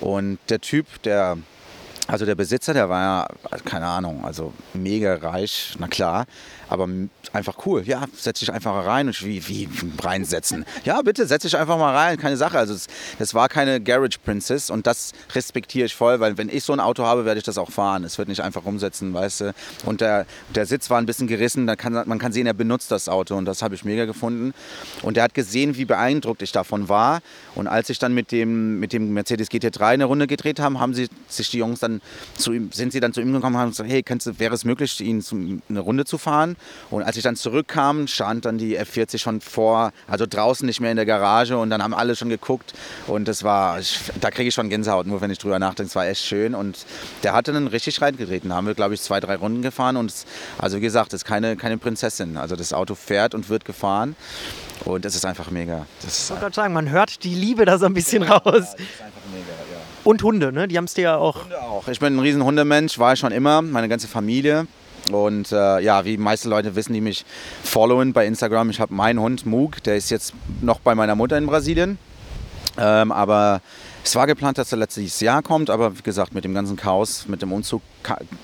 Und 0.00 0.38
der 0.48 0.60
Typ, 0.60 0.86
der 1.02 1.38
also 2.06 2.26
der 2.26 2.34
Besitzer, 2.34 2.74
der 2.74 2.88
war 2.90 3.02
ja, 3.50 3.58
keine 3.64 3.86
Ahnung, 3.86 4.24
also 4.24 4.52
mega 4.74 5.14
reich, 5.14 5.74
na 5.78 5.88
klar, 5.88 6.26
aber 6.68 6.86
einfach 7.32 7.66
cool. 7.66 7.82
Ja, 7.86 8.04
setz 8.14 8.40
dich 8.40 8.52
einfach 8.52 8.84
rein 8.84 9.06
und 9.06 9.24
wie, 9.24 9.46
wie 9.48 9.68
reinsetzen. 10.02 10.64
Ja, 10.84 11.00
bitte, 11.02 11.26
setz 11.26 11.42
dich 11.42 11.56
einfach 11.56 11.78
mal 11.78 11.94
rein, 11.94 12.18
keine 12.18 12.36
Sache. 12.36 12.58
Also 12.58 12.74
das 13.18 13.34
war 13.34 13.48
keine 13.48 13.80
Garage 13.80 14.18
Princess 14.22 14.70
und 14.70 14.86
das 14.86 15.12
respektiere 15.34 15.86
ich 15.86 15.94
voll, 15.94 16.20
weil 16.20 16.36
wenn 16.36 16.48
ich 16.48 16.64
so 16.64 16.72
ein 16.72 16.80
Auto 16.80 17.04
habe, 17.04 17.24
werde 17.24 17.38
ich 17.38 17.44
das 17.44 17.58
auch 17.58 17.70
fahren. 17.70 18.04
Es 18.04 18.18
wird 18.18 18.28
nicht 18.28 18.40
einfach 18.40 18.64
rumsetzen, 18.64 19.14
weißt 19.14 19.40
du. 19.40 19.54
Und 19.84 20.00
der, 20.00 20.26
der 20.54 20.66
Sitz 20.66 20.90
war 20.90 20.98
ein 20.98 21.06
bisschen 21.06 21.26
gerissen, 21.26 21.66
da 21.66 21.76
kann, 21.76 21.92
man 22.06 22.18
kann 22.18 22.32
sehen, 22.32 22.46
er 22.46 22.54
benutzt 22.54 22.90
das 22.90 23.08
Auto 23.08 23.36
und 23.36 23.44
das 23.46 23.62
habe 23.62 23.74
ich 23.74 23.84
mega 23.84 24.04
gefunden. 24.04 24.52
Und 25.02 25.16
er 25.16 25.24
hat 25.24 25.34
gesehen, 25.34 25.76
wie 25.76 25.84
beeindruckt 25.84 26.42
ich 26.42 26.52
davon 26.52 26.88
war. 26.88 27.20
Und 27.54 27.66
als 27.66 27.88
ich 27.88 27.98
dann 27.98 28.14
mit 28.14 28.32
dem, 28.32 28.80
mit 28.80 28.92
dem 28.92 29.12
Mercedes 29.14 29.48
GT3 29.48 29.80
eine 29.86 30.04
Runde 30.04 30.26
gedreht 30.26 30.60
habe, 30.60 30.78
haben 30.80 30.94
sie 30.94 31.08
sich 31.28 31.50
die 31.50 31.58
Jungs 31.58 31.80
dann 31.80 31.93
zu 32.36 32.52
ihm, 32.52 32.70
sind 32.72 32.92
sie 32.92 33.00
dann 33.00 33.12
zu 33.12 33.20
ihm 33.20 33.32
gekommen 33.32 33.56
und 33.56 33.60
haben 33.60 33.70
gesagt, 33.70 33.90
hey, 33.90 34.02
kannst, 34.02 34.38
wäre 34.38 34.54
es 34.54 34.64
möglich, 34.64 35.00
ihn 35.00 35.22
zum, 35.22 35.62
eine 35.68 35.80
Runde 35.80 36.04
zu 36.04 36.18
fahren? 36.18 36.56
Und 36.90 37.02
als 37.02 37.16
ich 37.16 37.22
dann 37.22 37.36
zurückkam, 37.36 38.06
stand 38.06 38.44
dann 38.44 38.58
die 38.58 38.78
F40 38.78 39.18
schon 39.18 39.40
vor, 39.40 39.92
also 40.06 40.26
draußen 40.26 40.66
nicht 40.66 40.80
mehr 40.80 40.90
in 40.90 40.96
der 40.96 41.06
Garage 41.06 41.56
und 41.58 41.70
dann 41.70 41.82
haben 41.82 41.94
alle 41.94 42.16
schon 42.16 42.28
geguckt 42.28 42.74
und 43.06 43.28
das 43.28 43.44
war, 43.44 43.78
ich, 43.78 44.00
da 44.20 44.30
kriege 44.30 44.48
ich 44.48 44.54
schon 44.54 44.68
Gänsehaut, 44.68 45.06
nur 45.06 45.20
wenn 45.20 45.30
ich 45.30 45.38
drüber 45.38 45.58
nachdenke, 45.58 45.88
es 45.88 45.96
war 45.96 46.06
echt 46.06 46.24
schön 46.24 46.54
und 46.54 46.86
der 47.22 47.32
hatte 47.32 47.52
dann 47.52 47.66
richtig 47.66 48.00
reingetreten, 48.00 48.50
da 48.50 48.56
haben 48.56 48.66
wir 48.66 48.74
glaube 48.74 48.94
ich 48.94 49.00
zwei, 49.00 49.20
drei 49.20 49.36
Runden 49.36 49.62
gefahren 49.62 49.96
und 49.96 50.10
es, 50.10 50.26
also 50.58 50.78
wie 50.78 50.82
gesagt, 50.82 51.12
das 51.12 51.22
ist 51.22 51.24
keine, 51.24 51.56
keine 51.56 51.78
Prinzessin, 51.78 52.36
also 52.36 52.56
das 52.56 52.72
Auto 52.72 52.94
fährt 52.94 53.34
und 53.34 53.48
wird 53.48 53.64
gefahren 53.64 54.16
und 54.84 55.04
das 55.04 55.14
ist 55.14 55.24
einfach 55.24 55.50
mega. 55.50 55.86
Das 56.02 56.24
ich 56.24 56.30
wollte 56.30 56.42
gerade 56.42 56.54
sagen, 56.54 56.74
man 56.74 56.90
hört 56.90 57.24
die 57.24 57.34
Liebe 57.34 57.64
da 57.64 57.78
so 57.78 57.86
ein 57.86 57.94
bisschen 57.94 58.22
raus. 58.22 58.42
Ja, 58.44 58.52
das 58.52 58.74
ist 58.74 58.80
einfach 59.00 59.22
mega, 59.32 59.52
ja. 59.72 59.73
Und 60.04 60.22
Hunde, 60.22 60.52
ne? 60.52 60.68
Die 60.68 60.76
haben 60.76 60.84
es 60.84 60.94
dir 60.94 61.02
ja 61.02 61.16
auch. 61.16 61.42
Hunde 61.42 61.60
auch. 61.62 61.88
Ich 61.88 61.98
bin 61.98 62.16
ein 62.16 62.20
riesen 62.20 62.44
Hundemensch, 62.44 62.98
war 62.98 63.14
ich 63.14 63.18
schon 63.18 63.32
immer, 63.32 63.62
meine 63.62 63.88
ganze 63.88 64.06
Familie. 64.06 64.66
Und 65.10 65.52
äh, 65.52 65.80
ja, 65.80 66.04
wie 66.04 66.12
die 66.12 66.18
meisten 66.18 66.48
Leute 66.48 66.76
wissen, 66.76 66.94
die 66.94 67.00
mich 67.00 67.24
followen 67.62 68.12
bei 68.12 68.26
Instagram, 68.26 68.70
ich 68.70 68.80
habe 68.80 68.94
meinen 68.94 69.20
Hund 69.20 69.44
Moog, 69.44 69.82
der 69.82 69.96
ist 69.96 70.10
jetzt 70.10 70.32
noch 70.62 70.80
bei 70.80 70.94
meiner 70.94 71.14
Mutter 71.14 71.36
in 71.36 71.46
Brasilien. 71.46 71.98
Ähm, 72.78 73.12
aber 73.12 73.60
Es 74.06 74.14
war 74.16 74.26
geplant, 74.26 74.58
dass 74.58 74.70
er 74.70 74.76
letztes 74.76 75.20
Jahr 75.20 75.42
kommt, 75.42 75.70
aber 75.70 75.96
wie 75.96 76.02
gesagt, 76.02 76.34
mit 76.34 76.44
dem 76.44 76.52
ganzen 76.52 76.76
Chaos, 76.76 77.26
mit 77.26 77.40
dem 77.40 77.52
Umzug 77.52 77.80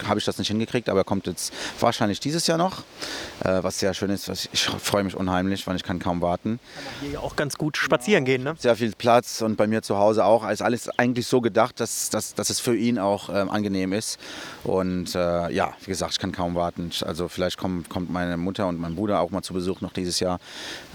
habe 0.08 0.18
ich 0.18 0.24
das 0.24 0.38
nicht 0.38 0.48
hingekriegt, 0.48 0.88
aber 0.88 1.00
er 1.00 1.04
kommt 1.04 1.26
jetzt 1.26 1.52
wahrscheinlich 1.78 2.18
dieses 2.18 2.46
Jahr 2.46 2.56
noch, 2.56 2.78
äh, 3.44 3.62
was 3.62 3.78
sehr 3.78 3.92
schön 3.92 4.08
ist. 4.08 4.26
Ich 4.52 4.64
freue 4.64 5.04
mich 5.04 5.14
unheimlich, 5.14 5.66
weil 5.66 5.76
ich 5.76 5.82
kann 5.82 5.98
kaum 5.98 6.22
warten. 6.22 6.58
Kann 6.74 6.84
man 7.02 7.10
hier 7.10 7.22
auch 7.22 7.36
ganz 7.36 7.58
gut 7.58 7.76
spazieren 7.76 8.24
gehen, 8.24 8.42
ne? 8.42 8.54
Sehr 8.58 8.74
viel 8.74 8.92
Platz 8.92 9.42
und 9.42 9.56
bei 9.56 9.66
mir 9.66 9.82
zu 9.82 9.98
Hause 9.98 10.24
auch. 10.24 10.48
Ist 10.48 10.62
alles 10.62 10.88
eigentlich 10.98 11.26
so 11.26 11.42
gedacht, 11.42 11.78
dass, 11.78 12.08
dass, 12.08 12.34
dass 12.34 12.48
es 12.48 12.58
für 12.58 12.74
ihn 12.74 12.98
auch 12.98 13.28
ähm, 13.28 13.50
angenehm 13.50 13.92
ist. 13.92 14.18
Und 14.64 15.14
äh, 15.14 15.52
ja, 15.52 15.74
wie 15.80 15.90
gesagt, 15.90 16.12
ich 16.12 16.18
kann 16.18 16.32
kaum 16.32 16.54
warten. 16.54 16.90
Also 17.04 17.28
vielleicht 17.28 17.58
kommt, 17.58 17.90
kommt 17.90 18.10
meine 18.10 18.38
Mutter 18.38 18.66
und 18.66 18.80
mein 18.80 18.94
Bruder 18.94 19.20
auch 19.20 19.30
mal 19.30 19.42
zu 19.42 19.52
Besuch 19.52 19.82
noch 19.82 19.92
dieses 19.92 20.20
Jahr. 20.20 20.40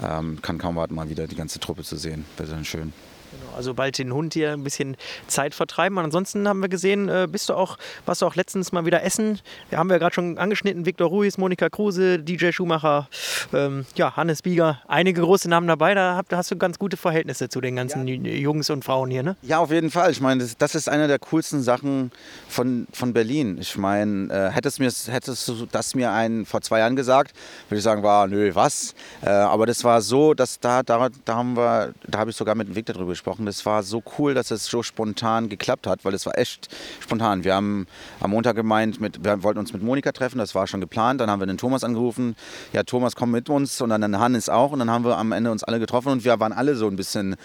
Ähm, 0.04 0.42
kann 0.42 0.58
kaum 0.58 0.74
warten, 0.74 0.96
mal 0.96 1.08
wieder 1.08 1.28
die 1.28 1.36
ganze 1.36 1.60
Truppe 1.60 1.84
zu 1.84 1.96
sehen. 1.96 2.24
Wäre 2.36 2.50
dann 2.50 2.64
schön. 2.64 2.92
Genau, 3.38 3.56
also 3.56 3.74
bald 3.74 3.98
den 3.98 4.12
Hund 4.12 4.34
hier 4.34 4.52
ein 4.52 4.64
bisschen 4.64 4.96
Zeit 5.26 5.54
vertreiben. 5.54 5.98
Und 5.98 6.04
ansonsten 6.04 6.48
haben 6.48 6.60
wir 6.60 6.68
gesehen, 6.68 7.08
äh, 7.08 7.28
bist 7.30 7.48
du 7.48 7.54
auch, 7.54 7.76
warst 8.06 8.22
du 8.22 8.26
auch 8.26 8.34
letztens 8.34 8.72
mal 8.72 8.86
wieder 8.86 9.02
essen. 9.02 9.40
Wir 9.68 9.78
haben 9.78 9.90
ja 9.90 9.98
gerade 9.98 10.14
schon 10.14 10.38
angeschnitten, 10.38 10.86
Viktor 10.86 11.08
Ruiz, 11.08 11.38
Monika 11.38 11.68
Kruse, 11.68 12.18
DJ 12.18 12.52
Schumacher, 12.52 13.08
ähm, 13.52 13.86
ja, 13.94 14.16
Hannes 14.16 14.42
Bieger, 14.42 14.80
einige 14.88 15.20
große 15.20 15.48
Namen 15.48 15.66
dabei. 15.66 15.94
Da 15.94 16.22
hast 16.30 16.50
du 16.50 16.56
ganz 16.56 16.78
gute 16.78 16.96
Verhältnisse 16.96 17.48
zu 17.48 17.60
den 17.60 17.76
ganzen 17.76 18.06
ja. 18.06 18.14
Jungs 18.14 18.70
und 18.70 18.84
Frauen 18.84 19.10
hier, 19.10 19.22
ne? 19.22 19.36
Ja, 19.42 19.58
auf 19.58 19.70
jeden 19.70 19.90
Fall. 19.90 20.10
Ich 20.10 20.20
meine, 20.20 20.42
das, 20.42 20.56
das, 20.56 20.74
ist 20.74 20.88
eine 20.88 21.08
der 21.08 21.18
coolsten 21.18 21.62
Sachen 21.62 22.12
von, 22.48 22.86
von 22.92 23.12
Berlin. 23.12 23.58
Ich 23.60 23.76
meine, 23.76 24.32
äh, 24.32 24.50
hättest, 24.50 24.80
mir, 24.80 24.90
hättest 24.90 25.48
du 25.48 25.66
das 25.70 25.94
mir 25.94 26.12
einen 26.12 26.46
vor 26.46 26.60
zwei 26.60 26.80
Jahren 26.80 26.96
gesagt, 26.96 27.34
würde 27.68 27.78
ich 27.78 27.84
sagen, 27.84 28.02
war, 28.02 28.26
nö, 28.28 28.54
was? 28.54 28.94
Äh, 29.22 29.28
aber 29.28 29.66
das 29.66 29.84
war 29.84 30.00
so, 30.00 30.34
dass 30.34 30.60
da, 30.60 30.82
da, 30.82 31.08
da 31.24 31.34
haben 31.34 31.56
wir, 31.56 31.92
da 32.06 32.18
habe 32.18 32.30
ich 32.30 32.36
sogar 32.36 32.54
mit 32.54 32.68
dem 32.68 32.74
Victor 32.74 32.94
drüber 32.94 33.10
gesprochen. 33.10 33.25
Das 33.26 33.66
war 33.66 33.82
so 33.82 34.02
cool, 34.18 34.34
dass 34.34 34.50
es 34.50 34.66
so 34.66 34.82
spontan 34.82 35.48
geklappt 35.48 35.86
hat, 35.86 36.04
weil 36.04 36.14
es 36.14 36.26
war 36.26 36.38
echt 36.38 36.68
spontan. 37.00 37.44
Wir 37.44 37.54
haben 37.54 37.86
am 38.20 38.30
Montag 38.30 38.54
gemeint, 38.54 39.00
mit, 39.00 39.24
wir 39.24 39.42
wollten 39.42 39.58
uns 39.58 39.72
mit 39.72 39.82
Monika 39.82 40.12
treffen, 40.12 40.38
das 40.38 40.54
war 40.54 40.66
schon 40.66 40.80
geplant. 40.80 41.20
Dann 41.20 41.30
haben 41.30 41.40
wir 41.40 41.46
den 41.46 41.58
Thomas 41.58 41.82
angerufen. 41.84 42.36
Ja, 42.72 42.84
Thomas, 42.84 43.16
komm 43.16 43.32
mit 43.32 43.50
uns. 43.50 43.80
Und 43.80 43.90
dann 43.90 44.00
den 44.00 44.18
Hannes 44.18 44.48
auch. 44.48 44.72
Und 44.72 44.78
dann 44.78 44.90
haben 44.90 45.04
wir 45.04 45.18
am 45.18 45.32
Ende 45.32 45.50
uns 45.50 45.64
alle 45.64 45.80
getroffen 45.80 46.12
und 46.12 46.24
wir 46.24 46.38
waren 46.38 46.52
alle 46.52 46.76
so 46.76 46.86
ein 46.86 46.96
bisschen 46.96 47.36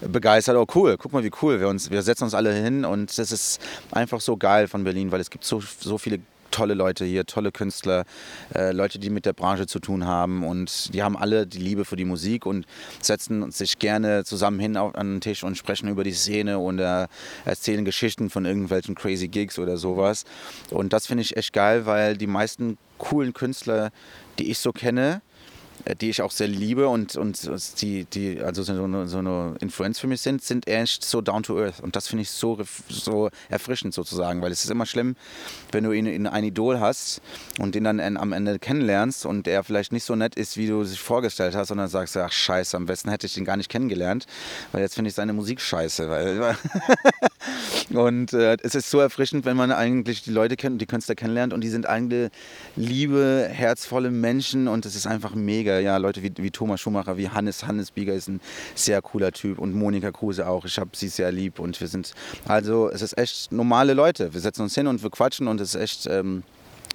begeistert. 0.00 0.56
Oh, 0.56 0.66
cool, 0.74 0.96
guck 0.98 1.12
mal, 1.12 1.24
wie 1.24 1.32
cool. 1.42 1.60
Wir, 1.60 1.68
uns, 1.68 1.90
wir 1.90 2.02
setzen 2.02 2.24
uns 2.24 2.34
alle 2.34 2.52
hin 2.52 2.84
und 2.84 3.16
das 3.18 3.32
ist 3.32 3.60
einfach 3.90 4.20
so 4.20 4.36
geil 4.36 4.68
von 4.68 4.84
Berlin, 4.84 5.10
weil 5.10 5.20
es 5.20 5.30
gibt 5.30 5.44
so, 5.44 5.60
so 5.60 5.98
viele 5.98 6.20
tolle 6.50 6.74
Leute 6.74 7.04
hier, 7.04 7.26
tolle 7.26 7.52
Künstler, 7.52 8.04
äh, 8.54 8.72
Leute, 8.72 8.98
die 8.98 9.10
mit 9.10 9.26
der 9.26 9.32
Branche 9.32 9.66
zu 9.66 9.78
tun 9.78 10.06
haben 10.06 10.44
und 10.44 10.94
die 10.94 11.02
haben 11.02 11.16
alle 11.16 11.46
die 11.46 11.58
Liebe 11.58 11.84
für 11.84 11.96
die 11.96 12.04
Musik 12.04 12.46
und 12.46 12.66
setzen 13.00 13.50
sich 13.50 13.78
gerne 13.78 14.24
zusammen 14.24 14.60
hin 14.60 14.76
auf, 14.76 14.94
an 14.94 15.14
den 15.14 15.20
Tisch 15.20 15.44
und 15.44 15.56
sprechen 15.56 15.88
über 15.88 16.04
die 16.04 16.12
Szene 16.12 16.58
und 16.58 16.78
äh, 16.78 17.06
erzählen 17.44 17.84
Geschichten 17.84 18.30
von 18.30 18.44
irgendwelchen 18.44 18.94
crazy 18.94 19.28
Gigs 19.28 19.58
oder 19.58 19.76
sowas. 19.76 20.24
Und 20.70 20.92
das 20.92 21.06
finde 21.06 21.22
ich 21.22 21.36
echt 21.36 21.52
geil, 21.52 21.86
weil 21.86 22.16
die 22.16 22.26
meisten 22.26 22.78
coolen 22.98 23.32
Künstler, 23.32 23.90
die 24.38 24.50
ich 24.50 24.58
so 24.58 24.72
kenne, 24.72 25.22
die 26.00 26.10
ich 26.10 26.22
auch 26.22 26.30
sehr 26.30 26.48
liebe 26.48 26.88
und, 26.88 27.16
und 27.16 27.80
die, 27.80 28.04
die 28.04 28.40
also 28.40 28.62
so 28.62 28.72
eine, 28.72 29.08
so 29.08 29.18
eine 29.18 29.54
Influenz 29.60 29.98
für 29.98 30.06
mich 30.06 30.20
sind, 30.20 30.42
sind 30.42 30.66
echt 30.66 31.04
so 31.04 31.20
down 31.20 31.42
to 31.42 31.58
earth. 31.58 31.80
Und 31.80 31.96
das 31.96 32.08
finde 32.08 32.22
ich 32.22 32.30
so, 32.30 32.58
so 32.88 33.30
erfrischend 33.48 33.94
sozusagen, 33.94 34.42
weil 34.42 34.52
es 34.52 34.64
ist 34.64 34.70
immer 34.70 34.86
schlimm, 34.86 35.16
wenn 35.72 35.84
du 35.84 35.92
ihn 35.92 36.06
in 36.06 36.26
ein 36.26 36.44
Idol 36.44 36.80
hast 36.80 37.20
und 37.58 37.74
den 37.74 37.84
dann 37.84 38.00
am 38.00 38.32
Ende 38.32 38.58
kennenlernst 38.58 39.26
und 39.26 39.46
er 39.46 39.64
vielleicht 39.64 39.92
nicht 39.92 40.04
so 40.04 40.16
nett 40.16 40.34
ist, 40.34 40.56
wie 40.56 40.66
du 40.66 40.84
sich 40.84 41.00
vorgestellt 41.00 41.54
hast, 41.54 41.68
sondern 41.68 41.88
sagst, 41.88 42.16
ach 42.16 42.32
scheiße, 42.32 42.76
am 42.76 42.86
besten 42.86 43.10
hätte 43.10 43.26
ich 43.26 43.36
ihn 43.36 43.44
gar 43.44 43.56
nicht 43.56 43.68
kennengelernt, 43.68 44.26
weil 44.72 44.82
jetzt 44.82 44.94
finde 44.94 45.08
ich 45.08 45.14
seine 45.14 45.32
Musik 45.32 45.60
scheiße. 45.60 46.10
Und 47.90 48.32
äh, 48.32 48.56
es 48.62 48.74
ist 48.74 48.90
so 48.90 49.00
erfrischend, 49.00 49.44
wenn 49.44 49.56
man 49.56 49.72
eigentlich 49.72 50.22
die 50.22 50.30
Leute 50.30 50.56
kennt, 50.56 50.80
die 50.80 50.86
Künstler 50.86 51.14
kennenlernt 51.14 51.52
und 51.52 51.62
die 51.62 51.68
sind 51.68 51.86
eigentlich 51.86 52.30
liebe, 52.76 53.48
herzvolle 53.50 54.10
Menschen 54.10 54.68
und 54.68 54.86
es 54.86 54.94
ist 54.94 55.06
einfach 55.06 55.34
mega 55.34 55.69
Bieger, 55.70 55.80
ja, 55.80 55.96
Leute 55.98 56.22
wie, 56.22 56.32
wie 56.36 56.50
Thomas 56.50 56.80
Schumacher, 56.80 57.16
wie 57.16 57.28
Hannes. 57.28 57.66
Hannes 57.66 57.90
Bieger 57.92 58.14
ist 58.14 58.28
ein 58.28 58.40
sehr 58.74 59.00
cooler 59.02 59.30
Typ 59.30 59.58
und 59.58 59.74
Monika 59.74 60.10
Kruse 60.10 60.48
auch. 60.48 60.64
Ich 60.64 60.78
habe 60.78 60.90
sie 60.94 61.08
sehr 61.08 61.30
lieb 61.30 61.58
und 61.60 61.80
wir 61.80 61.86
sind, 61.86 62.12
also 62.46 62.90
es 62.90 63.02
ist 63.02 63.16
echt 63.16 63.52
normale 63.52 63.94
Leute. 63.94 64.34
Wir 64.34 64.40
setzen 64.40 64.62
uns 64.62 64.74
hin 64.74 64.86
und 64.86 65.02
wir 65.02 65.10
quatschen 65.10 65.46
und 65.48 65.60
es 65.60 65.74
ist 65.74 65.80
echt. 65.80 66.06
Ähm, 66.06 66.42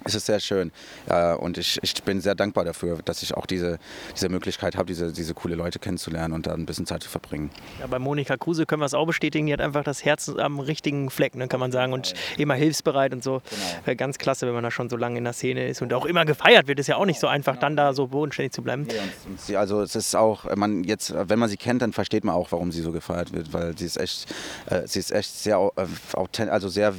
es 0.04 0.14
ist 0.14 0.26
sehr 0.26 0.40
schön 0.40 0.72
äh, 1.06 1.34
und 1.34 1.58
ich, 1.58 1.78
ich 1.82 2.02
bin 2.02 2.20
sehr 2.20 2.34
dankbar 2.34 2.64
dafür, 2.64 2.98
dass 3.04 3.22
ich 3.22 3.34
auch 3.34 3.46
diese, 3.46 3.78
diese 4.14 4.28
Möglichkeit 4.28 4.76
habe, 4.76 4.86
diese, 4.86 5.12
diese 5.12 5.34
coole 5.34 5.54
Leute 5.54 5.78
kennenzulernen 5.78 6.34
und 6.34 6.46
da 6.46 6.54
ein 6.54 6.66
bisschen 6.66 6.86
Zeit 6.86 7.02
zu 7.02 7.08
verbringen. 7.08 7.50
Ja, 7.80 7.86
bei 7.86 7.98
Monika 7.98 8.36
Kruse 8.36 8.66
können 8.66 8.82
wir 8.82 8.86
es 8.86 8.94
auch 8.94 9.06
bestätigen, 9.06 9.46
die 9.46 9.52
hat 9.52 9.60
einfach 9.60 9.84
das 9.84 10.04
Herz 10.04 10.28
am 10.28 10.60
richtigen 10.60 11.10
Fleck, 11.10 11.34
ne, 11.34 11.48
kann 11.48 11.60
man 11.60 11.72
sagen, 11.72 11.92
und 11.92 12.14
immer 12.38 12.54
hilfsbereit 12.54 13.12
und 13.12 13.24
so. 13.24 13.42
Genau. 13.50 13.92
Äh, 13.92 13.96
ganz 13.96 14.18
klasse, 14.18 14.46
wenn 14.46 14.54
man 14.54 14.62
da 14.62 14.70
schon 14.70 14.88
so 14.88 14.96
lange 14.96 15.18
in 15.18 15.24
der 15.24 15.32
Szene 15.32 15.68
ist 15.68 15.82
und 15.82 15.92
auch 15.92 16.04
immer 16.04 16.24
gefeiert 16.24 16.68
wird. 16.68 16.78
Ist 16.78 16.86
ja 16.88 16.96
auch 16.96 17.06
nicht 17.06 17.20
so 17.20 17.26
einfach, 17.26 17.54
genau. 17.54 17.62
dann 17.62 17.76
da 17.76 17.92
so 17.92 18.06
bodenständig 18.08 18.52
zu 18.52 18.62
bleiben. 18.62 18.86
Ja, 18.88 19.02
sie, 19.38 19.56
also 19.56 19.82
es 19.82 19.96
ist 19.96 20.14
auch, 20.14 20.44
man 20.56 20.84
jetzt, 20.84 21.14
wenn 21.16 21.38
man 21.38 21.48
sie 21.48 21.56
kennt, 21.56 21.82
dann 21.82 21.92
versteht 21.92 22.24
man 22.24 22.34
auch, 22.34 22.52
warum 22.52 22.72
sie 22.72 22.82
so 22.82 22.92
gefeiert 22.92 23.32
wird, 23.32 23.52
weil 23.52 23.76
sie 23.76 23.86
ist 23.86 23.96
echt, 23.96 24.26
äh, 24.66 24.86
sie 24.86 24.98
ist 24.98 25.12
echt 25.12 25.32
sehr 25.34 25.56
äh, 25.76 25.86
authentisch, 26.14 26.52
also 26.52 26.68
sehr 26.68 26.94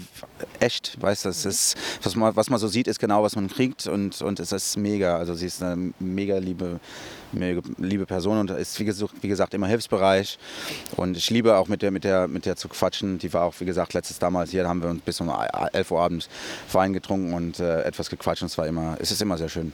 echt, 0.59 1.01
weißt 1.01 1.25
du, 1.25 1.29
mhm. 1.29 1.53
was 2.03 2.15
man, 2.15 2.35
was 2.35 2.49
man 2.49 2.59
so 2.59 2.67
sieht, 2.67 2.86
ist 2.87 2.99
genau, 2.99 3.23
was 3.23 3.35
man 3.35 3.47
kriegt 3.47 3.87
und, 3.87 4.21
und 4.21 4.39
es 4.39 4.51
ist 4.51 4.77
mega. 4.77 5.17
Also 5.17 5.33
sie 5.33 5.45
ist 5.45 5.61
eine 5.61 5.93
mega 5.99 6.37
liebe, 6.37 6.79
mega 7.31 7.61
liebe 7.77 8.05
Person 8.05 8.39
und 8.39 8.51
ist 8.51 8.79
wie 8.79 8.85
gesagt, 8.85 9.13
wie 9.21 9.27
gesagt 9.27 9.53
immer 9.53 9.67
hilfsbereich. 9.67 10.37
Und 10.95 11.17
ich 11.17 11.29
liebe 11.29 11.55
auch 11.57 11.67
mit 11.67 11.81
der, 11.81 11.91
mit, 11.91 12.03
der, 12.03 12.27
mit 12.27 12.45
der 12.45 12.55
zu 12.55 12.67
quatschen. 12.67 13.19
Die 13.19 13.31
war 13.33 13.43
auch, 13.43 13.53
wie 13.59 13.65
gesagt, 13.65 13.93
letztes 13.93 14.19
damals 14.19 14.51
hier, 14.51 14.63
da 14.63 14.69
haben 14.69 14.81
wir 14.81 14.89
uns 14.89 15.01
bis 15.01 15.21
um 15.21 15.29
11 15.29 15.91
Uhr 15.91 16.01
abends 16.01 16.29
Wein 16.71 16.93
getrunken 16.93 17.33
und 17.33 17.59
äh, 17.59 17.83
etwas 17.83 18.09
gequatscht 18.09 18.41
und 18.41 18.47
es 18.47 18.57
war 18.57 18.67
immer, 18.67 18.97
es 18.99 19.11
ist 19.11 19.21
immer 19.21 19.37
sehr 19.37 19.49
schön. 19.49 19.73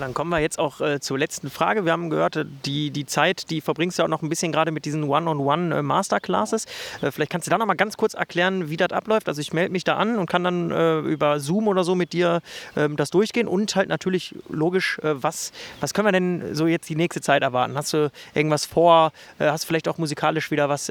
Dann 0.00 0.14
kommen 0.14 0.30
wir 0.30 0.38
jetzt 0.38 0.58
auch 0.58 0.80
äh, 0.80 1.00
zur 1.00 1.18
letzten 1.18 1.50
Frage. 1.50 1.84
Wir 1.84 1.92
haben 1.92 2.10
gehört, 2.10 2.36
äh, 2.36 2.44
die, 2.64 2.90
die 2.90 3.06
Zeit, 3.06 3.50
die 3.50 3.60
verbringst 3.60 3.98
du 3.98 4.02
auch 4.02 4.08
noch 4.08 4.22
ein 4.22 4.28
bisschen 4.28 4.50
gerade 4.52 4.70
mit 4.70 4.84
diesen 4.84 5.04
One-on-One-Masterclasses. 5.04 6.64
Äh, 6.64 7.06
äh, 7.06 7.12
vielleicht 7.12 7.30
kannst 7.30 7.46
du 7.46 7.50
da 7.50 7.58
noch 7.58 7.66
mal 7.66 7.74
ganz 7.74 7.96
kurz 7.96 8.14
erklären, 8.14 8.70
wie 8.70 8.76
das 8.76 8.90
abläuft. 8.90 9.28
Also 9.28 9.40
ich 9.40 9.52
melde 9.52 9.72
mich 9.72 9.84
da 9.84 9.96
an 9.96 10.18
und 10.18 10.28
kann 10.28 10.44
dann 10.44 10.70
äh, 10.70 10.98
über 11.00 11.38
Zoom 11.40 11.68
oder 11.68 11.84
so 11.84 11.94
mit 11.94 12.12
dir 12.12 12.40
ähm, 12.76 12.96
das 12.96 13.10
durchgehen 13.10 13.46
und 13.46 13.76
halt 13.76 13.88
natürlich 13.88 14.34
logisch, 14.48 14.98
äh, 15.00 15.22
was, 15.22 15.52
was 15.80 15.94
können 15.94 16.08
wir 16.08 16.12
denn 16.12 16.54
so 16.54 16.66
jetzt 16.66 16.88
die 16.88 16.96
nächste 16.96 17.20
Zeit 17.20 17.42
erwarten? 17.42 17.76
Hast 17.76 17.92
du 17.92 18.10
irgendwas 18.34 18.66
vor? 18.66 19.12
hast 19.38 19.64
du 19.64 19.68
vielleicht 19.68 19.88
auch 19.88 19.98
musikalisch 19.98 20.50
wieder 20.50 20.68
was 20.68 20.90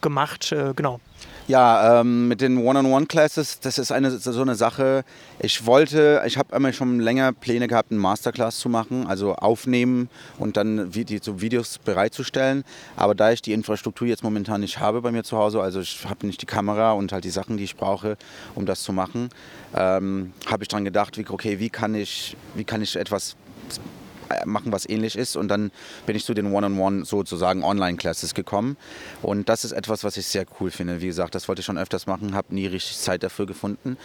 gemacht? 0.00 0.54
genau. 0.74 1.00
Ja, 1.48 2.00
ähm, 2.00 2.26
mit 2.26 2.40
den 2.40 2.58
One-on-One-Classes, 2.58 3.60
das 3.60 3.78
ist 3.78 3.92
eine, 3.92 4.10
so 4.10 4.42
eine 4.42 4.56
Sache. 4.56 5.04
Ich 5.38 5.64
wollte, 5.64 6.20
ich 6.26 6.38
habe 6.38 6.52
einmal 6.52 6.72
schon 6.72 6.98
länger 6.98 7.32
Pläne 7.32 7.68
gehabt, 7.68 7.92
einen 7.92 8.00
Masterclass 8.00 8.58
zu 8.58 8.68
machen, 8.68 9.06
also 9.06 9.36
aufnehmen 9.36 10.08
und 10.40 10.56
dann 10.56 10.90
die, 10.90 11.20
so 11.22 11.40
Videos 11.40 11.78
bereitzustellen. 11.78 12.64
Aber 12.96 13.14
da 13.14 13.30
ich 13.30 13.42
die 13.42 13.52
Infrastruktur 13.52 14.08
jetzt 14.08 14.24
momentan 14.24 14.60
nicht 14.60 14.80
habe 14.80 15.00
bei 15.02 15.12
mir 15.12 15.22
zu 15.22 15.36
Hause, 15.36 15.60
also 15.60 15.78
ich 15.80 16.04
habe 16.04 16.26
nicht 16.26 16.42
die 16.42 16.46
Kamera 16.46 16.92
und 16.92 17.12
halt 17.12 17.22
die 17.22 17.30
Sachen, 17.30 17.56
die 17.56 17.64
ich 17.64 17.76
brauche, 17.76 18.16
um 18.56 18.66
das 18.66 18.82
zu 18.82 18.92
machen, 18.92 19.28
ähm, 19.72 20.32
habe 20.46 20.64
ich 20.64 20.68
daran 20.68 20.84
gedacht, 20.84 21.16
wie, 21.16 21.26
okay, 21.28 21.60
wie 21.60 21.70
kann 21.70 21.94
ich, 21.94 22.36
wie 22.56 22.64
kann 22.64 22.82
ich 22.82 22.96
etwas 22.96 23.36
machen, 24.44 24.72
was 24.72 24.88
ähnlich 24.88 25.16
ist. 25.16 25.36
Und 25.36 25.48
dann 25.48 25.70
bin 26.06 26.16
ich 26.16 26.24
zu 26.24 26.34
den 26.34 26.52
One-on-One 26.52 27.04
sozusagen 27.04 27.62
Online-Classes 27.62 28.34
gekommen. 28.34 28.76
Und 29.22 29.48
das 29.48 29.64
ist 29.64 29.72
etwas, 29.72 30.04
was 30.04 30.16
ich 30.16 30.26
sehr 30.26 30.46
cool 30.60 30.70
finde. 30.70 31.00
Wie 31.00 31.06
gesagt, 31.06 31.34
das 31.34 31.48
wollte 31.48 31.60
ich 31.60 31.66
schon 31.66 31.78
öfters 31.78 32.06
machen, 32.06 32.34
habe 32.34 32.54
nie 32.54 32.66
richtig 32.66 32.98
Zeit 32.98 33.22
dafür 33.22 33.46
gefunden. 33.46 33.96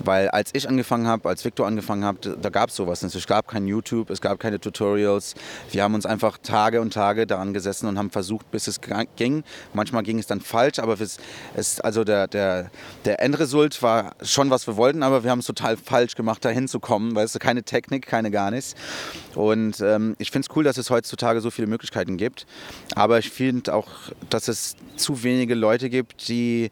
Weil 0.00 0.28
als 0.28 0.50
ich 0.52 0.68
angefangen 0.68 1.06
habe, 1.06 1.28
als 1.28 1.44
Victor 1.44 1.66
angefangen 1.66 2.04
hat, 2.04 2.28
da 2.40 2.48
gab 2.50 2.70
es 2.70 2.76
sowas 2.76 3.02
nicht. 3.02 3.14
Es 3.14 3.26
gab 3.26 3.48
kein 3.48 3.66
YouTube, 3.66 4.10
es 4.10 4.20
gab 4.20 4.38
keine 4.38 4.60
Tutorials. 4.60 5.34
Wir 5.70 5.82
haben 5.82 5.94
uns 5.94 6.06
einfach 6.06 6.38
Tage 6.38 6.80
und 6.80 6.92
Tage 6.92 7.26
daran 7.26 7.54
gesessen 7.54 7.88
und 7.88 7.98
haben 7.98 8.10
versucht, 8.10 8.50
bis 8.50 8.66
es 8.66 8.80
ging. 9.16 9.44
Manchmal 9.72 10.02
ging 10.02 10.18
es 10.18 10.26
dann 10.26 10.40
falsch, 10.40 10.78
aber 10.78 10.98
es, 11.00 11.18
es, 11.54 11.80
also 11.80 12.04
der, 12.04 12.28
der, 12.28 12.70
der 13.04 13.20
Endresult 13.20 13.82
war 13.82 14.14
schon, 14.22 14.50
was 14.50 14.66
wir 14.66 14.76
wollten, 14.76 15.02
aber 15.02 15.24
wir 15.24 15.30
haben 15.30 15.40
es 15.40 15.46
total 15.46 15.76
falsch 15.76 16.14
gemacht, 16.14 16.44
da 16.44 16.50
hinzukommen. 16.50 17.14
Weißt 17.14 17.34
du, 17.34 17.38
keine 17.38 17.62
Technik, 17.62 18.06
keine 18.06 18.30
gar 18.30 18.50
nichts. 18.50 18.74
Und 19.34 19.63
und 19.64 19.80
ähm, 19.80 20.14
ich 20.18 20.30
finde 20.30 20.46
es 20.48 20.56
cool, 20.56 20.64
dass 20.64 20.76
es 20.76 20.90
heutzutage 20.90 21.40
so 21.40 21.50
viele 21.50 21.66
Möglichkeiten 21.66 22.16
gibt. 22.16 22.46
Aber 22.94 23.18
ich 23.18 23.30
finde 23.30 23.74
auch, 23.74 23.88
dass 24.30 24.48
es 24.48 24.76
zu 24.96 25.22
wenige 25.22 25.54
Leute 25.54 25.90
gibt, 25.90 26.28
die 26.28 26.70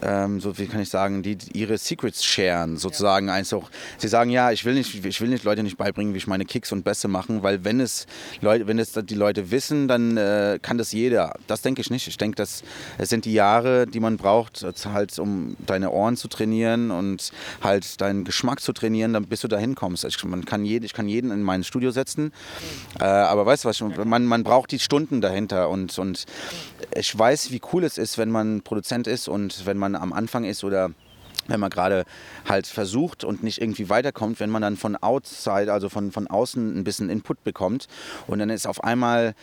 ähm, 0.00 0.40
so 0.40 0.56
wie 0.58 0.66
kann 0.66 0.80
ich 0.80 0.88
sagen, 0.88 1.22
die 1.22 1.36
ihre 1.52 1.76
Secrets 1.78 2.24
sharen, 2.24 2.76
sozusagen. 2.76 3.28
Ja. 3.28 3.34
Einfach, 3.34 3.70
sie 3.98 4.08
sagen, 4.08 4.30
ja, 4.30 4.50
ich 4.50 4.64
will 4.64 4.74
nicht, 4.74 5.04
ich 5.04 5.20
will 5.20 5.28
nicht 5.28 5.44
Leute 5.44 5.62
nicht 5.62 5.76
beibringen, 5.76 6.14
wie 6.14 6.18
ich 6.18 6.26
meine 6.26 6.44
Kicks 6.44 6.72
und 6.72 6.84
Bässe 6.84 7.08
machen, 7.08 7.42
weil 7.42 7.64
wenn 7.64 7.80
es 7.80 8.06
Leute, 8.40 8.66
wenn 8.66 8.78
es 8.78 8.92
die 8.92 9.14
Leute 9.14 9.50
wissen, 9.50 9.88
dann 9.88 10.16
äh, 10.16 10.58
kann 10.62 10.78
das 10.78 10.92
jeder. 10.92 11.34
Das 11.46 11.62
denke 11.62 11.80
ich 11.80 11.90
nicht. 11.90 12.08
Ich 12.08 12.16
denke, 12.16 12.36
dass 12.36 12.62
es 12.98 13.08
sind 13.08 13.24
die 13.24 13.32
Jahre, 13.32 13.86
die 13.86 14.00
man 14.00 14.16
braucht, 14.16 14.64
halt 14.86 15.18
um 15.18 15.56
deine 15.66 15.90
Ohren 15.90 16.16
zu 16.16 16.28
trainieren 16.28 16.90
und 16.90 17.32
halt 17.62 18.00
deinen 18.00 18.24
Geschmack 18.24 18.60
zu 18.60 18.72
trainieren, 18.72 19.12
dann 19.12 19.26
bis 19.26 19.40
du 19.40 19.48
da 19.48 19.58
hinkommst. 19.58 20.04
Ich, 20.04 20.22
man 20.24 20.44
kann 20.44 20.64
jede, 20.64 20.86
ich 20.86 20.92
kann 20.92 21.08
jeden 21.08 21.30
in 21.30 21.42
mein 21.42 21.64
Studio 21.64 21.90
setzen, 21.90 22.32
äh, 23.00 23.04
aber 23.04 23.46
weißt 23.46 23.64
du 23.64 23.68
was, 23.68 23.80
man, 23.80 24.24
man 24.26 24.44
braucht 24.44 24.70
die 24.70 24.78
Stunden 24.78 25.20
dahinter 25.20 25.68
und, 25.68 25.98
und 25.98 26.24
ich 26.94 27.16
weiß, 27.16 27.50
wie 27.50 27.60
cool 27.72 27.84
es 27.84 27.98
ist, 27.98 28.18
wenn 28.18 28.30
man 28.30 28.62
Produzent 28.62 29.06
ist 29.06 29.28
und 29.28 29.66
wenn 29.66 29.78
man 29.78 29.94
am 29.94 30.12
Anfang 30.12 30.44
ist 30.44 30.64
oder 30.64 30.90
wenn 31.48 31.60
man 31.60 31.70
gerade 31.70 32.04
halt 32.48 32.66
versucht 32.66 33.24
und 33.24 33.42
nicht 33.42 33.60
irgendwie 33.60 33.88
weiterkommt, 33.88 34.38
wenn 34.38 34.50
man 34.50 34.62
dann 34.62 34.76
von 34.76 34.96
outside, 34.96 35.72
also 35.72 35.88
von, 35.88 36.12
von 36.12 36.28
außen 36.28 36.78
ein 36.78 36.84
bisschen 36.84 37.10
Input 37.10 37.42
bekommt 37.42 37.88
und 38.26 38.38
dann 38.38 38.50
ist 38.50 38.66
auf 38.66 38.84
einmal, 38.84 39.34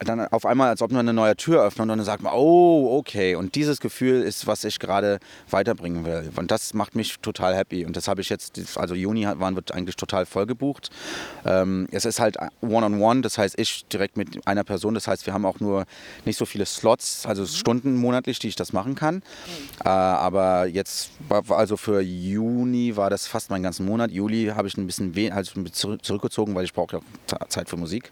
dann 0.00 0.26
auf 0.28 0.46
einmal, 0.46 0.68
als 0.68 0.82
ob 0.82 0.90
man 0.90 1.00
eine 1.00 1.12
neue 1.12 1.36
Tür 1.36 1.64
öffnet 1.64 1.82
und 1.82 1.88
dann 1.88 2.04
sagt 2.04 2.22
man, 2.22 2.32
oh, 2.34 2.96
okay. 2.98 3.34
Und 3.34 3.54
dieses 3.54 3.80
Gefühl 3.80 4.22
ist, 4.22 4.46
was 4.46 4.64
ich 4.64 4.78
gerade 4.78 5.18
weiterbringen 5.50 6.04
will. 6.04 6.30
Und 6.36 6.50
das 6.50 6.74
macht 6.74 6.94
mich 6.94 7.18
total 7.20 7.54
happy. 7.56 7.84
Und 7.84 7.96
das 7.96 8.08
habe 8.08 8.20
ich 8.20 8.28
jetzt, 8.28 8.60
also 8.76 8.94
Juni 8.94 9.26
waren 9.26 9.56
wird 9.56 9.72
eigentlich 9.72 9.96
total 9.96 10.26
voll 10.26 10.46
gebucht. 10.46 10.90
Ähm, 11.44 11.88
es 11.90 12.04
ist 12.04 12.20
halt 12.20 12.36
One-on-One, 12.60 12.96
-on 12.96 13.18
-one, 13.18 13.22
das 13.22 13.38
heißt 13.38 13.58
ich 13.58 13.86
direkt 13.86 14.16
mit 14.16 14.46
einer 14.46 14.64
Person. 14.64 14.94
Das 14.94 15.08
heißt, 15.08 15.26
wir 15.26 15.32
haben 15.34 15.46
auch 15.46 15.60
nur 15.60 15.84
nicht 16.24 16.36
so 16.36 16.46
viele 16.46 16.66
Slots, 16.66 17.26
also 17.26 17.46
Stunden 17.46 17.96
monatlich, 17.96 18.38
die 18.38 18.48
ich 18.48 18.56
das 18.56 18.72
machen 18.72 18.94
kann. 18.94 19.22
Äh, 19.84 19.88
aber 19.88 20.66
jetzt 20.66 21.10
also 21.48 21.76
für 21.76 22.00
Juni 22.00 22.96
war 22.96 23.10
das 23.10 23.26
fast 23.26 23.50
meinen 23.50 23.62
ganzen 23.62 23.86
Monat. 23.86 24.10
Juli 24.10 24.52
habe 24.54 24.68
ich 24.68 24.76
ein 24.76 24.86
bisschen 24.86 25.14
also 25.32 25.62
zurückgezogen, 26.02 26.54
weil 26.54 26.64
ich 26.64 26.72
brauche 26.72 27.00
ja 27.28 27.48
Zeit 27.48 27.68
für 27.68 27.76
Musik. 27.76 28.10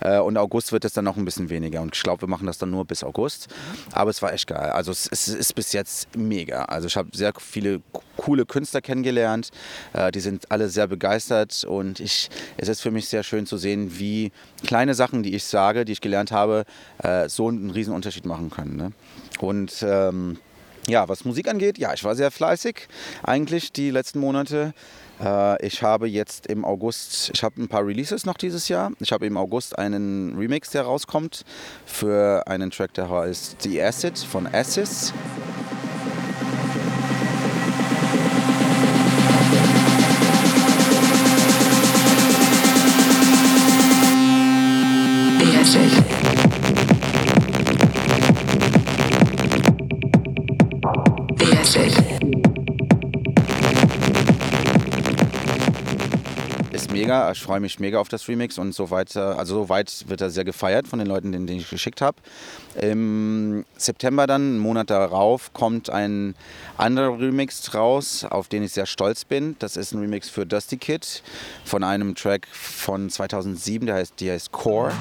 Äh, 0.00 0.18
und 0.18 0.36
August 0.36 0.72
wird 0.72 0.84
es 0.94 0.96
dann 0.96 1.04
noch 1.04 1.16
ein 1.16 1.24
bisschen 1.24 1.50
weniger. 1.50 1.82
Und 1.82 1.96
ich 1.96 2.02
glaube, 2.02 2.22
wir 2.22 2.28
machen 2.28 2.46
das 2.46 2.58
dann 2.58 2.70
nur 2.70 2.84
bis 2.84 3.02
August. 3.02 3.48
Aber 3.92 4.10
es 4.10 4.22
war 4.22 4.32
echt 4.32 4.46
geil. 4.46 4.70
Also 4.70 4.92
es, 4.92 5.08
es 5.10 5.28
ist 5.28 5.54
bis 5.54 5.72
jetzt 5.72 6.16
mega. 6.16 6.64
Also 6.66 6.86
ich 6.86 6.96
habe 6.96 7.08
sehr 7.12 7.32
viele 7.38 7.82
coole 8.16 8.46
Künstler 8.46 8.80
kennengelernt. 8.80 9.50
Äh, 9.92 10.12
die 10.12 10.20
sind 10.20 10.50
alle 10.50 10.68
sehr 10.68 10.86
begeistert. 10.86 11.64
Und 11.64 11.98
ich, 11.98 12.30
es 12.56 12.68
ist 12.68 12.80
für 12.80 12.92
mich 12.92 13.08
sehr 13.08 13.24
schön 13.24 13.46
zu 13.46 13.56
sehen, 13.56 13.98
wie 13.98 14.30
kleine 14.64 14.94
Sachen, 14.94 15.22
die 15.22 15.34
ich 15.34 15.44
sage, 15.44 15.84
die 15.84 15.92
ich 15.92 16.00
gelernt 16.00 16.30
habe, 16.30 16.64
äh, 16.98 17.28
so 17.28 17.48
einen 17.48 17.70
riesen 17.70 17.92
Unterschied 17.92 18.24
machen 18.24 18.50
können. 18.50 18.76
Ne? 18.76 18.92
Und 19.40 19.84
ähm, 19.86 20.38
ja, 20.86 21.08
was 21.08 21.24
Musik 21.24 21.48
angeht, 21.48 21.78
ja, 21.78 21.94
ich 21.94 22.04
war 22.04 22.14
sehr 22.14 22.30
fleißig 22.30 22.88
eigentlich 23.22 23.72
die 23.72 23.90
letzten 23.90 24.20
Monate. 24.20 24.74
Äh, 25.24 25.66
ich 25.66 25.82
habe 25.82 26.06
jetzt 26.08 26.46
im 26.46 26.64
August, 26.64 27.30
ich 27.34 27.42
habe 27.42 27.60
ein 27.60 27.68
paar 27.68 27.86
Releases 27.86 28.26
noch 28.26 28.36
dieses 28.36 28.68
Jahr. 28.68 28.92
Ich 29.00 29.12
habe 29.12 29.26
im 29.26 29.36
August 29.36 29.78
einen 29.78 30.36
Remix, 30.36 30.70
der 30.70 30.82
rauskommt 30.82 31.44
für 31.86 32.46
einen 32.46 32.70
Track, 32.70 32.94
der 32.94 33.08
heißt 33.08 33.62
The 33.62 33.82
Acid 33.82 34.18
von 34.18 34.46
Assis. 34.46 35.12
The 45.40 45.56
Acid. 45.58 46.13
Mega, 56.94 57.30
ich 57.32 57.40
freue 57.40 57.60
mich 57.60 57.78
mega 57.78 57.98
auf 57.98 58.08
das 58.08 58.28
Remix 58.28 58.58
und 58.58 58.74
so 58.74 58.90
weiter. 58.90 59.38
Also 59.38 59.54
so 59.54 59.68
weit 59.68 60.04
wird 60.08 60.20
er 60.20 60.30
sehr 60.30 60.44
gefeiert 60.44 60.88
von 60.88 60.98
den 60.98 61.08
Leuten, 61.08 61.32
denen, 61.32 61.48
ich 61.48 61.68
geschickt 61.68 62.00
habe. 62.00 62.16
Im 62.80 63.64
September 63.76 64.26
dann, 64.26 64.42
einen 64.42 64.58
Monat 64.58 64.90
darauf, 64.90 65.52
kommt 65.52 65.90
ein 65.90 66.34
anderer 66.76 67.18
Remix 67.18 67.74
raus, 67.74 68.24
auf 68.28 68.48
den 68.48 68.62
ich 68.62 68.72
sehr 68.72 68.86
stolz 68.86 69.24
bin. 69.24 69.56
Das 69.58 69.76
ist 69.76 69.92
ein 69.92 70.00
Remix 70.00 70.28
für 70.28 70.46
Dusty 70.46 70.76
Kid 70.76 71.22
von 71.64 71.84
einem 71.84 72.14
Track 72.14 72.46
von 72.52 73.10
2007, 73.10 73.86
der 73.86 73.96
heißt, 73.96 74.20
der 74.20 74.34
heißt 74.34 74.52
Core. 74.52 74.92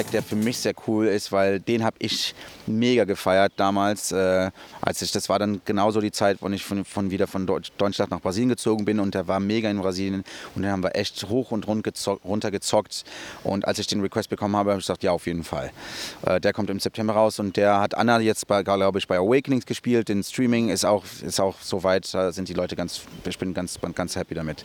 Track, 0.00 0.12
der 0.12 0.22
für 0.22 0.36
mich 0.36 0.56
sehr 0.56 0.72
cool 0.86 1.06
ist, 1.06 1.30
weil 1.30 1.60
den 1.60 1.84
habe 1.84 1.96
ich 1.98 2.34
mega 2.66 3.04
gefeiert 3.04 3.52
damals, 3.56 4.12
äh, 4.12 4.50
als 4.80 5.02
ich, 5.02 5.12
das 5.12 5.28
war 5.28 5.38
dann 5.38 5.60
genauso 5.66 6.00
die 6.00 6.10
Zeit, 6.10 6.38
wo 6.40 6.48
ich 6.48 6.64
von, 6.64 6.86
von 6.86 7.10
wieder 7.10 7.26
von 7.26 7.46
Deutschland 7.46 8.10
nach 8.10 8.20
Brasilien 8.20 8.48
gezogen 8.48 8.86
bin 8.86 8.98
und 8.98 9.14
der 9.14 9.28
war 9.28 9.40
mega 9.40 9.68
in 9.68 9.78
Brasilien 9.78 10.24
und 10.54 10.62
den 10.62 10.70
haben 10.70 10.82
wir 10.82 10.96
echt 10.96 11.28
hoch 11.28 11.50
und 11.50 11.66
runter 11.66 12.50
gezockt 12.50 13.04
und 13.44 13.68
als 13.68 13.78
ich 13.78 13.88
den 13.88 14.00
Request 14.00 14.30
bekommen 14.30 14.56
habe, 14.56 14.70
habe 14.70 14.80
ich 14.80 14.86
gesagt, 14.86 15.02
ja 15.02 15.12
auf 15.12 15.26
jeden 15.26 15.44
Fall. 15.44 15.70
Äh, 16.24 16.40
der 16.40 16.54
kommt 16.54 16.70
im 16.70 16.80
September 16.80 17.12
raus 17.12 17.38
und 17.38 17.58
der 17.58 17.78
hat 17.78 17.94
Anna 17.94 18.20
jetzt 18.20 18.46
glaube 18.46 18.98
ich, 18.98 19.06
bei 19.06 19.18
Awakenings 19.18 19.66
gespielt, 19.66 20.08
den 20.08 20.22
Streaming 20.22 20.70
ist 20.70 20.86
auch, 20.86 21.04
ist 21.22 21.40
auch 21.40 21.56
soweit, 21.60 22.12
da 22.14 22.32
sind 22.32 22.48
die 22.48 22.54
Leute 22.54 22.74
ganz, 22.74 23.02
ich 23.26 23.38
bin 23.38 23.52
ganz, 23.52 23.78
ganz 23.94 24.16
happy 24.16 24.34
damit. 24.34 24.64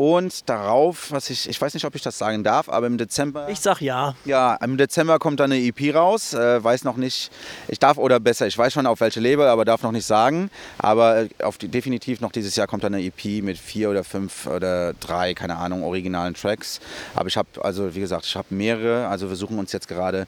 Und 0.00 0.48
darauf, 0.48 1.12
was 1.12 1.28
ich, 1.28 1.46
ich 1.46 1.60
weiß 1.60 1.74
nicht, 1.74 1.84
ob 1.84 1.94
ich 1.94 2.00
das 2.00 2.16
sagen 2.16 2.42
darf, 2.42 2.70
aber 2.70 2.86
im 2.86 2.96
Dezember. 2.96 3.50
Ich 3.50 3.60
sag 3.60 3.82
ja. 3.82 4.14
Ja, 4.24 4.54
im 4.54 4.78
Dezember 4.78 5.18
kommt 5.18 5.40
dann 5.40 5.52
eine 5.52 5.62
EP 5.62 5.94
raus. 5.94 6.32
Äh, 6.32 6.64
weiß 6.64 6.84
noch 6.84 6.96
nicht, 6.96 7.30
ich 7.68 7.78
darf 7.78 7.98
oder 7.98 8.18
besser, 8.18 8.46
ich 8.46 8.56
weiß 8.56 8.72
schon 8.72 8.86
auf 8.86 9.00
welche 9.00 9.20
Label, 9.20 9.46
aber 9.46 9.66
darf 9.66 9.82
noch 9.82 9.92
nicht 9.92 10.06
sagen. 10.06 10.50
Aber 10.78 11.24
äh, 11.24 11.28
auf 11.42 11.58
die, 11.58 11.68
definitiv 11.68 12.22
noch 12.22 12.32
dieses 12.32 12.56
Jahr 12.56 12.66
kommt 12.66 12.82
dann 12.82 12.94
eine 12.94 13.04
EP 13.04 13.42
mit 13.44 13.58
vier 13.58 13.90
oder 13.90 14.02
fünf 14.02 14.46
oder 14.46 14.94
drei, 14.94 15.34
keine 15.34 15.58
Ahnung, 15.58 15.82
originalen 15.82 16.32
Tracks. 16.32 16.80
Aber 17.14 17.28
ich 17.28 17.36
habe, 17.36 17.48
also 17.62 17.94
wie 17.94 18.00
gesagt, 18.00 18.24
ich 18.24 18.36
habe 18.36 18.46
mehrere. 18.54 19.06
Also 19.08 19.28
wir 19.28 19.36
suchen 19.36 19.58
uns 19.58 19.70
jetzt 19.72 19.86
gerade 19.86 20.26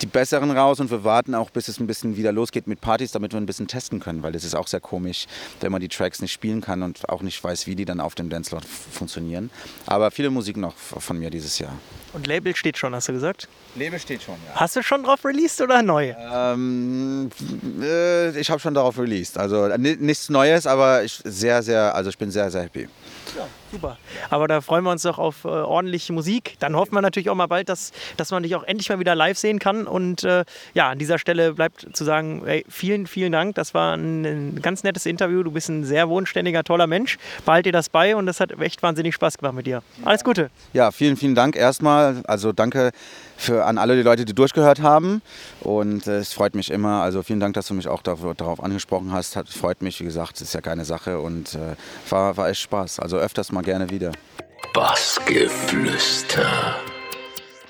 die 0.00 0.06
besseren 0.06 0.50
raus 0.50 0.80
und 0.80 0.90
wir 0.90 1.04
warten 1.04 1.34
auch, 1.34 1.50
bis 1.50 1.68
es 1.68 1.78
ein 1.78 1.86
bisschen 1.86 2.16
wieder 2.16 2.32
losgeht 2.32 2.66
mit 2.66 2.80
Partys, 2.80 3.12
damit 3.12 3.34
wir 3.34 3.38
ein 3.38 3.44
bisschen 3.44 3.68
testen 3.68 4.00
können, 4.00 4.22
weil 4.22 4.32
das 4.32 4.44
ist 4.44 4.54
auch 4.54 4.66
sehr 4.66 4.80
komisch, 4.80 5.26
wenn 5.60 5.70
man 5.72 5.82
die 5.82 5.88
Tracks 5.88 6.22
nicht 6.22 6.32
spielen 6.32 6.62
kann 6.62 6.82
und 6.82 7.06
auch 7.10 7.20
nicht 7.20 7.44
weiß, 7.44 7.66
wie 7.66 7.76
die 7.76 7.84
dann 7.84 8.00
auf 8.00 8.14
dem 8.14 8.30
Dancefloor 8.30 8.62
funktionieren. 8.62 9.09
Aber 9.86 10.10
viele 10.10 10.30
Musik 10.30 10.56
noch 10.56 10.74
von 10.76 11.18
mir 11.18 11.30
dieses 11.30 11.58
Jahr. 11.58 11.76
Und 12.12 12.26
Label 12.26 12.56
steht 12.56 12.76
schon, 12.76 12.94
hast 12.94 13.08
du 13.08 13.12
gesagt? 13.12 13.48
Label 13.76 13.98
steht 13.98 14.22
schon, 14.22 14.34
ja. 14.34 14.60
Hast 14.60 14.74
du 14.74 14.82
schon 14.82 15.04
drauf 15.04 15.24
released 15.24 15.60
oder 15.60 15.82
neu? 15.82 16.14
Ähm, 16.18 17.30
äh, 17.80 18.38
ich 18.38 18.50
habe 18.50 18.60
schon 18.60 18.74
darauf 18.74 18.98
released. 18.98 19.38
Also 19.38 19.68
nichts 19.76 20.28
Neues, 20.28 20.66
aber 20.66 21.04
ich 21.04 21.20
sehr, 21.24 21.62
sehr, 21.62 21.94
also 21.94 22.10
ich 22.10 22.18
bin 22.18 22.30
sehr, 22.30 22.50
sehr 22.50 22.62
happy. 22.62 22.88
Ja, 23.36 23.46
super. 23.70 23.96
Aber 24.28 24.48
da 24.48 24.60
freuen 24.60 24.82
wir 24.84 24.90
uns 24.90 25.02
doch 25.02 25.18
auf 25.18 25.44
äh, 25.44 25.48
ordentliche 25.48 26.12
Musik. 26.12 26.56
Dann 26.58 26.74
hoffen 26.74 26.94
wir 26.94 27.00
natürlich 27.00 27.30
auch 27.30 27.34
mal 27.34 27.46
bald, 27.46 27.68
dass, 27.68 27.92
dass 28.16 28.30
man 28.30 28.42
dich 28.42 28.56
auch 28.56 28.64
endlich 28.64 28.88
mal 28.88 28.98
wieder 28.98 29.14
live 29.14 29.38
sehen 29.38 29.58
kann. 29.58 29.86
Und 29.86 30.24
äh, 30.24 30.44
ja, 30.74 30.90
an 30.90 30.98
dieser 30.98 31.18
Stelle 31.18 31.54
bleibt 31.54 31.86
zu 31.92 32.04
sagen, 32.04 32.42
ey, 32.46 32.64
vielen, 32.68 33.06
vielen 33.06 33.30
Dank. 33.32 33.54
Das 33.54 33.72
war 33.72 33.96
ein, 33.96 34.24
ein, 34.24 34.62
ganz 34.62 34.82
nettes 34.82 35.06
Interview. 35.06 35.42
Du 35.42 35.52
bist 35.52 35.68
ein 35.68 35.84
sehr 35.84 36.08
wohnständiger, 36.08 36.64
toller 36.64 36.86
Mensch. 36.86 37.18
Behalt 37.44 37.66
dir 37.66 37.72
das 37.72 37.88
bei 37.88 38.16
und 38.16 38.26
das 38.26 38.40
hat 38.40 38.58
echt 38.60 38.82
wahnsinnig 38.82 39.14
Spaß 39.14 39.38
gemacht 39.38 39.54
mit 39.54 39.66
dir. 39.66 39.82
Alles 40.04 40.24
Gute. 40.24 40.50
Ja, 40.72 40.90
vielen, 40.90 41.16
vielen 41.16 41.34
Dank 41.34 41.54
erstmal. 41.54 41.99
Also 42.26 42.52
danke 42.52 42.90
für, 43.36 43.64
an 43.64 43.78
alle 43.78 43.96
die 43.96 44.02
Leute, 44.02 44.24
die 44.24 44.34
durchgehört 44.34 44.80
haben. 44.82 45.22
Und 45.60 46.06
äh, 46.06 46.18
es 46.18 46.32
freut 46.32 46.54
mich 46.54 46.70
immer. 46.70 47.02
Also 47.02 47.22
vielen 47.22 47.40
Dank, 47.40 47.54
dass 47.54 47.66
du 47.66 47.74
mich 47.74 47.88
auch 47.88 48.02
dafür, 48.02 48.34
darauf 48.34 48.62
angesprochen 48.62 49.12
hast. 49.12 49.36
Hat, 49.36 49.48
freut 49.48 49.82
mich, 49.82 50.00
wie 50.00 50.04
gesagt, 50.04 50.36
es 50.36 50.42
ist 50.42 50.54
ja 50.54 50.60
keine 50.60 50.84
Sache 50.84 51.20
und 51.20 51.54
äh, 51.54 51.76
war, 52.08 52.36
war 52.36 52.48
echt 52.48 52.60
Spaß. 52.60 53.00
Also 53.00 53.16
öfters 53.16 53.52
mal 53.52 53.62
gerne 53.62 53.90
wieder. 53.90 54.12
Bassgeflüster. 54.74 56.46